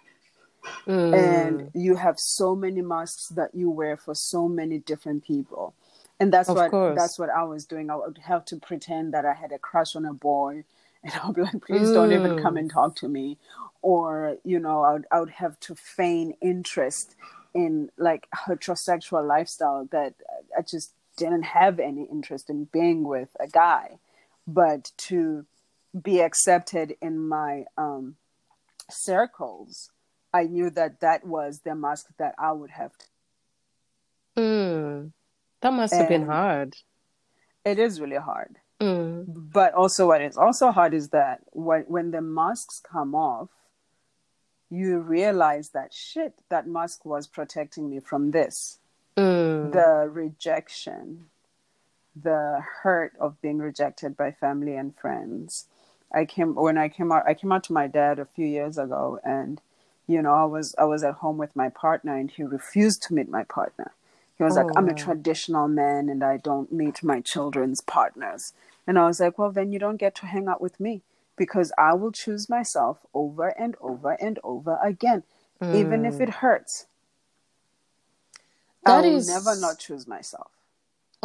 Mm. 0.87 1.12
and 1.12 1.64
you 1.74 1.97
have 1.97 2.18
so 2.20 2.55
many 2.57 2.82
masks 2.82 3.28
that 3.30 3.55
you 3.55 3.70
wear 3.70 3.97
for 3.97 4.14
so 4.14 4.49
many 4.49 4.78
different 4.78 5.24
people 5.24 5.74
and 6.20 6.32
that's 6.32 6.49
Of 6.51 6.55
what 6.55 6.70
course. 6.70 6.97
that's 6.97 7.18
what 7.18 7.30
i 7.30 7.43
was 7.45 7.64
doing 7.66 7.91
i 7.91 7.97
would 7.97 8.18
have 8.18 8.45
to 8.47 8.57
pretend 8.57 9.14
that 9.14 9.24
i 9.24 9.34
had 9.34 9.53
a 9.53 9.59
crush 9.59 9.97
on 9.97 10.05
a 10.05 10.12
boy 10.14 10.64
and 11.05 11.12
i'll 11.22 11.32
be 11.32 11.43
like 11.43 11.62
please 11.66 11.93
don't 11.93 12.12
even 12.12 12.32
Mm. 12.32 12.43
come 12.43 12.57
and 12.57 12.70
talk 12.70 12.97
to 12.97 13.09
me 13.09 13.39
or 13.82 14.37
you 14.45 14.59
know 14.59 14.82
i 14.82 14.93
would, 14.93 15.07
I 15.12 15.20
would 15.20 15.30
have 15.30 15.59
to 15.61 15.74
feign 15.74 16.34
interest 16.43 17.14
in 17.55 17.91
like 17.97 18.28
heterosexual 18.34 19.26
lifestyle 19.26 19.89
that 19.93 20.14
i 20.59 20.62
just 20.62 20.93
didn't 21.16 21.45
have 21.45 21.80
any 21.80 22.05
interest 22.05 22.51
in 22.51 22.64
being 22.66 23.05
with 23.05 23.37
a 23.41 23.49
guy 23.49 23.99
but 24.47 24.93
to 24.99 25.47
be 26.03 26.20
accepted 26.20 26.97
in 27.01 27.18
my 27.18 27.64
um 27.78 28.16
circles 28.90 29.90
i 30.32 30.44
knew 30.44 30.68
that 30.70 31.01
that 31.01 31.26
was 31.26 31.61
the 31.61 31.74
mask 31.74 32.07
that 32.18 32.34
i 32.38 32.53
would 32.53 32.70
have 32.70 32.97
to 32.99 33.07
Mm. 34.36 35.12
That 35.62 35.72
must 35.72 35.94
have 35.94 36.09
been 36.09 36.26
hard. 36.26 36.76
it 37.64 37.78
is 37.78 38.01
really 38.01 38.16
hard 38.16 38.57
Mm. 38.80 39.24
but 39.26 39.72
also 39.72 40.07
what 40.09 40.20
is 40.20 40.36
also 40.36 40.70
hard 40.70 40.92
is 40.92 41.09
that 41.09 41.40
when 41.53 41.82
when 41.88 42.11
the 42.11 42.20
masks 42.20 42.78
come 42.80 43.14
off 43.14 43.49
you 44.68 44.99
realize 44.99 45.70
that 45.70 45.94
shit 45.94 46.34
that 46.51 46.66
mask 46.66 47.07
was 47.07 47.26
protecting 47.26 47.88
me 47.88 47.99
from 48.01 48.32
this 48.32 48.78
Mm. 49.16 49.72
the 49.72 50.07
rejection 50.11 51.30
the 52.14 52.62
hurt 52.82 53.14
of 53.18 53.40
being 53.40 53.59
rejected 53.59 54.14
by 54.16 54.30
family 54.32 54.76
and 54.76 54.94
friends 54.97 55.66
i 56.13 56.25
came 56.25 56.55
when 56.55 56.79
i 56.79 56.89
came 56.89 57.13
out 57.13 57.25
i 57.27 57.35
came 57.35 57.53
out 57.53 57.65
to 57.65 57.73
my 57.73 57.87
dad 57.87 58.19
a 58.19 58.25
few 58.25 58.47
years 58.47 58.79
ago 58.79 59.19
and 59.25 59.61
you 60.07 60.21
know 60.23 60.35
i 60.35 60.45
was 60.45 60.75
i 60.79 60.85
was 60.85 61.03
at 61.03 61.15
home 61.15 61.37
with 61.37 61.55
my 61.57 61.69
partner 61.69 62.17
and 62.17 62.31
he 62.31 62.43
refused 62.43 63.03
to 63.03 63.15
meet 63.15 63.29
my 63.29 63.45
partner. 63.45 63.93
He 64.39 64.45
was 64.45 64.57
like 64.57 64.67
Oh, 64.67 64.73
i'm 64.77 64.89
a 64.89 64.95
traditional 64.95 65.69
man 65.69 66.09
and 66.09 66.23
i 66.23 66.37
don't 66.37 66.73
meet 66.73 67.03
my 67.03 67.21
children's 67.21 67.81
partners. 67.81 68.53
And 68.87 68.99
i 68.99 69.07
was 69.07 69.21
like 69.21 69.39
well 69.39 69.51
then 69.51 69.73
you 69.73 69.79
don't 69.79 69.97
get 69.97 70.15
to 70.17 70.27
hang 70.27 70.47
out 70.49 70.61
with 70.61 70.79
me 70.79 71.03
because 71.37 71.73
i 71.77 71.93
will 71.95 72.13
choose 72.13 72.49
myself 72.49 72.99
over 73.13 73.49
and 73.49 73.77
over 73.81 74.13
and 74.13 74.39
over 74.45 74.79
again 74.83 75.23
even 75.63 76.05
if 76.05 76.15
mm. 76.15 76.21
it 76.21 76.29
hurts. 76.29 76.87
That 78.85 79.05
i 79.05 79.09
will 79.09 79.17
is- 79.17 79.29
never 79.29 79.59
not 79.59 79.79
choose 79.79 80.07
myself 80.07 80.51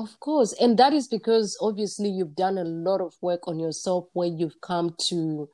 Of 0.01 0.19
course. 0.19 0.53
And 0.53 0.79
that 0.79 0.93
is 0.93 1.07
because 1.07 1.55
obviously 1.61 2.09
you've 2.09 2.35
done 2.35 2.57
a 2.57 2.63
lot 2.63 3.01
of 3.01 3.13
work 3.21 3.47
on 3.47 3.59
yourself 3.59 4.07
where 4.13 4.27
you've 4.27 4.59
come 4.61 4.95
to 5.09 5.47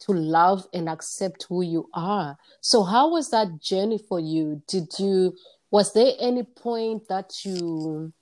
to 0.00 0.12
love 0.12 0.66
and 0.74 0.86
accept 0.88 1.46
who 1.48 1.62
you 1.62 1.88
are. 1.94 2.36
So 2.60 2.82
how 2.82 3.10
was 3.10 3.30
that 3.30 3.62
journey 3.62 3.98
for 3.98 4.20
you? 4.20 4.60
Did 4.68 4.88
you 4.98 5.34
was 5.70 5.94
there 5.94 6.12
any 6.20 6.42
point 6.42 7.08
that 7.08 7.32
you 7.44 8.12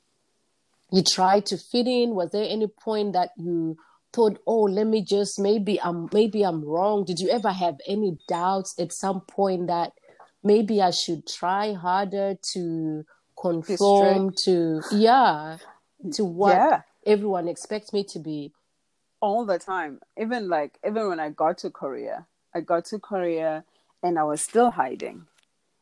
you 0.93 1.03
tried 1.03 1.47
to 1.47 1.57
fit 1.57 1.88
in? 1.88 2.14
Was 2.14 2.30
there 2.30 2.47
any 2.49 2.68
point 2.68 3.14
that 3.14 3.30
you 3.36 3.76
thought, 4.12 4.38
"Oh, 4.47 4.62
let 4.62 4.86
me 4.86 5.03
just 5.03 5.40
maybe 5.40 5.80
I'm 5.80 6.09
maybe 6.12 6.45
I'm 6.45 6.64
wrong." 6.64 7.05
Did 7.05 7.18
you 7.18 7.30
ever 7.30 7.51
have 7.51 7.78
any 7.88 8.16
doubts 8.28 8.78
at 8.78 8.93
some 8.93 9.22
point 9.22 9.66
that 9.66 9.93
maybe 10.45 10.80
I 10.80 10.90
should 10.90 11.26
try 11.26 11.72
harder 11.72 12.36
to 12.53 13.05
conform 13.51 14.34
to 14.45 14.82
yeah, 14.90 15.59
to 16.12 16.24
what 16.24 16.57
yeah. 16.57 16.82
everyone 17.07 17.49
expects 17.49 17.93
me 17.93 18.05
to 18.05 18.18
be? 18.20 18.53
all 19.20 19.45
the 19.47 19.59
time. 19.59 20.01
Even 20.20 20.49
like 20.49 20.78
even 20.86 21.09
when 21.09 21.20
i 21.20 21.30
got 21.30 21.59
to 21.59 21.70
korea 21.70 22.26
i 22.55 22.61
got 22.61 22.84
to 22.86 22.99
korea 22.99 23.64
and 24.03 24.18
i 24.18 24.24
was 24.24 24.43
still 24.43 24.70
hiding. 24.72 25.26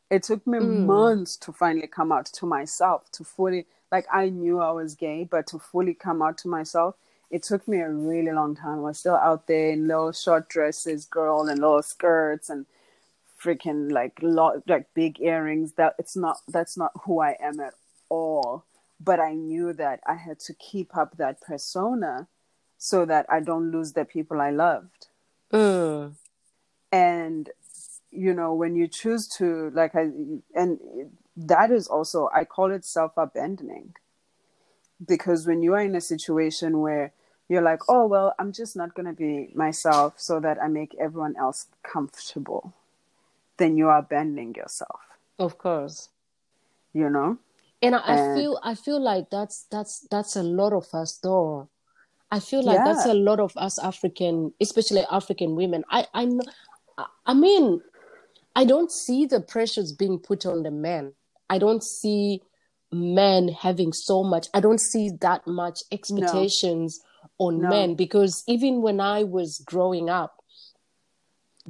It 0.09 0.23
took 0.23 0.45
me 0.47 0.59
Mm. 0.59 0.85
months 0.87 1.37
to 1.37 1.53
finally 1.53 1.87
come 1.87 2.11
out 2.11 2.27
to 2.27 2.45
myself 2.45 3.11
to 3.13 3.23
fully 3.23 3.67
like 3.91 4.05
i 4.13 4.29
knew 4.29 4.59
i 4.61 4.71
was 4.71 4.95
gay 4.95 5.25
but 5.29 5.47
to 5.47 5.59
fully 5.59 5.93
come 5.95 6.21
out 6.21 6.37
to 6.39 6.49
myself 6.49 6.95
it 7.31 7.43
took 7.43 7.67
me 7.67 7.79
a 7.81 7.89
really 7.89 8.31
long 8.31 8.55
time. 8.55 8.79
I 8.79 8.81
was 8.81 8.99
still 8.99 9.15
out 9.15 9.47
there 9.47 9.71
in 9.71 9.87
little 9.87 10.13
short 10.13 10.49
dresses 10.49 11.05
girl 11.05 11.47
and 11.49 11.59
little 11.59 11.83
skirts 11.83 12.49
and 12.49 12.65
freaking 13.43 13.91
like 13.91 14.17
lo- 14.21 14.61
like 14.67 14.87
big 14.93 15.19
earrings 15.19 15.73
that 15.73 15.95
it's 15.97 16.15
not 16.15 16.37
that's 16.47 16.77
not 16.77 16.91
who 17.05 17.19
i 17.19 17.35
am 17.41 17.59
at 17.59 17.73
all 18.09 18.65
but 18.99 19.19
i 19.19 19.33
knew 19.33 19.73
that 19.73 19.99
i 20.07 20.13
had 20.13 20.39
to 20.39 20.53
keep 20.53 20.95
up 20.95 21.17
that 21.17 21.41
persona 21.41 22.27
so 22.83 23.05
that 23.05 23.27
I 23.29 23.41
don't 23.41 23.69
lose 23.69 23.93
the 23.93 24.05
people 24.05 24.41
I 24.41 24.49
loved. 24.49 25.07
Mm. 25.53 26.15
And 26.91 27.49
you 28.09 28.33
know, 28.33 28.55
when 28.55 28.75
you 28.75 28.87
choose 28.87 29.27
to 29.37 29.69
like 29.75 29.93
I 29.95 30.09
and 30.55 30.79
that 31.37 31.69
is 31.69 31.87
also 31.87 32.29
I 32.35 32.43
call 32.43 32.71
it 32.71 32.83
self-abandoning. 32.83 33.93
Because 35.07 35.45
when 35.45 35.61
you 35.61 35.73
are 35.75 35.81
in 35.81 35.95
a 35.95 36.01
situation 36.01 36.79
where 36.79 37.13
you're 37.47 37.61
like, 37.61 37.81
"Oh, 37.87 38.07
well, 38.07 38.33
I'm 38.39 38.51
just 38.51 38.75
not 38.75 38.95
going 38.95 39.07
to 39.07 39.13
be 39.13 39.51
myself 39.55 40.13
so 40.17 40.39
that 40.39 40.61
I 40.61 40.67
make 40.67 40.95
everyone 40.99 41.35
else 41.37 41.67
comfortable." 41.83 42.73
Then 43.61 43.77
you 43.77 43.87
are 43.89 43.99
abandoning 43.99 44.55
yourself, 44.55 44.99
Of 45.37 45.57
course. 45.59 46.09
you 46.93 47.09
know? 47.15 47.37
And 47.83 47.93
I, 47.95 48.01
I 48.13 48.35
feel 48.35 48.59
I 48.63 48.73
feel 48.75 48.99
like 48.99 49.29
that's 49.29 49.65
that's 49.69 50.07
that's 50.09 50.35
a 50.35 50.41
lot 50.43 50.73
of 50.73 50.87
us 50.93 51.19
though. 51.21 51.69
I 52.31 52.39
feel 52.39 52.63
like 52.63 52.77
Yeah. 52.79 52.85
that's 52.89 53.05
a 53.05 53.13
lot 53.13 53.39
of 53.39 53.51
us 53.65 53.77
African, 53.77 54.53
especially 54.59 55.03
African 55.11 55.55
women. 55.55 55.83
I 55.89 56.07
I 56.13 56.23
I- 57.25 57.33
mean, 57.33 57.81
I 58.55 58.65
don't 58.65 58.91
see 58.91 59.25
the 59.27 59.41
pressures 59.41 59.93
being 59.93 60.17
put 60.19 60.45
on 60.45 60.63
the 60.63 60.71
men. 60.71 61.13
I 61.49 61.57
don't 61.59 61.83
see 61.83 62.41
men 62.91 63.47
having 63.49 63.93
so 63.93 64.23
much. 64.23 64.47
I 64.53 64.59
don't 64.59 64.81
see 64.91 65.09
that 65.21 65.45
much 65.45 65.77
expectations 65.91 66.99
on 67.37 67.61
No. 67.61 67.69
men 67.69 67.95
because 67.95 68.43
even 68.47 68.81
when 68.81 68.99
I 68.99 69.23
was 69.23 69.59
growing 69.65 70.09
up, 70.09 70.40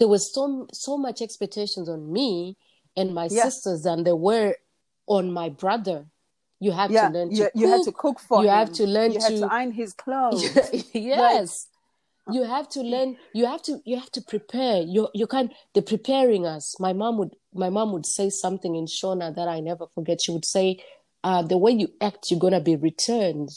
there 0.02 0.08
was 0.16 0.34
so 0.34 0.68
so 0.74 0.97
much 0.97 1.22
expectations 1.22 1.88
on 1.95 2.02
me 2.18 2.58
and 2.97 3.14
my 3.14 3.28
Yeah. 3.30 3.43
sisters 3.47 3.84
than 3.84 4.04
there 4.04 4.16
were 4.30 4.56
on 5.18 5.32
my 5.32 5.47
brother. 5.64 5.99
You 6.60 6.72
have 6.82 6.91
Yeah, 6.91 7.08
to 7.08 7.14
learn 7.18 7.30
to 7.30 7.36
you, 7.36 7.49
you 7.62 7.68
had 7.74 7.84
to 7.84 7.91
cook. 7.91 8.02
cook 8.18 8.20
for 8.20 8.41
You 8.43 8.49
him. 8.49 8.56
have 8.62 8.72
to 8.80 8.86
learn 8.95 9.12
You 9.14 9.20
had 9.20 9.34
to- 9.36 9.39
to 9.47 9.54
iron 9.60 9.72
his 9.82 9.93
clothes. 10.04 10.43
yes 10.93 11.68
you 12.36 12.43
have 12.56 12.68
to 12.70 12.82
learn 12.93 13.10
you 13.34 13.45
have 13.52 13.62
to 13.68 13.74
you 13.89 13.95
have 14.02 14.12
to 14.18 14.22
prepare 14.22 14.78
you 14.95 15.02
you 15.20 15.26
can't 15.34 15.52
they're 15.74 15.91
preparing 15.95 16.45
us 16.56 16.66
my 16.80 16.93
mom 17.02 17.18
would 17.20 17.34
my 17.64 17.70
mom 17.78 17.91
would 17.93 18.06
say 18.18 18.30
something 18.30 18.74
in 18.76 18.86
shona 18.86 19.28
that 19.38 19.47
i 19.56 19.60
never 19.60 19.86
forget 19.95 20.18
she 20.24 20.32
would 20.32 20.45
say 20.45 20.68
uh 21.24 21.41
the 21.41 21.58
way 21.58 21.72
you 21.82 21.88
act 22.10 22.30
you're 22.30 22.39
gonna 22.45 22.62
be 22.72 22.76
returned 22.89 23.49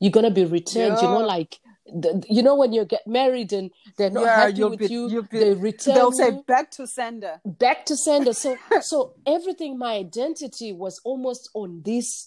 you're 0.00 0.12
gonna 0.18 0.30
be 0.30 0.44
returned 0.44 0.96
you 1.00 1.08
know 1.14 1.24
like 1.36 1.52
the, 1.86 2.24
you 2.30 2.42
know 2.42 2.54
when 2.56 2.72
you 2.72 2.84
get 2.84 3.06
married 3.06 3.52
and 3.52 3.70
they're 3.98 4.10
not 4.10 4.22
yeah, 4.24 4.36
happy 4.36 4.54
you'll 4.54 4.70
with 4.70 4.78
be, 4.78 4.86
you 4.86 5.22
be, 5.30 5.38
they 5.38 5.54
return 5.54 5.94
they'll 5.94 6.12
say 6.12 6.30
you 6.30 6.44
back 6.46 6.70
to 6.72 6.86
sender. 6.86 7.40
back 7.44 7.84
to 7.86 7.96
sender. 7.96 8.32
So 8.32 8.56
so 8.80 9.14
everything, 9.26 9.78
my 9.78 9.94
identity 9.96 10.72
was 10.72 11.00
almost 11.04 11.50
on 11.54 11.82
this. 11.84 12.26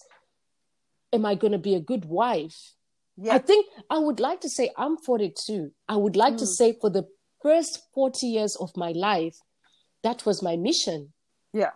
Am 1.12 1.24
I 1.24 1.34
going 1.34 1.52
to 1.52 1.58
be 1.58 1.74
a 1.74 1.80
good 1.80 2.04
wife? 2.04 2.74
Yeah, 3.16 3.34
I 3.34 3.38
think 3.38 3.66
I 3.90 3.98
would 3.98 4.20
like 4.20 4.40
to 4.42 4.48
say 4.48 4.70
I'm 4.76 4.96
42. 4.98 5.72
I 5.88 5.96
would 5.96 6.14
like 6.16 6.36
to 6.36 6.44
Mm. 6.44 6.48
say 6.58 6.72
for 6.80 6.88
the 6.90 7.08
first 7.42 7.80
40 7.94 8.26
years 8.26 8.54
of 8.56 8.76
my 8.76 8.92
life, 8.92 9.38
that 10.04 10.24
was 10.24 10.40
my 10.42 10.56
mission 10.56 11.12
yeah. 11.52 11.70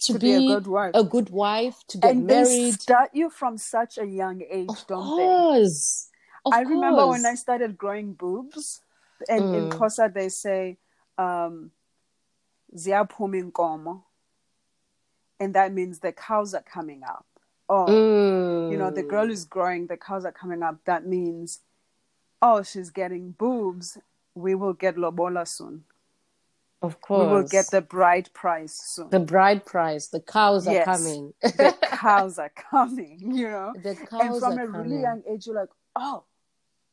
to, 0.00 0.12
To 0.14 0.18
be 0.18 0.32
a 0.34 0.40
good 0.40 0.66
wife. 0.66 0.92
a 0.94 1.04
good 1.04 1.28
wife, 1.30 1.76
to 1.88 1.98
get 1.98 2.10
and 2.12 2.28
they 2.30 2.42
married. 2.44 2.80
start 2.80 3.10
you 3.12 3.28
from 3.28 3.58
such 3.58 3.98
a 3.98 4.06
young 4.06 4.40
age, 4.50 4.70
Of 4.70 4.86
don't 4.86 5.16
they? 5.18 5.68
Course. 6.46 6.60
Of 6.60 6.66
I 6.68 6.70
remember 6.70 7.06
when 7.08 7.26
I 7.26 7.34
started 7.34 7.76
growing 7.76 8.12
boobs, 8.12 8.80
and 9.28 9.54
in 9.54 9.68
Xhosa 9.68 10.12
they 10.12 10.28
say, 10.28 10.76
um, 11.18 11.70
and 15.40 15.54
that 15.54 15.72
means 15.72 15.98
the 15.98 16.12
cows 16.12 16.54
are 16.54 16.62
coming 16.62 17.02
up. 17.02 17.26
Oh, 17.68 17.88
you 18.70 18.76
know, 18.78 18.90
the 18.90 19.02
Mm. 19.02 19.08
girl 19.08 19.30
is 19.30 19.44
growing, 19.44 19.86
the 19.86 19.96
cows 19.96 20.24
are 20.24 20.32
coming 20.32 20.62
up. 20.62 20.84
That 20.84 21.06
means, 21.06 21.60
oh, 22.40 22.62
she's 22.62 22.90
getting 22.90 23.32
boobs. 23.32 23.98
We 24.34 24.54
will 24.54 24.72
get 24.74 24.96
lobola 24.96 25.46
soon. 25.46 25.84
Of 26.82 27.00
course. 27.00 27.26
We 27.26 27.32
will 27.34 27.42
get 27.48 27.70
the 27.70 27.80
bride 27.80 28.30
price 28.34 28.72
soon. 28.74 29.10
the 29.10 29.18
bride 29.18 29.64
price. 29.64 30.08
The 30.08 30.20
cows 30.20 30.66
are 30.68 30.74
Yes. 30.74 30.84
coming. 30.84 31.34
the 31.42 31.74
cows 31.82 32.38
are 32.38 32.50
coming, 32.50 33.32
you 33.34 33.48
know. 33.48 33.72
the 33.82 33.94
cows 33.94 34.20
and 34.20 34.38
from 34.38 34.58
a 34.58 34.66
really 34.66 35.00
young 35.00 35.22
age, 35.28 35.46
you're 35.46 35.56
like, 35.56 35.70
oh, 35.96 36.24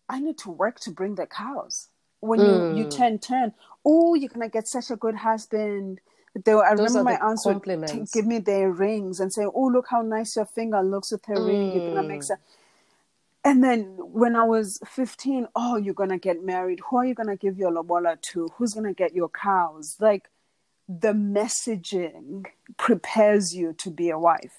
I 0.09 0.19
need 0.19 0.37
to 0.39 0.51
work 0.51 0.79
to 0.81 0.91
bring 0.91 1.15
the 1.15 1.25
cows. 1.25 1.89
When 2.19 2.39
you, 2.45 2.65
you 2.69 2.85
Mm. 2.85 2.95
turn 2.97 3.19
10, 3.19 3.53
oh, 3.85 4.15
you're 4.15 4.29
going 4.29 4.47
to 4.49 4.51
get 4.51 4.67
such 4.67 4.89
a 4.91 4.95
good 4.95 5.15
husband. 5.15 5.99
They, 6.45 6.55
were- 6.55 6.65
I 6.65 6.75
Those 6.75 6.89
remember 6.95 7.03
my 7.03 7.17
aunts 7.19 7.45
would 7.45 7.63
t- 7.63 8.05
give 8.13 8.25
me 8.25 8.39
their 8.39 8.71
rings 8.71 9.19
and 9.19 9.31
say, 9.33 9.43
oh, 9.45 9.67
look 9.67 9.87
how 9.89 10.01
nice 10.01 10.35
your 10.35 10.45
finger 10.45 10.81
looks 10.81 11.11
with 11.11 11.25
her 11.25 11.41
ring. 11.41 11.71
You're 11.71 11.81
going 11.81 11.97
to 11.97 12.03
make 12.03 12.21
Mm. 12.21 12.25
some. 12.25 12.37
And 13.45 13.61
then 13.63 13.97
when 13.99 14.35
I 14.37 14.45
was 14.45 14.79
15, 14.85 15.47
oh, 15.55 15.75
you're 15.75 15.93
going 15.93 16.09
to 16.11 16.17
get 16.17 16.43
married. 16.43 16.79
Who 16.89 16.97
are 16.97 17.05
you 17.05 17.13
going 17.13 17.27
to 17.27 17.35
give 17.35 17.57
your 17.57 17.71
lobola 17.71 18.17
to? 18.31 18.47
Who's 18.55 18.73
going 18.73 18.85
to 18.85 18.93
get 18.93 19.13
your 19.13 19.27
cows? 19.29 19.97
Like 19.99 20.29
the 20.87 21.11
messaging 21.13 22.45
prepares 22.77 23.53
you 23.53 23.73
to 23.73 23.89
be 23.91 24.09
a 24.09 24.17
wife. 24.19 24.55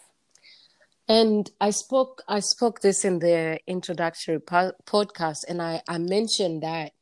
And 1.08 1.50
I 1.60 1.70
spoke 1.70 2.22
I 2.28 2.40
spoke 2.40 2.80
this 2.80 3.04
in 3.04 3.18
the 3.18 3.58
introductory 3.66 4.38
po- 4.40 4.72
podcast, 4.86 5.44
and 5.48 5.60
I, 5.60 5.82
I 5.88 5.98
mentioned 5.98 6.62
that 6.62 6.92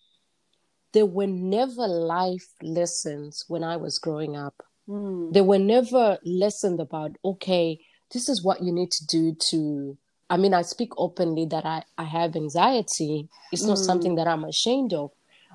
there 0.92 1.06
were 1.06 1.26
never 1.28 1.86
life 1.86 2.48
lessons 2.62 3.44
when 3.48 3.62
I 3.62 3.76
was 3.76 3.98
growing 3.98 4.36
up. 4.36 4.54
Mm. 4.88 5.32
There 5.32 5.44
were 5.44 5.58
never 5.58 6.18
lessons 6.24 6.80
about 6.80 7.12
okay, 7.24 7.78
this 8.12 8.28
is 8.28 8.42
what 8.44 8.62
you 8.62 8.72
need 8.72 8.90
to 8.90 9.06
do 9.06 9.36
to. 9.50 9.96
I 10.28 10.36
mean, 10.36 10.54
I 10.54 10.62
speak 10.62 10.90
openly 10.96 11.46
that 11.46 11.64
I, 11.64 11.82
I 11.98 12.04
have 12.04 12.34
anxiety. 12.36 13.28
It's 13.52 13.66
not 13.66 13.76
Mm. 13.76 13.84
something 13.84 14.14
that 14.16 14.26
I'm 14.26 14.44
ashamed 14.44 14.94
of. 14.94 15.12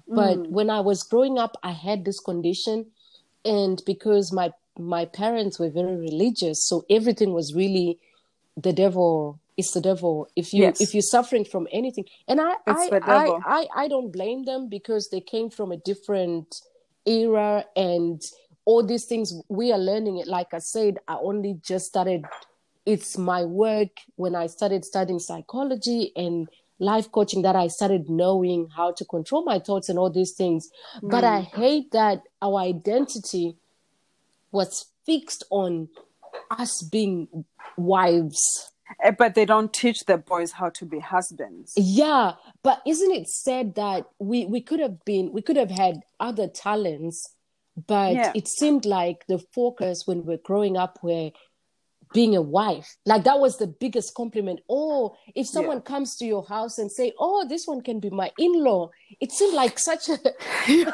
But 0.08 0.38
Mm. 0.38 0.50
when 0.52 0.70
I 0.70 0.80
was 0.80 1.04
growing 1.04 1.38
up, 1.38 1.58
I 1.64 1.72
had 1.72 2.06
this 2.06 2.20
condition, 2.22 2.91
and 3.43 3.82
because 3.86 4.32
my 4.32 4.54
my 4.80 5.06
parents 5.06 5.60
were 5.60 5.70
very 5.72 5.98
religious, 5.98 6.64
so 6.64 6.86
everything 6.89 7.34
was 7.34 7.54
really 7.54 8.00
the 8.58 8.74
devil. 8.74 9.39
It's 9.55 9.72
the 9.72 9.82
devil. 9.82 10.28
If 10.36 10.53
you 10.53 10.64
Yes. 10.64 10.82
if 10.82 10.93
you're 10.93 11.01
suffering 11.01 11.45
from 11.45 11.68
anything, 11.72 12.05
and 12.28 12.41
I 12.41 12.55
I, 12.68 12.89
I. 13.03 13.39
I 13.45 13.68
I 13.76 13.88
don't 13.88 14.12
blame 14.12 14.43
them 14.43 14.68
because 14.68 15.10
they 15.10 15.22
came 15.22 15.49
from 15.49 15.72
a 15.72 15.78
different 15.78 16.62
era 17.05 17.66
and 17.76 18.22
all 18.66 18.84
these 18.84 19.05
things 19.05 19.34
we 19.47 19.72
are 19.72 19.80
learning 19.80 20.18
it. 20.18 20.28
Like 20.28 20.53
I 20.53 20.60
said, 20.60 20.99
I 21.08 21.18
only 21.22 21.60
just 21.64 21.86
started. 21.86 22.26
It's 22.86 23.18
my 23.18 23.43
work 23.43 23.89
when 24.16 24.34
I 24.36 24.47
started 24.47 24.86
studying 24.86 25.20
psychology 25.20 26.12
and 26.16 26.47
life 26.80 27.12
coaching 27.12 27.41
that 27.41 27.55
I 27.55 27.68
started 27.68 28.10
knowing 28.10 28.70
how 28.76 28.91
to 28.93 29.03
control 29.05 29.43
my 29.43 29.60
thoughts 29.60 29.89
and 29.89 29.97
all 29.99 30.10
these 30.10 30.34
things. 30.34 30.70
But 31.01 31.24
I 31.24 31.41
hate 31.41 31.91
that 31.91 32.22
our 32.41 32.60
identity 32.60 33.58
was 34.51 34.86
fixed 35.05 35.43
on 35.49 35.89
us 36.49 36.82
being 36.82 37.45
wives. 37.78 38.71
Eh, 39.03 39.11
But 39.11 39.36
they 39.36 39.45
don't 39.45 39.73
teach 39.73 39.99
the 40.05 40.17
boys 40.17 40.51
how 40.53 40.69
to 40.69 40.86
be 40.86 40.99
husbands. 40.99 41.73
Yeah, 41.75 42.34
but 42.63 42.82
isn't 42.86 43.11
it 43.11 43.28
said 43.28 43.75
that 43.75 44.05
we 44.19 44.45
we 44.45 44.61
could 44.61 44.80
have 44.80 45.03
been 45.05 45.32
we 45.32 45.41
could 45.41 45.57
have 45.57 45.71
had 45.71 46.01
other 46.19 46.47
talents, 46.47 47.34
but 47.88 48.13
Yeah. 48.13 48.32
it 48.36 48.47
seemed 48.47 48.86
like 48.86 49.25
the 49.28 49.39
focus 49.53 50.03
when 50.07 50.23
we're 50.25 50.38
growing 50.43 50.78
up 50.78 50.99
were 51.03 51.32
being 52.13 52.38
a 52.38 52.41
wife. 52.41 52.95
Like 53.05 53.25
that 53.25 53.39
was 53.39 53.57
the 53.57 53.67
biggest 53.67 54.13
compliment. 54.15 54.61
Oh, 54.69 55.17
if 55.36 55.45
someone 55.47 55.82
comes 55.82 56.15
to 56.17 56.25
your 56.25 56.45
house 56.47 56.78
and 56.78 56.89
say, 56.89 57.11
"Oh, 57.19 57.45
this 57.45 57.67
one 57.67 57.82
can 57.82 57.99
be 57.99 58.09
my 58.09 58.32
in-law," 58.39 58.91
it 59.19 59.34
seemed 59.34 59.53
like 59.53 59.78
such 59.78 60.07
a 60.07 60.17
yeah. 60.69 60.91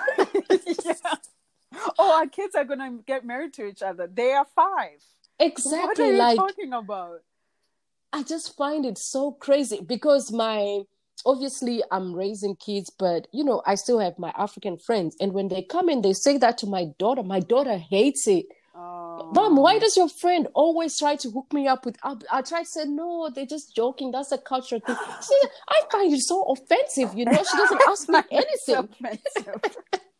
Oh, 1.99 2.13
our 2.17 2.27
kids 2.27 2.55
are 2.55 2.63
gonna 2.65 2.97
get 3.05 3.23
married 3.25 3.53
to 3.53 3.65
each 3.67 3.83
other. 3.83 4.07
They 4.07 4.31
are 4.33 4.45
five. 4.55 5.01
What 5.43 5.49
are 5.49 5.51
exactly 5.51 6.07
you 6.07 6.17
like 6.17 6.37
talking 6.37 6.73
about? 6.73 7.21
I 8.13 8.23
just 8.23 8.55
find 8.55 8.85
it 8.85 8.97
so 8.97 9.31
crazy 9.31 9.81
because 9.81 10.31
my 10.31 10.83
obviously 11.25 11.83
I'm 11.91 12.15
raising 12.15 12.55
kids, 12.55 12.89
but 12.89 13.27
you 13.33 13.43
know, 13.43 13.61
I 13.65 13.75
still 13.75 13.99
have 13.99 14.17
my 14.17 14.33
African 14.37 14.77
friends. 14.77 15.15
And 15.19 15.33
when 15.33 15.47
they 15.49 15.63
come 15.63 15.89
in, 15.89 16.01
they 16.01 16.13
say 16.13 16.37
that 16.37 16.57
to 16.59 16.67
my 16.67 16.85
daughter. 16.97 17.23
My 17.23 17.39
daughter 17.39 17.77
hates 17.77 18.27
it. 18.27 18.45
Oh. 18.75 19.31
Mom, 19.33 19.57
why 19.57 19.75
oh. 19.75 19.79
does 19.79 19.97
your 19.97 20.09
friend 20.09 20.47
always 20.53 20.97
try 20.97 21.15
to 21.17 21.29
hook 21.29 21.51
me 21.51 21.67
up 21.67 21.85
with 21.85 21.97
I, 22.03 22.15
I 22.31 22.41
try 22.41 22.61
to 22.61 22.67
say 22.67 22.85
no, 22.85 23.29
they're 23.33 23.45
just 23.45 23.75
joking. 23.75 24.11
That's 24.11 24.31
a 24.31 24.37
cultural 24.37 24.79
thing. 24.79 24.95
See, 25.21 25.41
I 25.67 25.81
find 25.91 26.13
it 26.13 26.21
so 26.21 26.43
offensive, 26.43 27.17
you 27.17 27.25
know. 27.25 27.33
She 27.33 27.57
doesn't 27.57 27.81
ask 27.89 28.09
me 28.09 28.19
anything. 28.31 28.89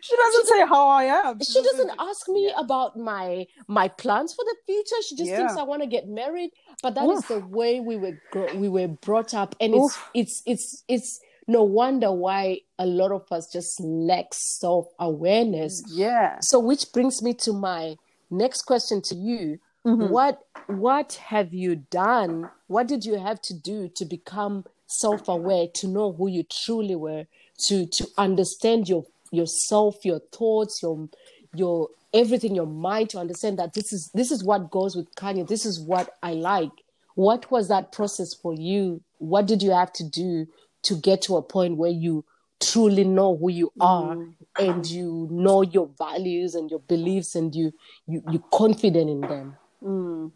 she 0.00 0.16
doesn't 0.16 0.46
say 0.46 0.60
how 0.66 0.88
I 0.88 1.04
am. 1.04 1.40
She 1.40 1.62
doesn't 1.62 1.92
ask 1.98 2.28
me 2.28 2.52
about 2.56 2.96
my 2.98 3.46
my 3.66 3.88
plans 3.88 4.34
for 4.34 4.44
the 4.44 4.56
future. 4.66 5.02
She 5.06 5.16
just 5.16 5.30
thinks 5.30 5.56
I 5.56 5.62
want 5.62 5.82
to 5.82 5.88
get 5.88 6.08
married. 6.08 6.50
But 6.82 6.94
that 6.94 7.08
is 7.08 7.18
Oof. 7.20 7.28
the 7.28 7.40
way 7.40 7.80
we 7.80 7.96
were 7.96 8.20
gro- 8.30 8.54
we 8.54 8.68
were 8.68 8.88
brought 8.88 9.34
up, 9.34 9.54
and 9.60 9.74
it's 9.74 9.84
Oof. 9.84 10.10
it's 10.14 10.42
it's 10.46 10.84
it's 10.88 11.20
no 11.46 11.62
wonder 11.62 12.12
why 12.12 12.60
a 12.78 12.86
lot 12.86 13.10
of 13.10 13.24
us 13.32 13.50
just 13.50 13.80
lack 13.80 14.26
self 14.32 14.86
awareness. 14.98 15.82
Yeah. 15.88 16.38
So, 16.42 16.58
which 16.58 16.92
brings 16.92 17.22
me 17.22 17.34
to 17.34 17.52
my 17.52 17.96
next 18.30 18.62
question 18.62 19.00
to 19.02 19.14
you: 19.14 19.58
Mhm. 19.86 20.10
What 20.10 20.40
what 20.66 21.14
have 21.14 21.54
you 21.54 21.76
done? 21.76 22.50
What 22.66 22.86
did 22.88 23.04
you 23.04 23.18
have 23.18 23.40
to 23.42 23.54
do 23.54 23.88
to 23.96 24.04
become 24.04 24.64
self 24.86 25.28
aware, 25.28 25.66
to 25.74 25.88
know 25.88 26.12
who 26.12 26.28
you 26.28 26.42
truly 26.44 26.94
were, 26.94 27.26
to 27.68 27.86
to 27.86 28.06
understand 28.18 28.88
your 28.88 29.04
yourself, 29.30 30.04
your 30.04 30.20
thoughts, 30.32 30.82
your 30.82 31.08
your 31.54 31.88
everything, 32.12 32.54
your 32.54 32.66
mind, 32.66 33.10
to 33.10 33.18
understand 33.18 33.58
that 33.58 33.74
this 33.74 33.92
is 33.92 34.10
this 34.14 34.30
is 34.30 34.44
what 34.44 34.70
goes 34.70 34.96
with 34.96 35.14
Kanye. 35.14 35.46
This 35.46 35.66
is 35.66 35.80
what 35.80 36.10
I 36.22 36.32
like. 36.32 36.70
What 37.14 37.50
was 37.50 37.68
that 37.68 37.92
process 37.92 38.34
for 38.34 38.54
you? 38.54 39.02
What 39.18 39.46
did 39.46 39.62
you 39.62 39.72
have 39.72 39.92
to 39.94 40.04
do 40.04 40.46
to 40.82 40.94
get 40.94 41.22
to 41.22 41.36
a 41.36 41.42
point 41.42 41.76
where 41.76 41.90
you 41.90 42.24
truly 42.60 43.04
know 43.04 43.36
who 43.36 43.50
you 43.50 43.72
mm-hmm. 43.78 43.82
are 43.82 44.26
and 44.58 44.86
you 44.86 45.28
know 45.30 45.62
your 45.62 45.88
values 45.98 46.54
and 46.54 46.70
your 46.70 46.80
beliefs 46.80 47.34
and 47.34 47.54
you 47.54 47.72
you 48.06 48.22
you're 48.30 48.44
confident 48.52 49.10
in 49.10 49.20
them? 49.20 49.56
Mm. 49.82 50.32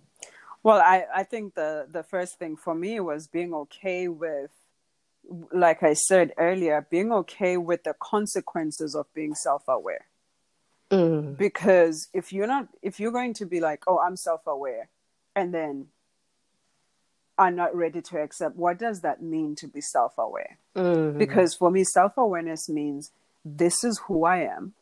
Well, 0.64 0.78
I, 0.78 1.06
I 1.12 1.22
think 1.24 1.54
the, 1.54 1.86
the 1.90 2.04
first 2.04 2.38
thing 2.38 2.56
for 2.56 2.74
me 2.74 3.00
was 3.00 3.26
being 3.26 3.52
okay 3.52 4.06
with 4.06 4.50
like 5.52 5.82
I 5.82 5.94
said 5.94 6.32
earlier, 6.38 6.86
being 6.90 7.12
okay 7.12 7.56
with 7.56 7.84
the 7.84 7.94
consequences 8.00 8.94
of 8.94 9.12
being 9.14 9.34
self 9.34 9.62
aware. 9.68 10.06
Mm. 10.90 11.36
Because 11.36 12.08
if 12.12 12.32
you're 12.32 12.46
not, 12.46 12.68
if 12.82 13.00
you're 13.00 13.12
going 13.12 13.34
to 13.34 13.46
be 13.46 13.60
like, 13.60 13.84
oh, 13.86 13.98
I'm 13.98 14.16
self 14.16 14.46
aware, 14.46 14.88
and 15.34 15.54
then 15.54 15.86
are 17.38 17.50
not 17.50 17.74
ready 17.74 18.02
to 18.02 18.18
accept, 18.18 18.56
what 18.56 18.78
does 18.78 19.00
that 19.00 19.22
mean 19.22 19.56
to 19.56 19.66
be 19.66 19.80
self 19.80 20.12
aware? 20.18 20.58
Mm. 20.76 21.18
Because 21.18 21.54
for 21.54 21.70
me, 21.70 21.84
self 21.84 22.16
awareness 22.16 22.68
means 22.68 23.10
this 23.44 23.84
is 23.84 24.00
who 24.06 24.24
I 24.24 24.40
am, 24.40 24.74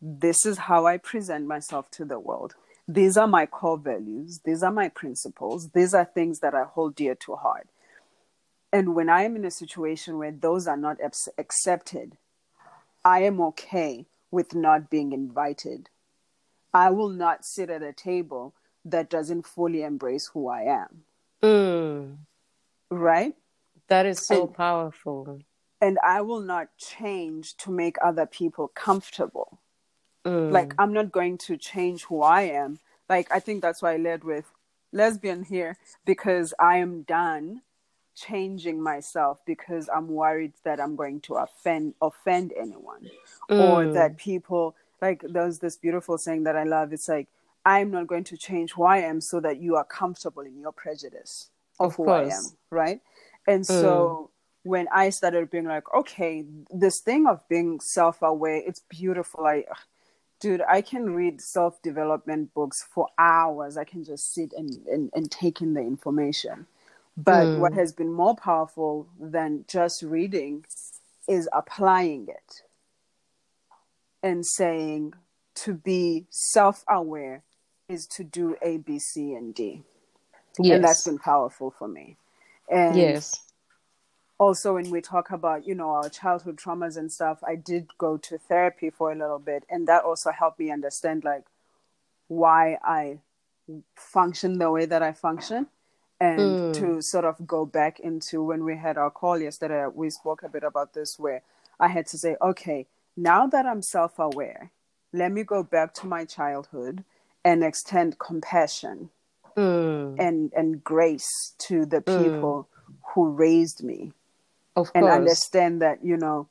this 0.00 0.44
is 0.44 0.58
how 0.58 0.86
I 0.86 0.98
present 0.98 1.46
myself 1.46 1.90
to 1.92 2.04
the 2.04 2.18
world. 2.18 2.54
These 2.88 3.16
are 3.16 3.28
my 3.28 3.46
core 3.46 3.78
values. 3.78 4.40
These 4.44 4.62
are 4.64 4.72
my 4.72 4.88
principles. 4.88 5.70
These 5.70 5.94
are 5.94 6.04
things 6.04 6.40
that 6.40 6.54
I 6.54 6.64
hold 6.64 6.96
dear 6.96 7.14
to 7.14 7.36
heart. 7.36 7.68
And 8.72 8.94
when 8.94 9.08
I 9.10 9.22
am 9.22 9.36
in 9.36 9.44
a 9.44 9.50
situation 9.50 10.18
where 10.18 10.32
those 10.32 10.66
are 10.66 10.76
not 10.76 10.96
accepted, 11.38 12.16
I 13.04 13.22
am 13.22 13.40
okay 13.40 14.06
with 14.30 14.54
not 14.54 14.88
being 14.88 15.12
invited. 15.12 15.90
I 16.72 16.90
will 16.90 17.10
not 17.10 17.44
sit 17.44 17.68
at 17.68 17.82
a 17.82 17.92
table 17.92 18.54
that 18.84 19.10
doesn't 19.10 19.46
fully 19.46 19.82
embrace 19.82 20.28
who 20.32 20.48
I 20.48 20.62
am. 20.62 21.04
Mm. 21.42 22.16
Right? 22.90 23.34
That 23.88 24.06
is 24.06 24.26
so 24.26 24.46
And- 24.46 24.54
powerful. 24.54 25.40
And 25.80 25.98
I 26.04 26.20
will 26.20 26.40
not 26.40 26.68
change 26.78 27.56
to 27.58 27.70
make 27.72 27.96
other 28.02 28.24
people 28.24 28.68
comfortable. 28.68 29.58
Mm. 30.24 30.52
Like, 30.52 30.74
I'm 30.78 30.92
not 30.92 31.10
going 31.10 31.36
to 31.38 31.56
change 31.56 32.04
who 32.04 32.22
I 32.22 32.42
am. 32.42 32.78
Like, 33.08 33.26
I 33.32 33.40
think 33.40 33.60
that's 33.60 33.82
why 33.82 33.94
I 33.94 33.96
led 33.96 34.22
with 34.22 34.50
lesbian 34.92 35.42
here 35.42 35.76
because 36.04 36.54
I 36.60 36.76
am 36.76 37.02
done 37.02 37.62
changing 38.14 38.80
myself 38.82 39.38
because 39.46 39.88
I'm 39.94 40.08
worried 40.08 40.52
that 40.64 40.80
I'm 40.80 40.96
going 40.96 41.20
to 41.22 41.34
offend 41.36 41.94
offend 42.00 42.52
anyone 42.58 43.10
or 43.48 43.84
Mm. 43.84 43.92
that 43.94 44.16
people 44.16 44.74
like 45.00 45.22
there's 45.28 45.58
this 45.58 45.76
beautiful 45.76 46.18
saying 46.18 46.44
that 46.44 46.56
I 46.56 46.64
love 46.64 46.92
it's 46.92 47.08
like 47.08 47.28
I'm 47.64 47.90
not 47.90 48.06
going 48.08 48.24
to 48.24 48.36
change 48.36 48.72
who 48.72 48.84
I 48.84 48.98
am 48.98 49.20
so 49.20 49.40
that 49.40 49.60
you 49.60 49.76
are 49.76 49.84
comfortable 49.84 50.42
in 50.42 50.58
your 50.60 50.72
prejudice 50.72 51.50
of, 51.80 51.86
Of 51.90 51.96
who 51.96 52.08
I 52.10 52.22
am. 52.24 52.44
Mm. 52.44 52.52
right 52.70 53.00
and 53.46 53.66
so 53.66 54.30
when 54.64 54.86
I 54.92 55.10
started 55.10 55.50
being 55.50 55.64
like 55.66 55.92
okay 55.94 56.44
this 56.70 57.00
thing 57.00 57.26
of 57.26 57.46
being 57.48 57.80
self-aware 57.80 58.62
it's 58.66 58.82
beautiful 58.88 59.46
I 59.46 59.64
dude 60.40 60.62
I 60.68 60.82
can 60.82 61.14
read 61.14 61.40
self-development 61.40 62.52
books 62.54 62.84
for 62.94 63.08
hours 63.18 63.76
I 63.76 63.84
can 63.84 64.04
just 64.04 64.34
sit 64.34 64.52
and 64.56 64.86
and, 64.86 65.10
and 65.14 65.30
take 65.30 65.60
in 65.60 65.74
the 65.74 65.80
information 65.80 66.66
but 67.16 67.46
Mm. 67.46 67.58
what 67.58 67.72
has 67.74 67.92
been 67.92 68.12
more 68.12 68.34
powerful 68.36 69.06
than 69.20 69.64
just 69.68 70.02
reading 70.02 70.64
is 71.28 71.48
applying 71.52 72.28
it 72.28 72.62
and 74.22 74.46
saying 74.46 75.14
to 75.54 75.74
be 75.74 76.26
self 76.30 76.84
aware 76.88 77.42
is 77.88 78.06
to 78.06 78.24
do 78.24 78.56
A, 78.62 78.78
B, 78.78 78.98
C, 78.98 79.34
and 79.34 79.54
D. 79.54 79.82
yes. 80.58 80.74
And 80.76 80.84
that's 80.84 81.04
been 81.04 81.18
powerful 81.18 81.70
for 81.70 81.88
me. 81.88 82.16
And 82.70 82.96
yes. 82.96 83.40
also, 84.38 84.74
when 84.74 84.90
we 84.90 85.00
talk 85.02 85.30
about, 85.30 85.66
you 85.66 85.74
know, 85.74 85.90
our 85.90 86.08
childhood 86.08 86.56
traumas 86.56 86.96
and 86.96 87.12
stuff, 87.12 87.42
I 87.46 87.56
did 87.56 87.88
go 87.98 88.16
to 88.18 88.38
therapy 88.38 88.90
for 88.90 89.12
a 89.12 89.14
little 89.16 89.38
bit. 89.38 89.64
And 89.68 89.86
that 89.88 90.04
also 90.04 90.30
helped 90.30 90.58
me 90.58 90.70
understand, 90.70 91.24
like, 91.24 91.44
why 92.28 92.78
I 92.82 93.18
function 93.96 94.58
the 94.58 94.70
way 94.70 94.86
that 94.86 95.02
I 95.02 95.12
function. 95.12 95.66
And 96.22 96.60
Mm. 96.60 96.74
to 96.74 97.02
sort 97.02 97.24
of 97.26 97.46
go 97.48 97.66
back 97.66 98.00
into 98.00 98.44
when 98.44 98.64
we 98.64 98.76
had 98.76 98.96
our 98.96 99.10
call 99.10 99.38
yesterday, 99.40 99.86
we 99.92 100.10
spoke 100.10 100.44
a 100.44 100.48
bit 100.50 100.64
about 100.64 100.94
this 100.94 101.18
where 101.18 101.42
I 101.80 101.88
had 101.88 102.06
to 102.08 102.18
say, 102.18 102.36
okay, 102.40 102.86
now 103.16 103.48
that 103.48 103.66
I'm 103.66 103.82
self 103.82 104.18
aware, 104.20 104.70
let 105.12 105.32
me 105.32 105.44
go 105.44 105.64
back 105.64 105.94
to 105.96 106.06
my 106.06 106.24
childhood 106.24 107.04
and 107.44 107.64
extend 107.64 108.20
compassion 108.20 109.10
Mm. 109.56 110.16
and, 110.18 110.52
and 110.56 110.84
grace 110.84 111.54
to 111.60 111.86
the 111.86 112.02
people 112.02 112.68
who 113.14 113.30
raised 113.30 113.82
me 113.84 114.12
Of 114.76 114.90
and 114.94 115.08
understand 115.08 115.82
that 115.82 116.04
you 116.04 116.16
know 116.16 116.48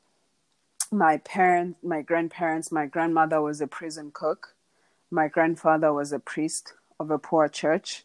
my 0.92 1.18
parents 1.18 1.78
my 1.82 2.02
grandparents 2.02 2.72
my 2.72 2.86
grandmother 2.86 3.40
was 3.42 3.60
a 3.62 3.68
prison 3.68 4.10
cook 4.12 4.54
my 5.10 5.28
grandfather 5.28 5.92
was 5.92 6.12
a 6.12 6.18
priest 6.18 6.74
of 7.00 7.10
a 7.10 7.18
poor 7.18 7.48
church 7.48 8.04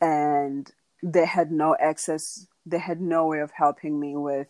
and 0.00 0.72
they 1.04 1.26
had 1.26 1.52
no 1.52 1.76
access 1.80 2.48
they 2.66 2.78
had 2.78 3.00
no 3.00 3.26
way 3.26 3.40
of 3.40 3.52
helping 3.52 4.00
me 4.00 4.16
with 4.16 4.48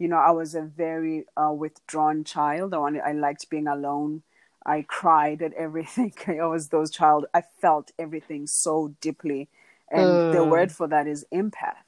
you 0.00 0.08
know 0.08 0.18
i 0.18 0.32
was 0.32 0.54
a 0.54 0.62
very 0.62 1.24
uh, 1.36 1.52
withdrawn 1.52 2.24
child. 2.24 2.74
I 2.74 2.78
wanted 2.78 3.02
i 3.02 3.12
liked 3.12 3.48
being 3.50 3.68
alone. 3.68 4.22
I 4.66 4.82
cried 4.88 5.42
at 5.42 5.54
everything. 5.54 6.14
I 6.28 6.46
was 6.46 6.68
those 6.68 6.90
child. 6.90 7.26
I 7.34 7.42
felt 7.60 7.92
everything 7.98 8.46
so 8.46 8.94
deeply. 9.00 9.48
And 9.90 10.22
the 10.30 10.44
word 10.44 10.72
for 10.72 10.88
that 10.88 11.06
is 11.08 11.26
empath 11.32 11.81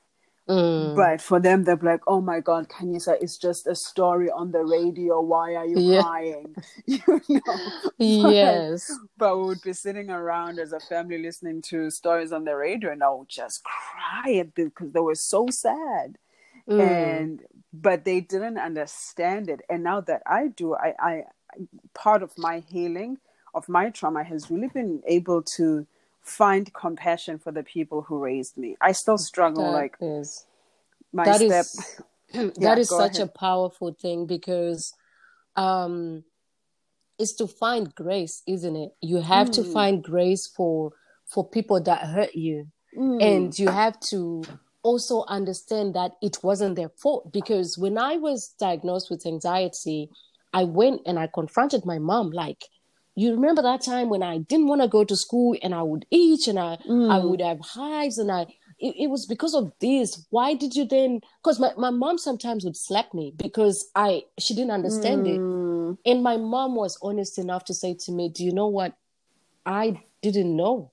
Mm. 0.49 0.95
but 0.95 1.23
for 1.23 1.41
them, 1.41 1.65
they're 1.65 1.77
like, 1.77 2.03
"Oh 2.07 2.21
my 2.21 2.41
God, 2.41 2.69
Khanyisa, 2.69 3.17
it's 3.21 3.39
just 3.39 3.67
a 3.67 3.75
story 3.75 4.31
on 4.31 4.51
the 4.53 4.65
radio. 4.65 5.21
Why 5.23 5.55
are 5.55 5.67
you 5.67 5.79
Yeah. 5.79 6.03
crying?" 6.03 6.55
you 6.87 7.23
know. 7.29 7.73
yes. 7.99 8.91
But 9.17 9.39
we 9.39 9.45
would 9.45 9.63
be 9.63 9.73
sitting 9.73 10.11
around 10.11 10.59
as 10.59 10.73
a 10.73 10.81
family 10.81 11.19
listening 11.19 11.63
to 11.63 11.91
stories 11.91 12.33
on 12.33 12.45
the 12.45 12.57
radio, 12.57 12.93
and 12.93 13.03
I 13.03 13.11
would 13.11 13.29
just 13.29 13.63
cry 13.65 14.35
at 14.35 14.55
them 14.55 14.69
because 14.69 14.93
they 14.93 15.01
were 15.01 15.15
so 15.15 15.49
sad. 15.51 16.19
Mm. 16.69 16.81
And 16.81 17.41
but 17.73 18.05
they 18.05 18.21
didn't 18.21 18.59
understand 18.59 19.49
it. 19.49 19.63
And 19.71 19.83
now 19.83 20.01
that 20.03 20.23
I 20.27 20.49
do, 20.49 20.75
I, 20.75 20.95
I 20.99 21.25
part 21.95 22.23
of 22.23 22.37
my 22.39 22.61
healing 22.61 23.19
of 23.55 23.69
my 23.69 23.91
trauma 23.91 24.25
has 24.25 24.51
really 24.51 24.69
been 24.69 25.03
able 25.07 25.43
to 25.43 25.87
find 26.25 26.73
compassion 26.73 27.39
for 27.39 27.53
the 27.53 27.63
people 27.63 28.03
who 28.03 28.19
raised 28.19 28.57
me. 28.57 28.77
I 28.81 28.93
still 28.93 29.19
struggle, 29.19 29.65
That 29.65 29.71
like 29.73 29.97
is- 30.01 30.47
my 31.13 31.25
that 31.25 31.37
step. 31.37 31.67
is- 31.67 32.01
Yeah, 32.35 32.51
that 32.61 32.79
is 32.79 32.89
such 32.89 33.17
ahead. 33.17 33.29
a 33.29 33.39
powerful 33.39 33.93
thing 33.93 34.27
because 34.27 34.93
um 35.57 36.25
it's 37.17 37.35
to 37.35 37.47
find 37.47 37.95
grace 37.95 38.43
isn't 38.49 38.75
it 38.75 38.91
you 39.01 39.19
have 39.21 39.49
to 39.53 39.61
Mm. 39.63 39.73
find 39.73 40.03
grace 40.03 40.49
for 40.49 40.91
for 41.27 41.49
people 41.49 41.81
that 41.83 42.01
hurt 42.01 42.35
you 42.35 42.67
Mm. 42.99 43.23
and 43.23 43.59
you 43.59 43.69
have 43.69 44.01
to 44.11 44.43
also 44.83 45.25
understand 45.29 45.95
that 45.95 46.13
it 46.23 46.39
wasn't 46.43 46.75
their 46.75 46.89
fault 46.89 47.31
because 47.33 47.79
when 47.79 47.97
i 47.99 48.17
was 48.17 48.49
diagnosed 48.59 49.11
with 49.11 49.27
anxiety 49.27 50.11
i 50.53 50.65
went 50.65 51.01
and 51.07 51.21
i 51.21 51.29
confronted 51.29 51.85
my 51.87 51.99
mom 52.01 52.31
like 52.31 52.65
you 53.17 53.31
remember 53.33 53.63
that 53.63 53.81
time 53.83 54.09
when 54.09 54.23
i 54.23 54.39
didn't 54.39 54.67
want 54.67 54.81
to 54.83 54.89
go 54.89 55.05
to 55.05 55.17
school 55.17 55.57
and 55.63 55.75
i 55.75 55.83
would 55.83 56.05
eat 56.11 56.47
and 56.47 56.59
i 56.59 56.73
i 57.09 57.19
Mm. 57.19 57.29
would 57.29 57.41
have 57.41 57.61
hives 57.61 58.19
and 58.19 58.31
i 58.33 58.43
it, 58.81 58.95
it 59.05 59.07
was 59.11 59.25
because 59.27 59.55
of 59.55 59.73
this 59.81 60.27
why 60.31 60.55
did 60.55 60.75
you 60.75 60.85
then 60.85 61.21
because 61.43 61.61
my, 61.61 61.71
my 61.79 61.91
mom 61.91 62.19
sometimes 62.19 62.65
would 62.65 62.77
slap 62.77 63.15
me 63.15 63.33
because 63.37 63.89
i 63.95 64.23
she 64.39 64.55
didn't 64.55 64.73
understand 64.73 65.27
it 65.27 65.41
Mm. 65.41 65.97
and 66.07 66.23
my 66.23 66.37
mom 66.37 66.75
was 66.75 66.99
honest 67.03 67.39
enough 67.39 67.65
to 67.67 67.75
say 67.75 67.95
to 67.95 68.13
me, 68.13 68.29
Do 68.29 68.45
you 68.45 68.53
know 68.53 68.67
what? 68.67 68.95
I 69.65 70.03
didn't 70.23 70.57
know. 70.57 70.91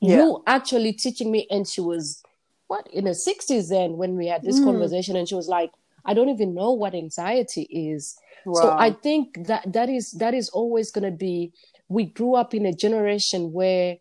Yeah. 0.00 0.16
You 0.16 0.42
actually 0.46 0.92
teaching 0.92 1.30
me. 1.30 1.46
And 1.50 1.66
she 1.66 1.80
was, 1.80 2.22
what, 2.68 2.86
in 2.92 3.04
the 3.04 3.10
60s 3.10 3.68
then 3.68 3.96
when 3.96 4.16
we 4.16 4.26
had 4.26 4.42
this 4.44 4.60
Mm. 4.60 4.64
conversation. 4.64 5.16
And 5.16 5.28
she 5.28 5.34
was 5.34 5.48
like, 5.48 5.70
I 6.04 6.14
don't 6.14 6.28
even 6.30 6.54
know 6.54 6.72
what 6.72 6.94
anxiety 6.94 7.62
is. 7.62 8.16
So 8.54 8.74
I 8.78 8.90
think 8.90 9.46
that 9.46 9.72
that 9.72 9.88
is 9.88 10.12
that 10.12 10.34
is 10.34 10.48
always 10.50 10.90
going 10.90 11.04
to 11.10 11.16
be. 11.16 11.52
We 11.88 12.04
grew 12.06 12.34
up 12.34 12.54
in 12.54 12.66
a 12.66 12.72
generation 12.72 13.52
where 13.52 13.98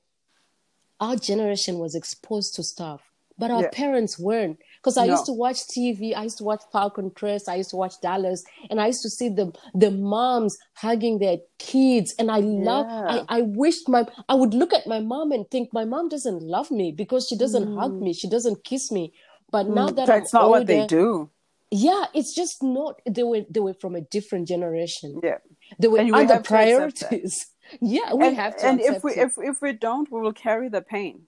our 1.00 1.16
generation 1.16 1.78
was 1.80 1.96
exposed 1.96 2.56
to 2.56 2.64
stuff, 2.64 3.02
but 3.38 3.52
our 3.52 3.64
Yeah. 3.64 3.70
parents 3.72 4.18
weren't. 4.20 4.58
Because 4.78 4.98
I 4.98 5.06
No. 5.06 5.12
used 5.14 5.26
to 5.28 5.34
watch 5.34 5.68
TV, 5.68 6.14
I 6.16 6.24
used 6.24 6.38
to 6.40 6.44
watch 6.44 6.64
Falcon 6.72 7.10
Crest, 7.12 7.50
I 7.50 7.56
used 7.56 7.70
to 7.72 7.76
watch 7.78 8.00
Dallas, 8.02 8.44
and 8.70 8.80
I 8.82 8.88
used 8.88 9.04
to 9.04 9.10
see 9.10 9.30
the 9.30 9.52
the 9.76 9.92
moms 9.92 10.58
hugging 10.76 11.20
their 11.20 11.38
kids, 11.60 12.16
and 12.20 12.32
I 12.32 12.40
love. 12.40 12.88
Yeah. 12.88 13.26
I 13.30 13.40
I 13.40 13.42
wished 13.42 13.88
my 13.90 14.06
I 14.30 14.36
would 14.36 14.54
look 14.54 14.74
at 14.74 14.88
my 14.88 15.00
mom 15.00 15.32
and 15.32 15.50
think 15.52 15.72
my 15.74 15.86
mom 15.86 16.10
doesn't 16.10 16.42
love 16.42 16.72
me 16.72 16.92
because 16.92 17.28
she 17.28 17.38
doesn't 17.38 17.68
hug 17.76 18.02
me, 18.02 18.14
she 18.14 18.30
doesn't 18.30 18.64
kiss 18.64 18.92
me. 18.92 19.14
But 19.52 19.70
now 19.70 19.90
Mm. 19.90 19.96
that 19.98 20.08
That's 20.08 20.34
I'm 20.34 20.40
not 20.40 20.46
older, 20.48 20.60
what 20.60 20.68
they 20.68 20.86
do. 20.88 21.30
Yeah, 21.72 22.06
it's 22.14 22.34
just 22.34 22.64
not. 22.64 23.02
They 23.06 23.24
were 23.24 23.42
they 23.50 23.60
were 23.60 23.74
from 23.74 23.96
a 23.96 24.02
different 24.02 24.48
generation. 24.48 25.20
Yeah. 25.24 25.38
They 25.80 25.88
were 25.88 26.00
other 26.00 26.10
have 26.16 26.28
to 26.28 26.34
accept 26.34 26.48
that. 26.48 27.10
priorities. 27.10 27.48
Yeah, 27.82 28.14
we 28.14 28.28
and 28.28 28.36
have 28.38 28.56
to. 28.58 28.66
and 28.66 28.80
if 28.80 29.04
we 29.04 29.12
it. 29.12 29.18
if 29.18 29.34
if 29.38 29.62
we 29.62 29.74
don't, 29.74 30.10
we 30.10 30.22
will 30.22 30.32
carry 30.32 30.70
the 30.70 30.82
pain. 30.82 31.24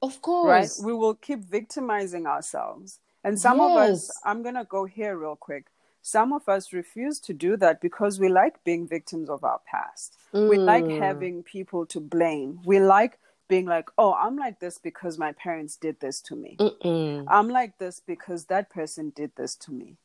of 0.00 0.22
course, 0.22 0.48
right? 0.48 0.86
We 0.86 0.94
will 0.94 1.14
keep 1.14 1.40
victimizing 1.44 2.26
ourselves. 2.26 3.00
And 3.22 3.38
some 3.38 3.60
of 3.60 3.72
us, 3.76 4.10
I'm 4.24 4.42
going 4.42 4.54
to 4.54 4.64
go 4.64 4.84
here 4.86 5.16
real 5.16 5.36
quick. 5.36 5.66
Some 6.00 6.32
of 6.32 6.48
us 6.48 6.72
refuse 6.72 7.20
to 7.20 7.32
do 7.34 7.56
that 7.58 7.80
because 7.82 8.18
we 8.20 8.28
like 8.28 8.62
being 8.64 8.86
victims 8.88 9.28
of 9.30 9.44
our 9.44 9.60
past. 9.70 10.16
We 10.32 10.56
like 10.58 10.84
Mm. 10.84 10.98
having 10.98 11.42
people 11.42 11.86
to 11.86 12.00
blame. 12.00 12.60
We 12.64 12.80
like 12.80 13.18
being 13.48 13.66
like, 13.66 13.88
oh, 13.98 14.14
I'm 14.14 14.36
like 14.36 14.60
this 14.60 14.78
because 14.78 15.18
my 15.18 15.32
parents 15.32 15.76
did 15.76 16.00
this 16.00 16.20
to 16.22 16.36
me. 16.36 16.56
Mm-mm. 16.58 17.24
I'm 17.28 17.48
like 17.48 17.78
this 17.78 18.00
because 18.06 18.46
that 18.46 18.70
person 18.70 19.12
did 19.14 19.32
this 19.36 19.54
to 19.56 19.72
me. 19.72 19.96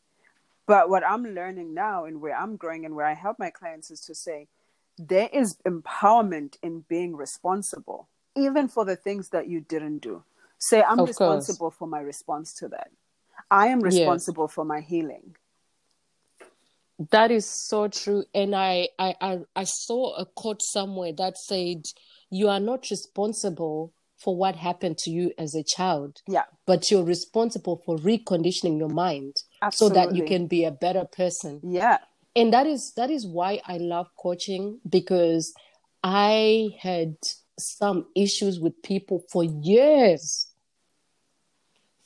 But 0.68 0.90
what 0.90 1.04
I'm 1.04 1.24
learning 1.24 1.74
now 1.74 2.06
and 2.06 2.22
where 2.22 2.36
I'm 2.36 2.56
growing 2.56 2.86
and 2.86 2.96
where 2.96 3.06
I 3.06 3.14
help 3.14 3.40
my 3.40 3.50
clients 3.50 3.90
is 3.90 4.02
to 4.02 4.14
say 4.14 4.48
there 4.98 5.30
is 5.32 5.58
empowerment 5.66 6.58
in 6.62 6.86
being 6.88 7.16
responsible, 7.16 8.08
even 8.36 8.68
for 8.68 8.86
the 8.86 8.96
things 8.96 9.30
that 9.30 9.48
you 9.48 9.62
didn't 9.62 10.00
do. 10.00 10.24
Say, 10.60 10.84
I'm 10.84 11.00
Of 11.00 11.08
responsible 11.08 11.72
for 11.72 11.88
my 11.88 12.02
response 12.02 12.54
to 12.56 12.68
that. 12.68 12.92
I 13.50 13.68
am 13.68 13.80
responsible 13.80 14.48
for 14.48 14.66
my 14.66 14.82
healing. 14.82 15.36
That 17.12 17.32
is 17.32 17.46
so 17.46 17.88
true. 17.88 18.26
And 18.36 18.54
I, 18.54 18.90
I, 19.00 19.16
I, 19.22 19.40
I 19.56 19.64
saw 19.64 20.16
a 20.18 20.26
quote 20.26 20.62
somewhere 20.62 21.14
that 21.14 21.38
said, 21.38 21.86
You 22.30 22.47
are 22.49 22.59
not 22.59 22.89
responsible 22.89 23.93
for 24.17 24.36
what 24.36 24.55
happened 24.55 24.97
to 24.99 25.09
you 25.11 25.32
as 25.38 25.55
a 25.55 25.63
child, 25.63 26.21
Yeah, 26.27 26.43
but 26.65 26.91
you're 26.91 27.03
responsible 27.03 27.82
for 27.86 27.97
reconditioning 27.97 28.77
your 28.77 28.89
mind 28.89 29.38
so 29.71 29.89
that 29.89 30.13
you 30.15 30.23
can 30.25 30.47
be 30.47 30.65
a 30.65 30.71
better 30.71 31.05
person. 31.05 31.61
yeah, 31.63 31.99
And 32.36 32.53
that 32.53 32.67
is 32.67 32.93
that 32.93 33.09
is 33.09 33.25
why 33.25 33.61
I 33.65 33.77
love 33.77 34.07
coaching 34.17 34.80
because 34.88 35.53
I 36.03 36.69
had 36.80 37.15
some 37.57 38.07
issues 38.15 38.59
with 38.59 38.82
people 38.84 39.23
for 39.32 39.43
years. 39.43 40.47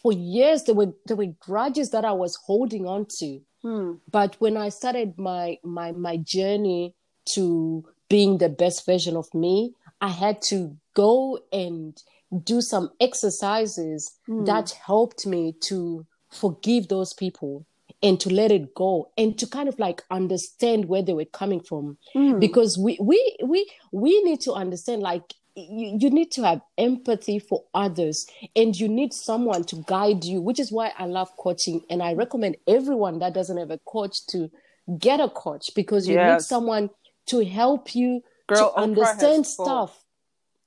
For 0.02 0.14
years 0.14 0.64
there 0.64 0.76
were 0.76 0.94
there 1.06 1.18
were 1.18 1.34
grudges 1.40 1.90
that 1.92 2.06
I 2.06 2.12
was 2.14 2.36
holding 2.36 2.86
on 2.88 3.06
to 3.20 3.40
Hmm. 3.64 3.94
but 4.12 4.36
when 4.42 4.58
i 4.58 4.68
started 4.68 5.18
my 5.18 5.58
my 5.64 5.94
my 5.94 6.18
journey 6.18 6.94
to 7.34 7.86
being 8.10 8.38
the 8.40 8.50
best 8.50 8.86
version 8.86 9.16
of 9.16 9.34
me 9.34 9.74
i 10.04 10.10
had 10.10 10.42
to 10.42 10.78
go 10.94 11.40
and 11.52 12.04
do 12.44 12.62
some 12.62 12.90
exercises 13.00 14.20
hmm. 14.26 14.44
that 14.46 14.72
helped 14.86 15.26
me 15.26 15.54
to 15.62 16.06
forgive 16.32 16.88
those 16.88 17.14
people 17.14 17.66
and 18.02 18.20
to 18.20 18.30
let 18.30 18.52
it 18.52 18.76
go 18.76 19.10
and 19.18 19.40
to 19.40 19.48
kind 19.48 19.70
of 19.70 19.80
like 19.80 20.04
understand 20.12 20.86
where 20.86 21.02
they 21.02 21.14
were 21.14 21.26
coming 21.26 21.62
from. 21.62 21.98
Hmm. 22.14 22.38
Because 22.38 22.78
we 22.78 22.98
we 23.02 23.38
we 23.44 23.70
we 23.92 24.22
need 24.24 24.42
to 24.42 24.54
understand 24.54 25.02
like 25.02 25.34
you, 25.56 25.98
you 26.00 26.10
need 26.10 26.32
to 26.32 26.44
have 26.44 26.62
empathy 26.78 27.40
for 27.40 27.64
others 27.74 28.28
and 28.56 28.78
you 28.78 28.90
need 28.90 29.14
someone 29.14 29.64
to 29.66 29.84
guide 29.88 30.26
you 30.26 30.42
which 30.42 30.60
is 30.60 30.72
why 30.72 30.92
i 30.98 31.06
love 31.06 31.30
coaching. 31.38 31.82
And 31.90 32.02
i 32.04 32.14
recommend 32.14 32.58
everyone 32.68 33.20
that 33.20 33.34
doesn't 33.34 33.58
have 33.58 33.72
a 33.72 33.80
coach 33.86 34.26
to 34.28 34.50
get 34.98 35.20
a 35.20 35.30
coach 35.30 35.70
because 35.76 36.08
you 36.08 36.18
need 36.22 36.42
someone 36.42 36.90
to 37.28 37.46
help 37.46 37.96
you 37.96 38.22
Girl, 38.48 38.72
to 38.74 38.80
understand 38.80 39.46
stuff 39.48 40.04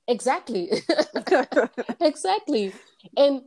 exactly 0.07 0.69
exactly 2.01 2.73
and 3.15 3.41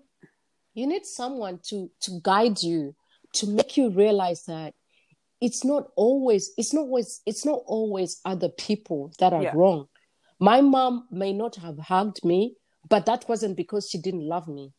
you 0.75 0.87
need 0.87 1.05
someone 1.07 1.59
to 1.65 1.91
to 2.01 2.21
guide 2.23 2.63
you 2.63 2.95
to 3.35 3.47
make 3.49 3.77
you 3.77 3.91
realize 3.91 4.45
that 4.45 4.75
it's 5.41 5.65
not 5.65 5.89
always 5.97 6.53
it's 6.57 6.73
not 6.75 6.83
always 6.83 7.23
it's 7.27 7.45
not 7.45 7.61
always 7.67 8.21
other 8.25 8.49
people 8.51 9.13
that 9.19 9.33
are 9.33 9.43
Yeah. 9.43 9.53
wrong 9.55 9.89
my 10.39 10.61
mom 10.61 11.07
may 11.11 11.33
not 11.33 11.57
have 11.57 11.79
hugged 11.79 12.25
me 12.25 12.57
but 12.89 13.07
that 13.07 13.29
wasn't 13.29 13.57
because 13.57 13.89
she 13.89 13.99
didn't 13.99 14.27
love 14.29 14.47
me 14.49 14.73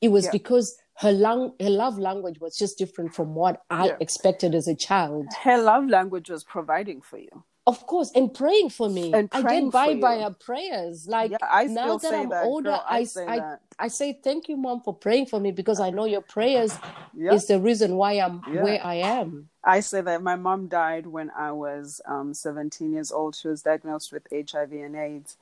it 0.00 0.08
was 0.08 0.24
Yeah. 0.26 0.32
because 0.32 0.76
her 0.98 1.12
lang- 1.12 1.54
her 1.60 1.70
love 1.70 1.98
language 1.98 2.40
was 2.40 2.56
just 2.56 2.78
different 2.78 3.14
from 3.14 3.34
what 3.34 3.62
i 3.70 3.86
Yeah. 3.86 3.96
expected 4.00 4.54
as 4.54 4.66
a 4.68 4.74
child 4.74 5.26
Her 5.42 5.62
love 5.62 5.86
language 5.88 6.28
was 6.30 6.42
providing 6.44 7.00
for 7.02 7.18
you. 7.18 7.44
Of 7.68 7.86
course 7.86 8.12
and 8.16 8.34
praying 8.34 8.70
for 8.70 8.90
me 8.90 9.20
And 9.20 9.32
i 9.32 9.42
praying 9.42 9.70
get 9.70 9.72
by 9.72 9.94
for 9.94 9.94
by 9.94 10.18
you. 10.18 10.20
her 10.20 10.32
prayers 10.32 11.08
like 11.08 11.32
Yeah, 11.32 11.38
now 11.66 11.98
that 11.98 12.14
say 12.14 12.16
i'm 12.16 12.32
that, 12.32 12.40
older 12.40 12.78
girl, 12.78 12.82
I 12.88 12.98
I, 12.98 13.04
say 13.04 13.28
I 13.28 13.44
i 13.80 13.88
say 13.88 14.20
thank 14.24 14.48
you 14.50 14.58
mom 14.58 14.82
for 14.82 14.94
praying 14.94 15.26
for 15.28 15.40
me 15.40 15.52
because 15.52 15.80
i 15.80 15.90
know 15.90 16.06
your 16.06 16.22
prayers 16.22 16.80
Yeah. 17.14 17.40
is 17.40 17.46
the 17.48 17.60
reason 17.60 17.96
why 17.96 18.14
i'm 18.14 18.44
Yeah. 18.46 18.62
where 18.62 18.84
i 18.86 18.96
am 18.96 19.50
I 19.64 19.80
say 19.80 20.00
that 20.02 20.22
my 20.22 20.36
mom 20.36 20.68
died 20.68 21.06
when 21.06 21.30
I 21.36 21.52
was 21.52 22.00
um, 22.06 22.34
17 22.34 22.92
years 22.94 23.12
old. 23.12 23.36
She 23.36 23.48
was 23.48 23.62
diagnosed 23.62 24.12
with 24.12 24.26
HIV 24.32 24.72
and 24.72 24.96
AIDS. 24.96 25.36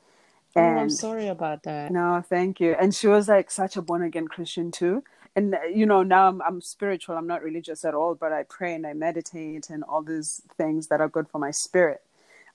oh 0.56 0.78
i'm 0.78 0.90
sorry 0.90 1.28
about 1.28 1.64
that 1.64 1.90
no, 1.90 2.24
thank 2.28 2.60
you. 2.60 2.76
And 2.80 2.94
she 2.94 3.08
was 3.08 3.28
like 3.28 3.50
such 3.52 3.76
a 3.76 3.82
born 3.82 4.02
again 4.02 4.28
Christian 4.28 4.72
too. 4.72 5.04
And 5.36 5.54
uh, 5.54 5.64
you 5.72 5.86
know, 5.86 6.02
now 6.02 6.28
I'm, 6.28 6.42
I'm 6.42 6.62
spiritual. 6.62 7.16
I'm 7.16 7.28
not 7.28 7.44
religious 7.44 7.84
at 7.84 7.94
all, 7.94 8.16
but 8.16 8.32
I 8.32 8.44
pray 8.44 8.74
and 8.74 8.86
I 8.86 8.94
meditate 8.94 9.70
and 9.70 9.84
all 9.84 10.02
these 10.02 10.42
things 10.58 10.88
that 10.88 11.00
are 11.02 11.10
good 11.10 11.28
for 11.28 11.38
my 11.40 11.52
spirit. 11.52 12.02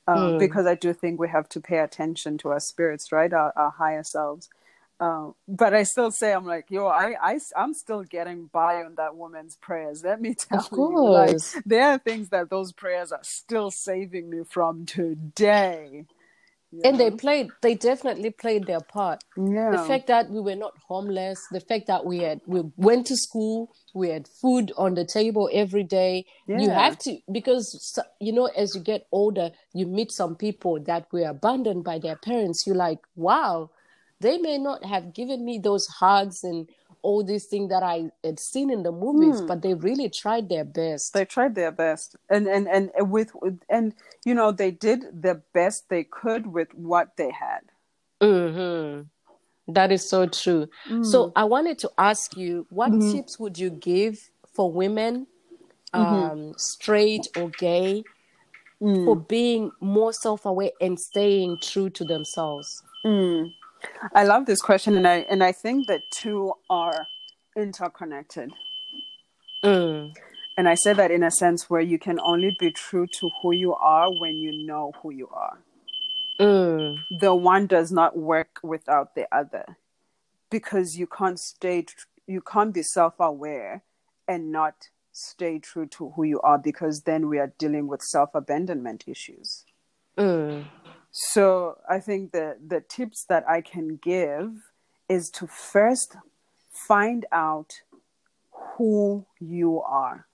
Um, 0.07 0.35
Because 0.37 0.65
I 0.67 0.75
do 0.75 0.93
think 0.93 1.19
we 1.19 1.29
have 1.29 1.49
to 1.51 1.61
pay 1.61 1.79
attention 1.79 2.37
to 2.39 2.49
our 2.49 2.59
spirits, 2.61 3.11
right? 3.11 3.33
Our, 3.33 3.53
our 3.55 3.71
higher 3.71 4.03
selves. 4.03 4.49
Um, 4.99 5.35
but 5.47 5.73
I 5.73 5.83
still 5.83 6.11
say, 6.11 6.33
I'm 6.33 6.45
like, 6.45 6.67
yo, 6.69 6.87
I, 6.87 7.15
I, 7.21 7.39
I'm 7.57 7.73
still 7.73 8.03
getting 8.03 8.47
by 8.53 8.83
on 8.83 8.95
that 8.95 9.15
woman's 9.15 9.57
prayers. 9.57 10.03
Let 10.03 10.21
me 10.21 10.35
tell 10.39 10.69
Of 10.71 10.77
you, 10.77 11.07
like, 11.09 11.39
there 11.65 11.91
are 11.91 11.97
things 11.99 12.29
that 12.29 12.49
those 12.49 12.73
prayers 12.73 13.11
are 13.11 13.23
still 13.23 13.71
saving 13.71 14.29
me 14.29 14.41
from 14.49 14.85
today. 14.85 16.05
And 16.83 16.99
they 16.99 17.11
played 17.11 17.51
they 17.61 17.75
definitely 17.75 18.31
played 18.31 18.65
their 18.65 18.79
part. 18.79 19.23
Yeah, 19.37 19.71
the 19.71 19.77
fact 19.77 20.07
that 20.07 20.29
we 20.29 20.39
were 20.39 20.55
not 20.55 20.73
homeless 20.87 21.39
the 21.51 21.59
fact 21.59 21.87
that 21.87 22.05
we 22.05 22.19
had 22.19 22.41
we 22.45 22.61
went 22.77 23.07
to 23.07 23.17
school 23.17 23.73
we 23.93 24.09
had 24.09 24.27
food 24.27 24.71
on 24.77 24.95
the 24.95 25.05
table 25.05 25.49
every 25.51 25.83
day. 25.83 26.25
You 26.47 26.69
have 26.69 26.97
to 26.99 27.17
because 27.31 27.99
you 28.19 28.31
know 28.31 28.45
as 28.45 28.75
you 28.75 28.81
get 28.81 29.07
older 29.11 29.51
you 29.73 29.85
meet 29.85 30.11
some 30.11 30.35
people 30.35 30.79
that 30.83 31.07
were 31.11 31.27
abandoned 31.29 31.83
by 31.83 31.99
their 31.99 32.15
parents. 32.15 32.65
You're 32.65 32.75
like 32.75 32.99
wow 33.15 33.69
they 34.21 34.37
may 34.37 34.57
not 34.57 34.85
have 34.85 35.13
given 35.13 35.43
me 35.43 35.59
those 35.59 35.87
hugs 35.87 36.43
and 36.43 36.69
all 37.03 37.23
these 37.23 37.45
things 37.45 37.69
that 37.69 37.83
i 37.83 38.11
had 38.23 38.39
seen 38.39 38.69
in 38.69 38.83
the 38.83 38.91
movies 38.91 39.41
but 39.41 39.61
they 39.61 39.73
really 39.73 40.09
tried 40.09 40.49
their 40.49 40.63
best 40.65 41.13
Hmm. 41.13 41.19
they 41.19 41.25
tried 41.25 41.55
their 41.55 41.71
best, 41.71 42.15
and 42.29 42.47
and 42.47 42.67
and 42.67 42.91
with 43.11 43.31
and 43.69 43.93
you 44.25 44.33
know 44.33 44.51
they 44.51 44.71
did 44.71 45.21
the 45.23 45.41
best 45.53 45.89
they 45.89 46.03
could 46.03 46.47
with 46.47 46.73
what 46.73 47.15
they 47.17 47.31
had. 47.31 47.71
hmm 48.21 49.01
That 49.67 49.91
is 49.91 50.07
so 50.07 50.27
true. 50.27 50.67
So 51.01 51.31
I 51.35 51.45
wanted 51.45 51.77
to 51.79 51.91
ask 51.97 52.35
you, 52.37 52.67
what 52.69 52.99
tips 52.99 53.39
would 53.39 53.57
you 53.59 53.69
give 53.69 54.31
for 54.53 54.71
women, 54.71 55.27
um, 55.93 56.53
straight 56.57 57.27
or 57.35 57.51
gay, 57.51 58.05
for 59.03 59.15
being 59.15 59.71
more 59.81 60.13
self-aware 60.13 60.71
and 60.81 60.99
staying 60.99 61.59
true 61.59 61.89
to 61.91 62.05
themselves? 62.05 62.83
I 64.13 64.23
love 64.23 64.45
this 64.45 64.61
question, 64.61 64.97
and 64.97 65.07
I 65.07 65.17
and 65.29 65.43
I 65.43 65.51
think 65.51 65.87
that 65.87 66.09
two 66.11 66.53
are 66.69 67.07
interconnected. 67.55 68.51
Mm. 69.63 70.13
And 70.57 70.67
I 70.67 70.75
say 70.75 70.93
that 70.93 71.11
in 71.11 71.23
a 71.23 71.31
sense 71.31 71.69
where 71.69 71.81
you 71.81 71.97
can 71.97 72.19
only 72.19 72.55
be 72.59 72.71
true 72.71 73.07
to 73.19 73.29
who 73.41 73.51
you 73.51 73.73
are 73.73 74.11
when 74.11 74.37
you 74.37 74.65
know 74.65 74.91
who 75.01 75.11
you 75.11 75.29
are. 75.29 75.59
Mm. 76.39 76.99
The 77.19 77.33
one 77.33 77.67
does 77.67 77.91
not 77.91 78.17
work 78.17 78.59
without 78.63 79.15
the 79.15 79.27
other 79.33 79.77
because 80.49 80.97
you 80.97 81.07
can't 81.07 81.39
stay, 81.39 81.85
you 82.27 82.41
can't 82.41 82.73
be 82.73 82.83
self 82.83 83.13
aware 83.19 83.83
and 84.27 84.51
not 84.51 84.89
stay 85.11 85.59
true 85.59 85.85
to 85.85 86.09
who 86.11 86.23
you 86.23 86.41
are 86.41 86.57
because 86.57 87.01
then 87.01 87.27
we 87.27 87.37
are 87.37 87.53
dealing 87.57 87.87
with 87.87 88.01
self 88.01 88.33
abandonment 88.33 89.03
issues. 89.07 89.65
Mm. 90.17 90.65
So 91.11 91.77
I 91.89 91.99
think 91.99 92.31
the 92.31 92.57
the 92.65 92.81
tips 92.81 93.25
that 93.25 93.47
I 93.49 93.61
can 93.61 93.97
give 93.97 94.71
is 95.09 95.29
to 95.31 95.47
first 95.47 96.15
find 96.69 97.25
out 97.31 97.81
who 98.51 99.25
you 99.39 99.81
are. 99.81 100.27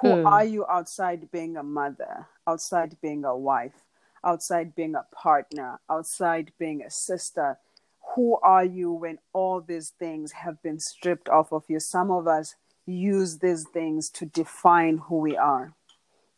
Who 0.00 0.20
Hmm. 0.22 0.24
are 0.24 0.44
you 0.44 0.66
outside 0.66 1.30
being 1.30 1.56
a 1.56 1.62
mother, 1.62 2.28
outside 2.46 2.96
being 3.00 3.24
a 3.24 3.36
wife, 3.36 3.84
outside 4.24 4.74
being 4.74 4.94
a 4.94 5.06
partner, 5.14 5.80
outside 5.90 6.52
being 6.58 6.82
a 6.82 6.90
sister? 6.90 7.58
Who 8.14 8.38
are 8.42 8.64
you 8.64 8.92
when 8.92 9.18
all 9.32 9.60
these 9.60 9.90
things 9.90 10.32
have 10.32 10.62
been 10.62 10.80
stripped 10.80 11.28
off 11.28 11.52
of 11.52 11.64
you? 11.68 11.80
Some 11.80 12.10
of 12.10 12.26
us 12.28 12.56
use 12.86 13.38
these 13.38 13.64
things 13.68 14.10
to 14.10 14.26
define 14.26 14.98
who 14.98 15.18
we 15.18 15.36
are 15.36 15.74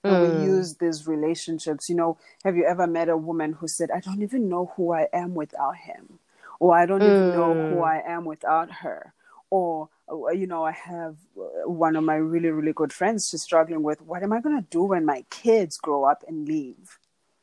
and 0.04 0.38
we 0.38 0.44
use 0.44 0.74
these 0.76 1.06
relationships. 1.06 1.88
You 1.88 1.96
know, 1.96 2.18
have 2.44 2.56
you 2.56 2.64
ever 2.64 2.86
met 2.86 3.08
a 3.08 3.16
woman 3.16 3.52
who 3.52 3.68
said, 3.68 3.90
I 3.90 4.00
don't 4.00 4.22
even 4.22 4.48
know 4.48 4.72
who 4.76 4.92
I 4.92 5.08
am 5.12 5.34
without 5.34 5.76
him? 5.76 6.18
Or 6.60 6.76
I 6.76 6.86
don't 6.86 7.02
even 7.02 7.32
know 7.32 7.52
who 7.52 7.82
I 7.82 8.02
am 8.06 8.24
without 8.24 8.70
her? 8.70 9.12
Or, 9.50 9.88
uh, 10.10 10.28
you 10.30 10.46
know, 10.46 10.64
I 10.64 10.72
have 10.72 11.16
uh, 11.36 11.68
one 11.68 11.96
of 11.96 12.04
my 12.04 12.16
really, 12.16 12.48
really 12.48 12.72
good 12.72 12.92
friends, 12.92 13.28
she's 13.28 13.42
struggling 13.42 13.82
with, 13.82 14.00
what 14.02 14.22
am 14.22 14.32
I 14.32 14.40
going 14.40 14.56
to 14.56 14.66
do 14.70 14.82
when 14.82 15.04
my 15.04 15.24
kids 15.30 15.76
grow 15.76 16.04
up 16.04 16.24
and 16.26 16.46
leave? 16.48 16.98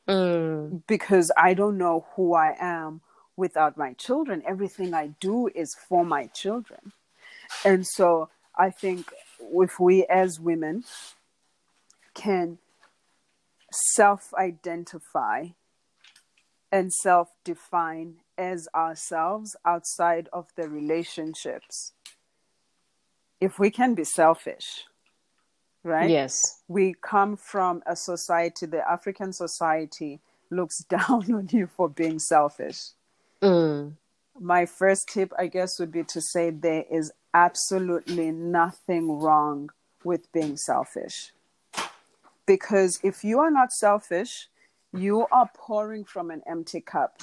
Mm. 0.08 0.82
Because 0.88 1.32
I 1.38 1.54
don't 1.54 1.78
know 1.78 2.06
who 2.16 2.34
I 2.34 2.56
am 2.60 3.02
without 3.36 3.78
my 3.78 3.94
children. 3.94 4.44
Everything 4.46 4.94
I 4.94 5.08
do 5.20 5.50
is 5.54 5.76
for 5.76 6.06
my 6.06 6.28
children. 6.28 6.92
And 7.64 7.86
so 7.88 8.30
I 8.58 8.70
think 8.70 9.12
if 9.40 9.80
we 9.80 10.06
as 10.06 10.40
women 10.40 10.84
can 12.14 12.60
self 13.72 14.34
identify 14.38 15.48
and 16.72 16.92
self 16.92 17.30
define 17.44 18.16
as 18.38 18.68
ourselves 18.74 19.56
outside 19.66 20.28
of 20.34 20.48
the 20.56 20.68
relationships, 20.68 21.94
if 23.40 23.60
we 23.60 23.70
can 23.70 23.94
be 23.94 24.04
selfish, 24.04 24.86
right? 25.84 26.10
Yes. 26.10 26.62
We 26.68 26.96
come 27.02 27.38
from 27.38 27.84
a 27.86 27.96
society, 27.96 28.66
the 28.66 28.90
African 28.90 29.34
society 29.34 30.20
looks 30.50 30.84
down 30.90 31.32
on 31.34 31.48
you 31.52 31.68
for 31.68 31.90
being 31.90 32.20
selfish. 32.20 32.80
Mm. 33.42 33.94
My 34.40 34.66
first 34.66 35.10
tip, 35.10 35.32
I 35.38 35.48
guess, 35.48 35.80
would 35.80 35.92
be 35.92 36.04
to 36.06 36.22
say 36.22 36.50
there 36.50 36.86
is 36.90 37.12
absolutely 37.34 38.32
nothing 38.32 39.20
wrong 39.20 39.70
with 40.04 40.32
being 40.32 40.58
selfish. 40.58 41.32
Because 42.46 43.00
if 43.04 43.24
you 43.24 43.40
are 43.40 43.52
not 43.52 43.72
selfish, 43.72 44.50
you 44.94 45.26
are 45.32 45.50
pouring 45.56 46.04
from 46.04 46.30
an 46.30 46.42
empty 46.48 46.82
cup 46.82 47.22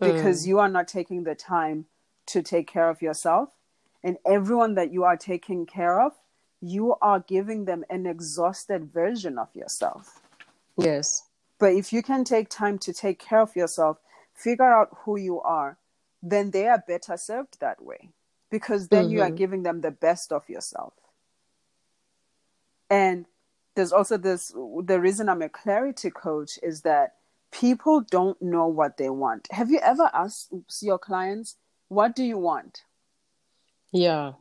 because 0.00 0.44
mm. 0.44 0.48
you 0.48 0.58
are 0.58 0.68
not 0.68 0.88
taking 0.88 1.24
the 1.24 1.34
time 1.34 1.86
to 2.26 2.42
take 2.42 2.66
care 2.66 2.88
of 2.88 3.02
yourself. 3.02 3.50
And 4.04 4.18
everyone 4.26 4.74
that 4.74 4.92
you 4.92 5.04
are 5.04 5.16
taking 5.16 5.66
care 5.66 6.00
of, 6.00 6.12
you 6.60 6.94
are 7.00 7.20
giving 7.20 7.64
them 7.64 7.84
an 7.90 8.06
exhausted 8.06 8.92
version 8.92 9.38
of 9.38 9.48
yourself. 9.54 10.20
Yes. 10.76 11.24
But 11.58 11.72
if 11.72 11.92
you 11.92 12.02
can 12.02 12.24
take 12.24 12.48
time 12.48 12.78
to 12.80 12.92
take 12.92 13.18
care 13.18 13.40
of 13.40 13.56
yourself, 13.56 13.98
figure 14.34 14.70
out 14.70 14.90
who 15.04 15.16
you 15.16 15.40
are, 15.40 15.78
then 16.22 16.50
they 16.50 16.66
are 16.66 16.82
better 16.86 17.16
served 17.16 17.58
that 17.60 17.82
way 17.82 18.10
because 18.50 18.88
then 18.88 19.10
you 19.10 19.22
are 19.22 19.26
mm-hmm. 19.26 19.36
giving 19.36 19.62
them 19.62 19.80
the 19.80 19.90
best 19.90 20.32
of 20.32 20.48
yourself. 20.48 20.92
And 22.88 23.26
there's 23.76 23.92
also 23.92 24.16
this 24.16 24.52
the 24.84 24.98
reason 24.98 25.28
I'm 25.28 25.42
a 25.42 25.48
clarity 25.48 26.10
coach 26.10 26.58
is 26.62 26.80
that 26.82 27.14
people 27.52 28.00
don't 28.00 28.40
know 28.42 28.66
what 28.66 28.96
they 28.96 29.10
want. 29.10 29.46
Have 29.52 29.70
you 29.70 29.78
ever 29.78 30.10
asked 30.12 30.52
your 30.80 30.98
clients, 30.98 31.56
what 31.88 32.16
do 32.16 32.24
you 32.24 32.38
want? 32.38 32.82
Yeah. 33.92 34.32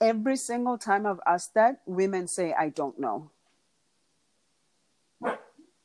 Every 0.00 0.36
single 0.36 0.78
time 0.78 1.06
I've 1.06 1.20
asked 1.26 1.54
that, 1.54 1.80
women 1.86 2.28
say, 2.28 2.52
I 2.52 2.68
don't 2.68 2.98
know. 2.98 3.30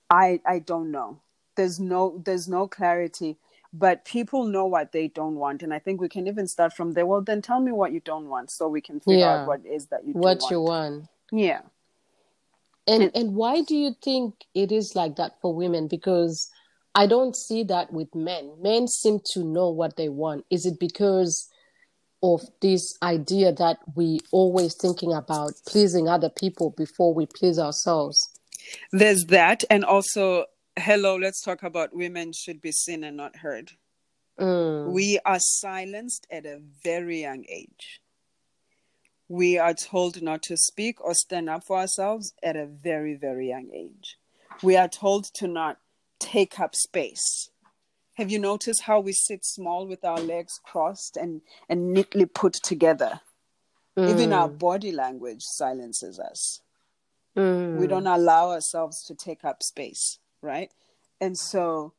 I 0.10 0.40
I 0.46 0.60
don't 0.60 0.92
know. 0.92 1.20
There's 1.56 1.80
no 1.80 2.22
there's 2.24 2.48
no 2.48 2.68
clarity, 2.68 3.38
but 3.74 4.06
people 4.06 4.46
know 4.46 4.66
what 4.66 4.92
they 4.92 5.08
don't 5.08 5.36
want, 5.36 5.64
and 5.64 5.74
I 5.74 5.80
think 5.80 6.00
we 6.02 6.10
can 6.10 6.28
even 6.28 6.48
start 6.48 6.74
from 6.74 6.94
there. 6.94 7.06
Well, 7.06 7.22
then 7.22 7.42
tell 7.42 7.60
me 7.60 7.72
what 7.72 7.92
you 7.92 8.00
don't 8.00 8.28
want, 8.30 8.52
so 8.52 8.68
we 8.68 8.82
can 8.82 9.00
figure 9.00 9.20
Yeah. 9.20 9.42
out 9.42 9.48
what 9.48 9.66
it 9.66 9.70
is 9.70 9.88
that 9.88 10.06
you 10.06 10.14
What 10.14 10.40
want. 10.42 10.52
you 10.52 10.62
want. 10.62 11.08
Yeah. 11.32 11.62
And 12.88 13.12
And- 13.14 13.36
why 13.36 13.62
do 13.62 13.76
you 13.76 13.94
think 14.02 14.34
it 14.54 14.72
is 14.72 14.96
like 14.96 15.18
that 15.18 15.40
for 15.42 15.54
women? 15.54 15.88
Because 15.88 16.50
I 16.96 17.06
don't 17.06 17.36
see 17.36 17.64
that 17.66 17.94
with 17.94 18.14
men. 18.16 18.52
Men 18.62 18.88
seem 18.88 19.20
to 19.34 19.44
know 19.44 19.70
what 19.70 19.98
they 19.98 20.10
want. 20.10 20.46
Is 20.50 20.66
it 20.66 20.80
because 20.80 21.48
of 22.24 22.42
this 22.62 22.98
idea 23.04 23.52
that 23.54 23.78
we 23.96 24.20
always 24.32 24.74
thinking 24.74 25.14
about 25.14 25.52
pleasing 25.68 26.08
other 26.08 26.30
people 26.30 26.72
before 26.72 27.14
we 27.14 27.28
please 27.28 27.60
ourselves? 27.60 28.28
There's 28.92 29.26
that, 29.26 29.64
and 29.70 29.86
also, 29.86 30.46
hello. 30.78 31.16
Let's 31.16 31.42
talk 31.42 31.64
about 31.64 31.96
women 31.96 32.34
should 32.34 32.62
be 32.62 32.72
seen 32.72 33.04
and 33.04 33.16
not 33.16 33.36
heard. 33.38 33.72
Mm. 34.40 34.92
We 34.92 35.20
are 35.26 35.40
silenced 35.40 36.26
at 36.32 36.46
a 36.46 36.60
very 36.84 37.22
young 37.22 37.46
age. 37.48 38.02
We 39.30 39.58
are 39.58 39.74
told 39.74 40.22
not 40.22 40.42
to 40.44 40.56
speak 40.58 41.04
or 41.04 41.14
stand 41.14 41.50
up 41.50 41.64
for 41.66 41.78
ourselves 41.78 42.34
at 42.42 42.56
a 42.56 42.66
very, 42.66 43.16
very 43.16 43.50
young 43.50 43.70
age. 43.74 44.18
We 44.64 44.78
are 44.78 44.88
told 44.88 45.26
to 45.36 45.48
not 45.48 45.80
take 46.20 46.60
up 46.60 46.76
space. 46.76 47.50
Have 48.16 48.32
you 48.32 48.40
noticed 48.40 48.84
how 48.84 49.00
we 49.00 49.14
sit 49.14 49.46
small 49.46 49.86
with 49.86 50.04
our 50.04 50.20
legs 50.20 50.60
crossed 50.64 51.18
and, 51.18 51.42
and 51.70 51.94
neatly 51.94 52.26
put 52.26 52.54
together? 52.54 53.22
Even 53.98 54.32
our 54.32 54.48
body 54.48 54.92
language 54.92 55.42
silences 55.42 56.20
us 56.20 56.62
Mm. 57.38 57.76
we 57.76 57.86
don't 57.86 58.08
allow 58.08 58.50
ourselves 58.50 59.04
to 59.04 59.14
take 59.14 59.46
up 59.46 59.62
space 59.62 60.18
right 60.42 60.72
and 61.22 61.38
so 61.38 61.94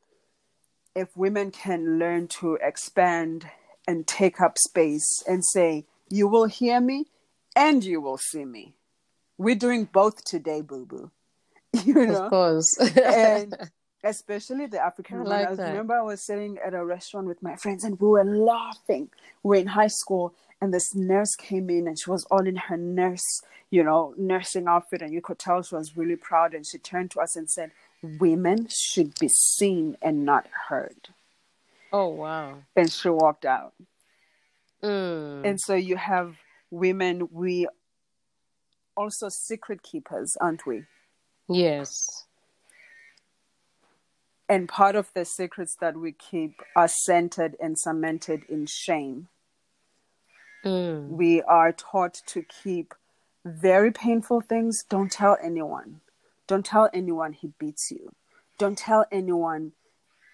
if 0.96 1.16
women 1.16 1.52
can 1.52 1.96
learn 2.00 2.26
to 2.26 2.54
expand 2.60 3.48
and 3.86 4.04
take 4.08 4.40
up 4.40 4.58
space 4.58 5.22
and 5.28 5.44
say 5.44 5.86
you 6.10 6.26
will 6.26 6.46
hear 6.46 6.80
me 6.80 7.06
and 7.64 7.84
you 7.84 8.00
will 8.00 8.18
see 8.30 8.44
me 8.44 8.64
we're 9.44 9.54
doing 9.66 9.84
both 10.00 10.24
today 10.24 10.60
boo 10.62 10.86
boo 10.86 11.10
you 11.84 11.94
know 12.06 12.24
Of 12.24 12.30
course. 12.30 12.70
and 12.96 13.54
especially 14.04 14.66
the 14.66 14.80
African 14.80 15.24
like 15.24 15.48
I 15.48 15.70
remember 15.70 15.94
I 15.94 16.02
was 16.02 16.20
sitting 16.24 16.56
at 16.66 16.72
a 16.72 16.82
restaurant 16.84 17.26
with 17.26 17.42
my 17.42 17.56
friends 17.56 17.82
and 17.84 18.00
we 18.00 18.08
were 18.08 18.24
laughing. 18.24 19.10
We 19.42 19.48
were 19.50 19.60
in 19.60 19.66
high 19.80 19.92
school 20.02 20.26
and 20.60 20.72
this 20.72 20.94
nurse 20.94 21.34
came 21.36 21.68
in 21.76 21.86
and 21.88 21.96
she 22.00 22.08
was 22.10 22.24
all 22.30 22.46
in 22.46 22.56
her 22.68 22.76
nurse, 22.76 23.28
you 23.70 23.82
know, 23.88 24.14
nursing 24.16 24.66
outfit 24.66 25.02
and 25.02 25.12
you 25.12 25.20
could 25.20 25.38
tell 25.38 25.62
she 25.62 25.74
was 25.74 25.96
really 25.96 26.16
proud 26.16 26.54
and 26.54 26.64
she 26.66 26.78
turned 26.78 27.10
to 27.12 27.20
us 27.20 27.36
and 27.36 27.50
said, 27.50 27.70
Women 28.02 28.68
should 28.70 29.18
be 29.18 29.28
seen 29.28 29.96
and 30.00 30.24
not 30.24 30.46
heard. 30.68 31.02
oh 31.92 32.08
wow. 32.08 32.48
And 32.76 32.90
she 32.90 33.08
walked 33.10 33.44
out. 33.44 33.74
Mm. 34.82 35.44
And 35.44 35.60
so 35.60 35.74
you 35.74 35.96
have 35.96 36.36
women, 36.70 37.28
we 37.30 37.66
also 38.96 39.28
secret 39.28 39.82
keepers, 39.82 40.36
aren't 40.40 40.66
we? 40.66 40.84
yes. 41.48 42.24
And 44.50 44.66
part 44.66 44.96
of 44.96 45.12
the 45.14 45.26
secrets 45.26 45.76
that 45.80 45.94
we 45.94 46.12
keep 46.12 46.62
are 46.74 46.88
centered 46.88 47.54
and 47.60 47.78
cemented 47.78 48.44
in 48.48 48.66
shame. 48.66 49.28
Mm. 50.64 51.08
We 51.08 51.42
are 51.42 51.70
taught 51.72 52.22
to 52.28 52.42
keep 52.42 52.94
very 53.44 53.92
painful 53.92 54.40
things. 54.40 54.84
Don't 54.88 55.12
tell 55.12 55.36
anyone. 55.42 56.00
Don't 56.46 56.64
tell 56.64 56.88
anyone 56.94 57.34
he 57.34 57.52
beats 57.58 57.90
you. 57.90 58.12
Don't 58.58 58.78
tell 58.78 59.04
anyone 59.12 59.72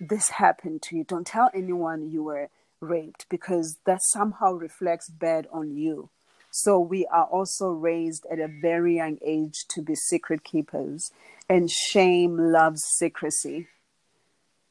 this 0.01 0.31
happened 0.31 0.83
to 0.83 0.97
you. 0.97 1.05
Don't 1.05 1.27
tell 1.27 1.51
anyone 1.53 2.11
you 2.11 2.23
were 2.23 2.49
raped 2.81 3.27
because 3.29 3.79
that 3.85 4.01
somehow 4.03 4.53
reflects 4.53 5.11
bad 5.11 5.49
on 5.53 5.77
you. 5.77 6.11
So 6.57 6.79
we 6.79 7.05
are 7.07 7.25
also 7.25 7.71
raised 7.71 8.27
at 8.31 8.39
a 8.39 8.47
very 8.47 8.95
young 8.95 9.19
age 9.27 9.65
to 9.71 9.83
be 9.83 9.97
secret 9.97 10.45
keepers, 10.45 11.11
and 11.49 11.69
shame 11.69 12.39
loves 12.39 12.81
secrecy. 12.97 13.67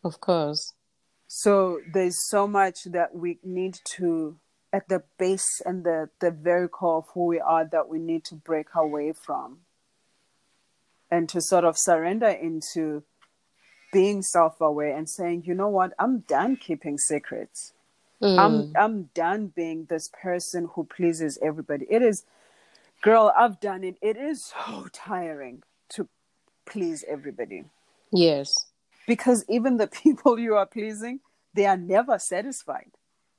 Of 0.01 0.21
course. 0.21 0.71
So 1.27 1.81
there's 1.93 2.29
so 2.29 2.47
much 2.47 2.85
that 2.85 3.13
we 3.13 3.37
need 3.43 3.79
to, 3.97 4.37
at 4.71 4.87
the 4.87 5.03
base 5.19 5.59
and 5.65 5.83
the, 5.83 6.09
the 6.21 6.31
very 6.31 6.69
core 6.69 6.99
of 6.99 7.07
who 7.13 7.25
we 7.25 7.41
are, 7.41 7.65
that 7.65 7.89
we 7.89 7.99
need 7.99 8.23
to 8.25 8.35
break 8.35 8.67
away 8.73 9.11
from 9.11 9.57
and 11.11 11.27
to 11.27 11.41
sort 11.41 11.65
of 11.65 11.75
surrender 11.77 12.29
into 12.29 13.03
being 13.91 14.21
self 14.21 14.61
aware 14.61 14.95
and 14.95 15.09
saying, 15.09 15.43
you 15.45 15.53
know 15.53 15.67
what, 15.67 15.91
I'm 15.99 16.19
done 16.19 16.55
keeping 16.55 16.97
secrets. 16.97 17.73
Mm. 18.23 18.39
I'm 18.39 18.73
I'm 18.77 19.03
done 19.13 19.47
being 19.47 19.85
this 19.89 20.09
person 20.21 20.69
who 20.73 20.85
pleases 20.85 21.37
everybody. 21.43 21.85
It 21.89 22.01
is 22.01 22.23
girl, 23.01 23.33
I've 23.37 23.59
done 23.59 23.83
it. 23.83 23.97
It 24.01 24.17
is 24.17 24.45
so 24.45 24.87
tiring 24.93 25.63
to 25.89 26.07
please 26.65 27.03
everybody 27.07 27.65
yes. 28.11 28.55
because 29.07 29.43
even 29.49 29.77
the 29.77 29.87
people 30.03 30.39
you 30.39 30.55
are 30.55 30.65
pleasing, 30.65 31.19
they 31.53 31.65
are 31.65 31.77
never 31.77 32.17
satisfied. 32.17 32.91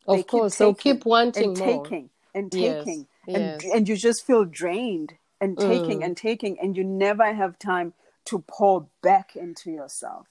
Of 0.06 0.16
They 0.18 0.22
keep 0.22 0.28
course. 0.28 0.58
They'll 0.58 0.74
keep 0.74 1.06
wanting 1.06 1.50
and 1.50 1.58
more. 1.58 1.84
taking 1.84 2.10
and 2.34 2.52
taking 2.52 3.06
yes. 3.26 3.36
and 3.36 3.62
and 3.72 3.88
you 3.88 3.96
just 3.96 4.26
feel 4.26 4.44
drained 4.44 5.14
and 5.40 5.58
taking 5.58 6.00
Mm. 6.00 6.04
and 6.04 6.16
taking 6.16 6.60
and 6.60 6.76
you 6.76 6.84
never 6.84 7.32
have 7.32 7.58
time 7.58 7.94
to 8.26 8.40
pour 8.46 8.86
back 9.02 9.34
into 9.36 9.70
yourself. 9.70 10.26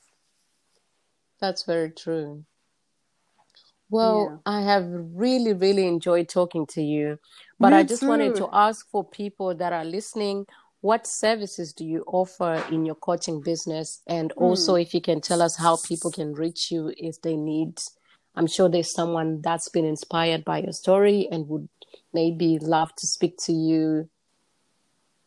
That's 1.40 1.64
very 1.64 1.90
true. 1.92 2.46
Well, 3.94 4.42
I 4.48 4.62
have 4.62 4.86
really, 4.90 5.54
really 5.54 5.86
enjoyed 5.88 6.28
talking 6.28 6.66
to 6.68 6.82
you. 6.82 7.20
But 7.60 7.74
Me 7.74 7.78
I 7.78 7.84
just 7.84 8.08
wanted 8.08 8.34
to 8.36 8.50
ask 8.52 8.90
for 8.90 9.04
people 9.04 9.54
that 9.54 9.72
are 9.72 9.86
listening, 9.86 10.48
what 10.82 11.06
services 11.06 11.74
do 11.74 11.86
you 11.86 12.04
offer 12.08 12.64
in 12.72 12.86
your 12.86 12.96
coaching 12.96 13.40
business? 13.42 14.02
And 14.08 14.32
Hmm. 14.36 14.44
also, 14.44 14.74
if 14.76 14.96
you 14.96 15.02
can 15.02 15.22
tell 15.22 15.44
us 15.44 15.58
how 15.58 15.78
people 15.78 16.10
can 16.12 16.34
reach 16.34 16.72
you 16.72 16.92
if 16.98 17.22
they 17.22 17.36
need, 17.38 17.80
I'm 18.36 18.48
sure 18.48 18.68
there's 18.68 18.92
someone 18.92 19.42
that's 19.42 19.70
been 19.70 19.86
inspired 19.86 20.44
by 20.44 20.64
your 20.64 20.74
story 20.74 21.28
and 21.32 21.48
would 21.50 21.70
maybe 22.14 22.58
love 22.58 22.96
to 22.96 23.06
speak 23.06 23.38
to 23.46 23.54
you. 23.54 24.10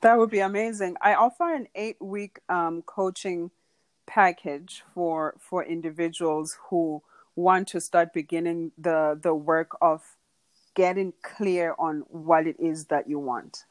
That 0.01 0.19
would 0.19 0.31
be 0.31 0.41
amazing. 0.41 0.97
I 1.01 1.15
offer 1.15 1.55
an 1.55 1.69
eight 1.75 1.97
week 2.01 2.41
um, 2.49 2.83
coaching 2.83 3.51
package 4.07 4.85
for 4.95 5.35
for 5.41 5.65
individuals 5.65 6.59
who 6.71 7.03
want 7.37 7.69
to 7.69 7.81
start 7.81 8.13
beginning 8.13 8.73
the 8.77 9.19
the 9.23 9.35
work 9.35 9.71
of 9.81 10.03
getting 10.75 11.13
clear 11.23 11.75
on 11.79 12.05
what 12.09 12.47
it 12.47 12.57
is 12.59 12.87
that 12.87 13.09
you 13.09 13.19
want. 13.19 13.65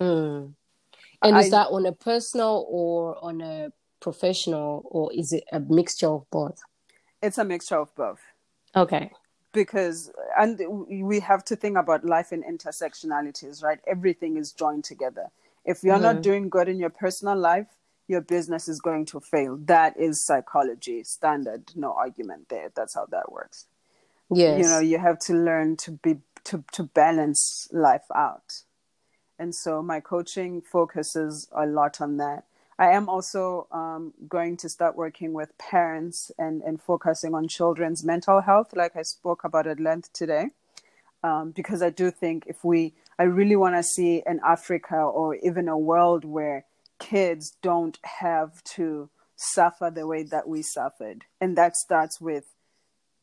Mm. 0.00 0.54
And 1.22 1.36
is 1.38 1.50
that 1.50 1.68
on 1.68 1.86
a 1.86 1.92
personal 1.92 2.66
or 2.68 3.16
on 3.24 3.40
a 3.40 3.72
professional, 4.00 4.82
or 4.86 5.12
is 5.12 5.32
it 5.32 5.44
a 5.52 5.60
mixture 5.60 6.08
of 6.08 6.28
both? 6.30 6.60
It's 7.22 7.38
a 7.38 7.44
mixture 7.44 7.78
of 7.78 7.94
both. 7.94 8.20
Okay. 8.76 9.10
because 9.52 10.10
and 10.36 10.60
we 10.88 11.20
have 11.20 11.44
to 11.44 11.54
think 11.54 11.78
about 11.78 12.04
life 12.04 12.32
in 12.32 12.42
intersectionalities 12.42 13.62
right 13.62 13.78
everything 13.86 14.36
is 14.36 14.50
joined 14.52 14.82
together 14.82 15.30
If 15.64 15.82
you're 15.82 15.98
not 15.98 16.22
doing 16.22 16.50
good 16.50 16.68
in 16.68 16.78
your 16.78 16.90
personal 16.90 17.36
life, 17.36 17.66
your 18.06 18.20
business 18.20 18.68
is 18.68 18.80
going 18.80 19.06
to 19.06 19.20
fail. 19.20 19.56
That 19.56 19.98
is 19.98 20.24
psychology 20.24 21.04
standard, 21.04 21.72
no 21.74 21.92
argument 21.92 22.48
there. 22.48 22.70
That's 22.74 22.94
how 22.94 23.06
that 23.06 23.32
works. 23.32 23.66
Yes. 24.30 24.58
You 24.58 24.68
know, 24.68 24.80
you 24.80 24.98
have 24.98 25.18
to 25.20 25.34
learn 25.34 25.76
to 25.78 25.92
be 25.92 26.18
to 26.44 26.64
to 26.72 26.84
balance 26.84 27.68
life 27.72 28.10
out. 28.14 28.62
And 29.38 29.54
so 29.54 29.82
my 29.82 30.00
coaching 30.00 30.62
focuses 30.62 31.48
a 31.52 31.66
lot 31.66 32.00
on 32.00 32.18
that. 32.18 32.44
I 32.78 32.90
am 32.90 33.08
also 33.08 33.66
um, 33.70 34.12
going 34.28 34.56
to 34.58 34.68
start 34.68 34.96
working 34.96 35.32
with 35.32 35.56
parents 35.58 36.32
and, 36.38 36.62
and 36.62 36.80
focusing 36.80 37.34
on 37.34 37.46
children's 37.46 38.04
mental 38.04 38.40
health, 38.40 38.74
like 38.74 38.96
I 38.96 39.02
spoke 39.02 39.44
about 39.44 39.66
at 39.66 39.78
length 39.78 40.12
today. 40.12 40.46
Um, 41.22 41.52
because 41.52 41.82
I 41.82 41.90
do 41.90 42.10
think 42.10 42.44
if 42.46 42.64
we, 42.64 42.92
I 43.18 43.22
really 43.22 43.56
want 43.56 43.76
to 43.76 43.82
see 43.82 44.22
an 44.26 44.40
Africa 44.44 44.96
or 44.96 45.36
even 45.36 45.68
a 45.68 45.78
world 45.78 46.24
where 46.24 46.64
kids 47.10 47.56
don't 47.60 47.98
have 48.02 48.64
to 48.64 49.10
suffer 49.36 49.90
the 49.90 50.06
way 50.06 50.22
that 50.22 50.48
we 50.48 50.62
suffered. 50.62 51.24
And 51.40 51.56
that 51.58 51.76
starts 51.76 52.18
with 52.20 52.46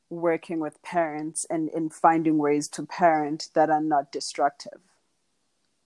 working 0.09 0.59
with 0.59 0.83
parents 0.83 1.45
and 1.49 1.69
in 1.69 1.89
finding 1.89 2.37
ways 2.37 2.67
to 2.67 2.85
parent 2.85 3.47
that 3.55 3.69
are 3.69 3.81
not 3.81 4.11
destructive. 4.11 4.81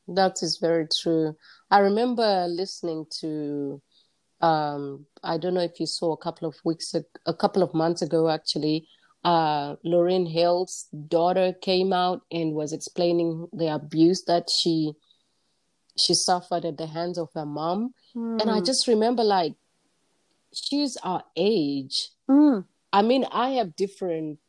That 0.07 0.43
is 0.43 0.57
very 0.57 0.87
true. 0.87 1.35
I 1.71 1.79
remember 1.79 2.47
listening 2.49 3.05
to, 3.21 3.81
um, 4.41 5.05
I 5.23 5.37
don't 5.37 5.53
know 5.53 5.61
if 5.61 5.79
you 5.79 5.85
saw 5.85 6.11
a 6.11 6.17
couple 6.17 6.47
of 6.49 6.55
weeks, 6.65 6.93
a 7.25 7.33
couple 7.33 7.63
of 7.63 7.73
months 7.73 8.01
ago, 8.01 8.29
actually, 8.29 8.87
uh, 9.23 9.77
Lauryn 9.85 10.31
Hill's 10.31 10.87
daughter 11.07 11.53
came 11.61 11.93
out 11.93 12.21
and 12.31 12.53
was 12.53 12.73
explaining 12.73 13.47
the 13.53 13.73
abuse 13.73 14.23
that 14.25 14.47
she 14.49 14.93
she 15.97 16.13
suffered 16.13 16.65
at 16.65 16.77
the 16.77 16.87
hands 16.87 17.17
of 17.17 17.29
her 17.33 17.45
mom, 17.45 17.93
mm. 18.15 18.41
and 18.41 18.49
I 18.49 18.59
hmm. 18.59 18.65
just 18.65 18.87
remember 18.87 19.23
like 19.23 19.53
she's 20.53 20.97
our 21.03 21.23
age. 21.35 22.09
Mm. 22.29 22.65
I 22.91 23.01
mean, 23.01 23.25
I 23.31 23.49
have 23.51 23.75
different 23.75 24.39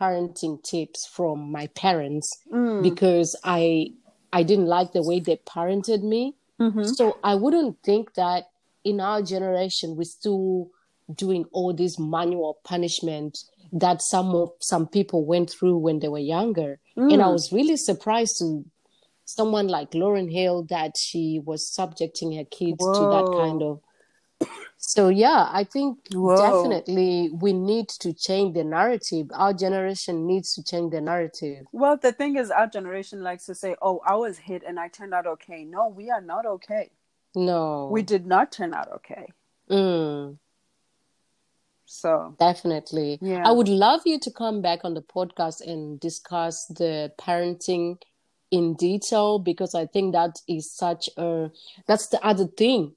parenting 0.00 0.62
tips 0.62 1.06
from 1.06 1.50
my 1.50 1.68
parents 1.68 2.30
mm. 2.52 2.82
because 2.82 3.38
I 3.44 3.92
I 4.32 4.42
didn't 4.42 4.66
like 4.66 4.92
the 4.92 5.02
way 5.02 5.20
they 5.20 5.36
parented 5.36 6.02
me. 6.02 6.34
Mm-hmm. 6.60 6.84
So 6.84 7.18
I 7.22 7.34
wouldn't 7.34 7.82
think 7.82 8.14
that 8.14 8.44
in 8.84 9.00
our 9.00 9.22
generation 9.22 9.96
we're 9.96 10.04
still 10.04 10.70
doing 11.14 11.44
all 11.52 11.72
this 11.72 11.98
manual 11.98 12.58
punishment 12.64 13.38
that 13.72 14.02
some 14.02 14.34
of 14.34 14.50
some 14.60 14.86
people 14.86 15.24
went 15.24 15.50
through 15.50 15.78
when 15.78 16.00
they 16.00 16.08
were 16.08 16.18
younger. 16.18 16.78
Mm. 16.96 17.14
And 17.14 17.22
I 17.22 17.28
was 17.28 17.52
really 17.52 17.76
surprised 17.76 18.38
to 18.38 18.64
someone 19.26 19.66
like 19.66 19.90
Lauryn 19.90 20.32
Hill 20.32 20.62
that 20.70 20.96
she 20.96 21.40
was 21.44 21.68
subjecting 21.68 22.32
her 22.36 22.44
kids 22.44 22.78
Whoa. 22.78 22.94
to 22.94 23.00
that 23.10 23.38
kind 23.38 23.62
of 23.62 23.80
so 24.76 25.08
yeah 25.08 25.48
i 25.50 25.64
think 25.64 25.98
Whoa. 26.12 26.36
definitely 26.36 27.30
we 27.32 27.52
need 27.52 27.88
to 27.88 28.12
change 28.12 28.54
the 28.54 28.64
narrative. 28.64 29.28
Our 29.32 29.52
generation 29.52 30.26
needs 30.26 30.54
to 30.54 30.62
change 30.62 30.92
the 30.92 31.00
narrative. 31.00 31.66
Well 31.72 31.96
the 31.96 32.12
thing 32.12 32.36
is 32.36 32.50
our 32.50 32.66
generation 32.66 33.22
likes 33.22 33.46
to 33.46 33.54
say 33.54 33.74
oh 33.82 34.00
i 34.06 34.14
was 34.14 34.38
hit 34.38 34.62
and 34.66 34.78
i 34.78 34.88
turned 34.88 35.14
out 35.14 35.26
okay. 35.26 35.64
No 35.64 35.88
we 35.88 36.10
are 36.10 36.20
not 36.20 36.46
okay. 36.46 36.90
No. 37.34 37.88
We 37.90 38.02
did 38.02 38.26
not 38.26 38.52
turn 38.52 38.74
out 38.74 38.88
okay. 38.96 39.26
Mm. 39.70 40.38
so 41.86 42.36
definitely. 42.38 43.18
Yeah. 43.20 43.42
i 43.48 43.50
would 43.50 43.68
love 43.68 44.02
you 44.04 44.20
to 44.20 44.30
come 44.30 44.60
back 44.62 44.84
on 44.84 44.94
the 44.94 45.02
podcast 45.02 45.66
and 45.66 45.98
discuss 45.98 46.66
the 46.66 47.12
parenting 47.18 47.98
in 48.56 48.74
detail 48.74 49.38
because 49.38 49.74
i 49.74 49.84
think 49.86 50.12
that 50.12 50.34
is 50.48 50.74
such 50.74 51.08
a 51.16 51.50
that's 51.86 52.08
the 52.08 52.24
other 52.24 52.46
thing 52.46 52.92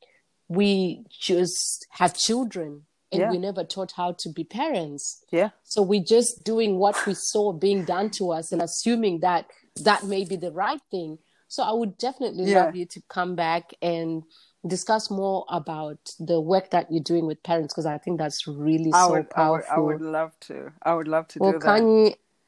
we 0.47 1.03
just 1.10 1.86
have 1.91 2.18
children 2.18 2.84
and 3.12 3.22
yeah. 3.22 3.32
we 3.32 3.38
never 3.38 3.64
taught 3.64 3.93
how 3.95 4.16
to 4.20 4.30
be 4.30 4.43
parents. 4.43 5.24
Yeah. 5.32 5.49
So 5.64 5.82
we're 5.82 6.03
just 6.03 6.43
doing 6.43 6.78
what 6.78 6.95
we 7.07 7.14
saw 7.16 7.53
being 7.53 7.86
done 7.86 8.10
to 8.12 8.32
us 8.32 8.51
and 8.51 8.62
assuming 8.62 9.22
that 9.22 9.47
that 9.84 10.03
may 10.03 10.26
be 10.26 10.36
the 10.36 10.51
right 10.51 10.82
thing. 10.91 11.18
So 11.47 11.64
I 11.64 11.72
would 11.72 11.97
definitely 11.97 12.51
yeah. 12.51 12.66
love 12.66 12.76
you 12.76 12.86
to 12.86 13.01
come 13.10 13.36
back 13.36 13.72
and 13.82 14.24
discuss 14.68 15.10
more 15.10 15.45
about 15.49 15.97
the 16.20 16.39
work 16.39 16.70
that 16.72 16.91
you're 16.91 17.03
doing 17.03 17.26
with 17.26 17.41
parents 17.41 17.74
because 17.74 17.86
I 17.86 17.97
think 17.97 18.20
that's 18.20 18.45
really 18.47 18.91
I 18.93 19.05
so 19.05 19.12
would, 19.12 19.30
powerful. 19.30 19.74
I 19.74 19.80
would, 19.80 19.93
I 19.93 19.95
would, 19.95 20.01
love 20.01 20.39
to. 20.41 20.72
I 20.84 20.93
would 20.93 21.07
love 21.07 21.28
to 21.30 21.39
well, 21.39 21.51
do 21.53 21.60
that. 21.60 21.66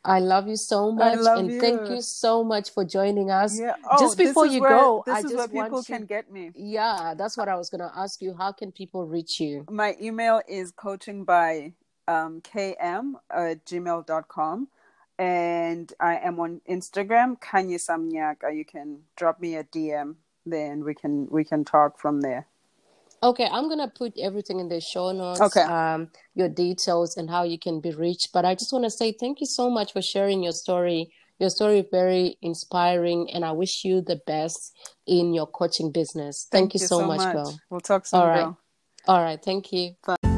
I 0.03 0.19
love 0.19 0.47
you 0.47 0.55
so 0.55 0.91
much, 0.91 1.19
and 1.19 1.51
you. 1.51 1.59
thank 1.59 1.89
you 1.89 2.01
so 2.01 2.43
much 2.43 2.71
for 2.71 2.83
joining 2.83 3.29
us. 3.29 3.59
Yeah. 3.59 3.75
Oh, 3.89 3.99
just 3.99 4.17
before 4.17 4.47
you 4.47 4.61
where, 4.61 4.69
go, 4.71 5.03
this 5.05 5.15
I 5.15 5.19
is 5.19 5.23
just 5.23 5.35
where 5.35 5.47
people 5.47 5.69
want 5.77 5.87
can 5.87 6.05
get 6.05 6.31
me. 6.31 6.51
Yeah, 6.55 7.13
that's 7.15 7.37
what 7.37 7.47
I 7.47 7.55
was 7.55 7.69
gonna 7.69 7.91
ask 7.95 8.21
you. 8.21 8.33
How 8.33 8.51
can 8.51 8.71
people 8.71 9.05
reach 9.05 9.39
you? 9.39 9.65
My 9.69 9.95
email 10.01 10.41
is 10.47 10.71
coaching 10.71 11.23
by 11.23 11.73
um, 12.07 12.41
km 12.41 13.13
at 13.29 13.63
gmail.com. 13.65 14.67
and 15.19 15.93
I 15.99 16.15
am 16.15 16.39
on 16.39 16.61
Instagram, 16.67 17.39
Khanyisa 17.39 17.95
Mnyaka. 17.99 18.55
You 18.55 18.65
can 18.65 19.01
drop 19.15 19.39
me 19.39 19.55
a 19.55 19.63
DM, 19.63 20.15
then 20.47 20.83
we 20.83 20.95
can 20.95 21.27
we 21.29 21.43
can 21.43 21.63
talk 21.63 21.99
from 21.99 22.21
there. 22.21 22.47
Okay, 23.23 23.47
I'm 23.51 23.69
gonna 23.69 23.87
put 23.87 24.13
everything 24.17 24.59
in 24.59 24.67
the 24.67 24.81
show 24.81 25.11
notes. 25.11 25.41
Okay. 25.41 25.61
Um, 25.61 26.09
your 26.33 26.49
details 26.49 27.17
and 27.17 27.29
how 27.29 27.43
you 27.43 27.59
can 27.59 27.79
be 27.79 27.91
reached. 27.91 28.33
But 28.33 28.45
I 28.45 28.55
just 28.55 28.73
want 28.73 28.85
to 28.85 28.89
say 28.89 29.11
thank 29.11 29.41
you 29.41 29.45
so 29.45 29.69
much 29.69 29.93
for 29.93 30.01
sharing 30.01 30.41
your 30.41 30.53
story. 30.53 31.13
Your 31.39 31.49
story 31.49 31.79
is 31.79 31.85
very 31.91 32.37
inspiring, 32.41 33.29
and 33.31 33.43
I 33.43 33.51
wish 33.51 33.83
you 33.83 34.01
the 34.01 34.19
best 34.27 34.73
in 35.07 35.33
your 35.33 35.47
coaching 35.47 35.91
business. 35.91 36.47
Thank, 36.51 36.71
thank 36.71 36.81
you, 36.81 36.87
so, 36.87 36.99
so 36.99 37.07
much, 37.07 37.17
much, 37.19 37.33
girl. 37.33 37.59
We'll 37.69 37.79
talk 37.79 38.05
soon. 38.05 38.19
All 38.19 38.27
right. 38.27 38.43
Girl. 38.43 38.57
All 39.07 39.23
right. 39.23 39.41
Thank 39.43 39.71
you. 39.71 39.95
Bye. 40.05 40.30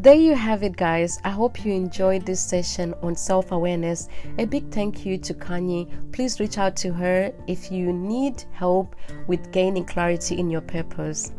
There 0.00 0.14
you 0.14 0.36
have 0.36 0.62
it, 0.62 0.76
guys. 0.76 1.18
I 1.24 1.30
hope 1.30 1.64
you 1.64 1.72
enjoyed 1.72 2.24
this 2.24 2.40
session 2.40 2.94
on 3.02 3.16
self 3.16 3.50
awareness. 3.50 4.08
A 4.38 4.44
big 4.44 4.70
thank 4.70 5.04
you 5.04 5.18
to 5.18 5.34
Kanye. 5.34 5.88
Please 6.12 6.38
reach 6.38 6.56
out 6.56 6.76
to 6.76 6.92
her 6.92 7.32
if 7.48 7.72
you 7.72 7.92
need 7.92 8.44
help 8.52 8.94
with 9.26 9.50
gaining 9.50 9.84
clarity 9.84 10.38
in 10.38 10.50
your 10.50 10.60
purpose. 10.60 11.32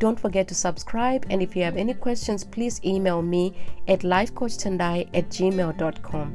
Don't 0.00 0.20
forget 0.20 0.46
to 0.48 0.54
subscribe, 0.54 1.24
and 1.30 1.40
if 1.40 1.56
you 1.56 1.62
have 1.62 1.78
any 1.78 1.94
questions, 1.94 2.44
please 2.44 2.78
email 2.84 3.22
me 3.22 3.54
at 3.88 4.00
lifecoachtendai 4.00 5.08
at 5.14 5.30
gmail.com. 5.30 6.34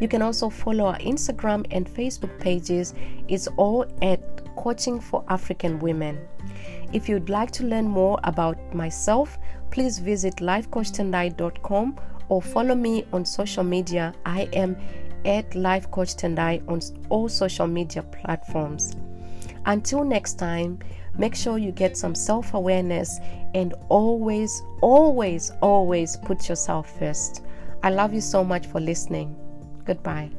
You 0.00 0.08
can 0.08 0.20
also 0.20 0.50
follow 0.50 0.84
our 0.84 0.98
Instagram 0.98 1.66
and 1.70 1.88
Facebook 1.88 2.38
pages. 2.38 2.92
It's 3.28 3.46
all 3.56 3.86
at 4.02 4.20
Coaching 4.56 5.00
for 5.00 5.24
African 5.28 5.78
Women. 5.78 6.18
If 6.92 7.08
you'd 7.08 7.28
like 7.28 7.50
to 7.52 7.64
learn 7.64 7.86
more 7.86 8.18
about 8.24 8.74
myself, 8.74 9.38
please 9.70 9.98
visit 9.98 10.36
lifecoachtendai.com 10.36 12.00
or 12.28 12.42
follow 12.42 12.74
me 12.74 13.04
on 13.12 13.24
social 13.24 13.64
media. 13.64 14.14
I 14.24 14.48
am 14.52 14.76
at 15.24 15.54
Life 15.54 15.90
Coach 15.90 16.16
Tendai 16.16 16.62
on 16.68 16.80
all 17.10 17.28
social 17.28 17.66
media 17.66 18.02
platforms. 18.02 18.96
Until 19.66 20.04
next 20.04 20.34
time, 20.38 20.78
make 21.16 21.34
sure 21.34 21.58
you 21.58 21.72
get 21.72 21.96
some 21.96 22.14
self 22.14 22.54
awareness 22.54 23.18
and 23.54 23.74
always, 23.88 24.62
always, 24.80 25.50
always 25.60 26.16
put 26.16 26.48
yourself 26.48 26.98
first. 26.98 27.42
I 27.82 27.90
love 27.90 28.14
you 28.14 28.20
so 28.20 28.42
much 28.42 28.66
for 28.66 28.80
listening. 28.80 29.36
Goodbye. 29.84 30.30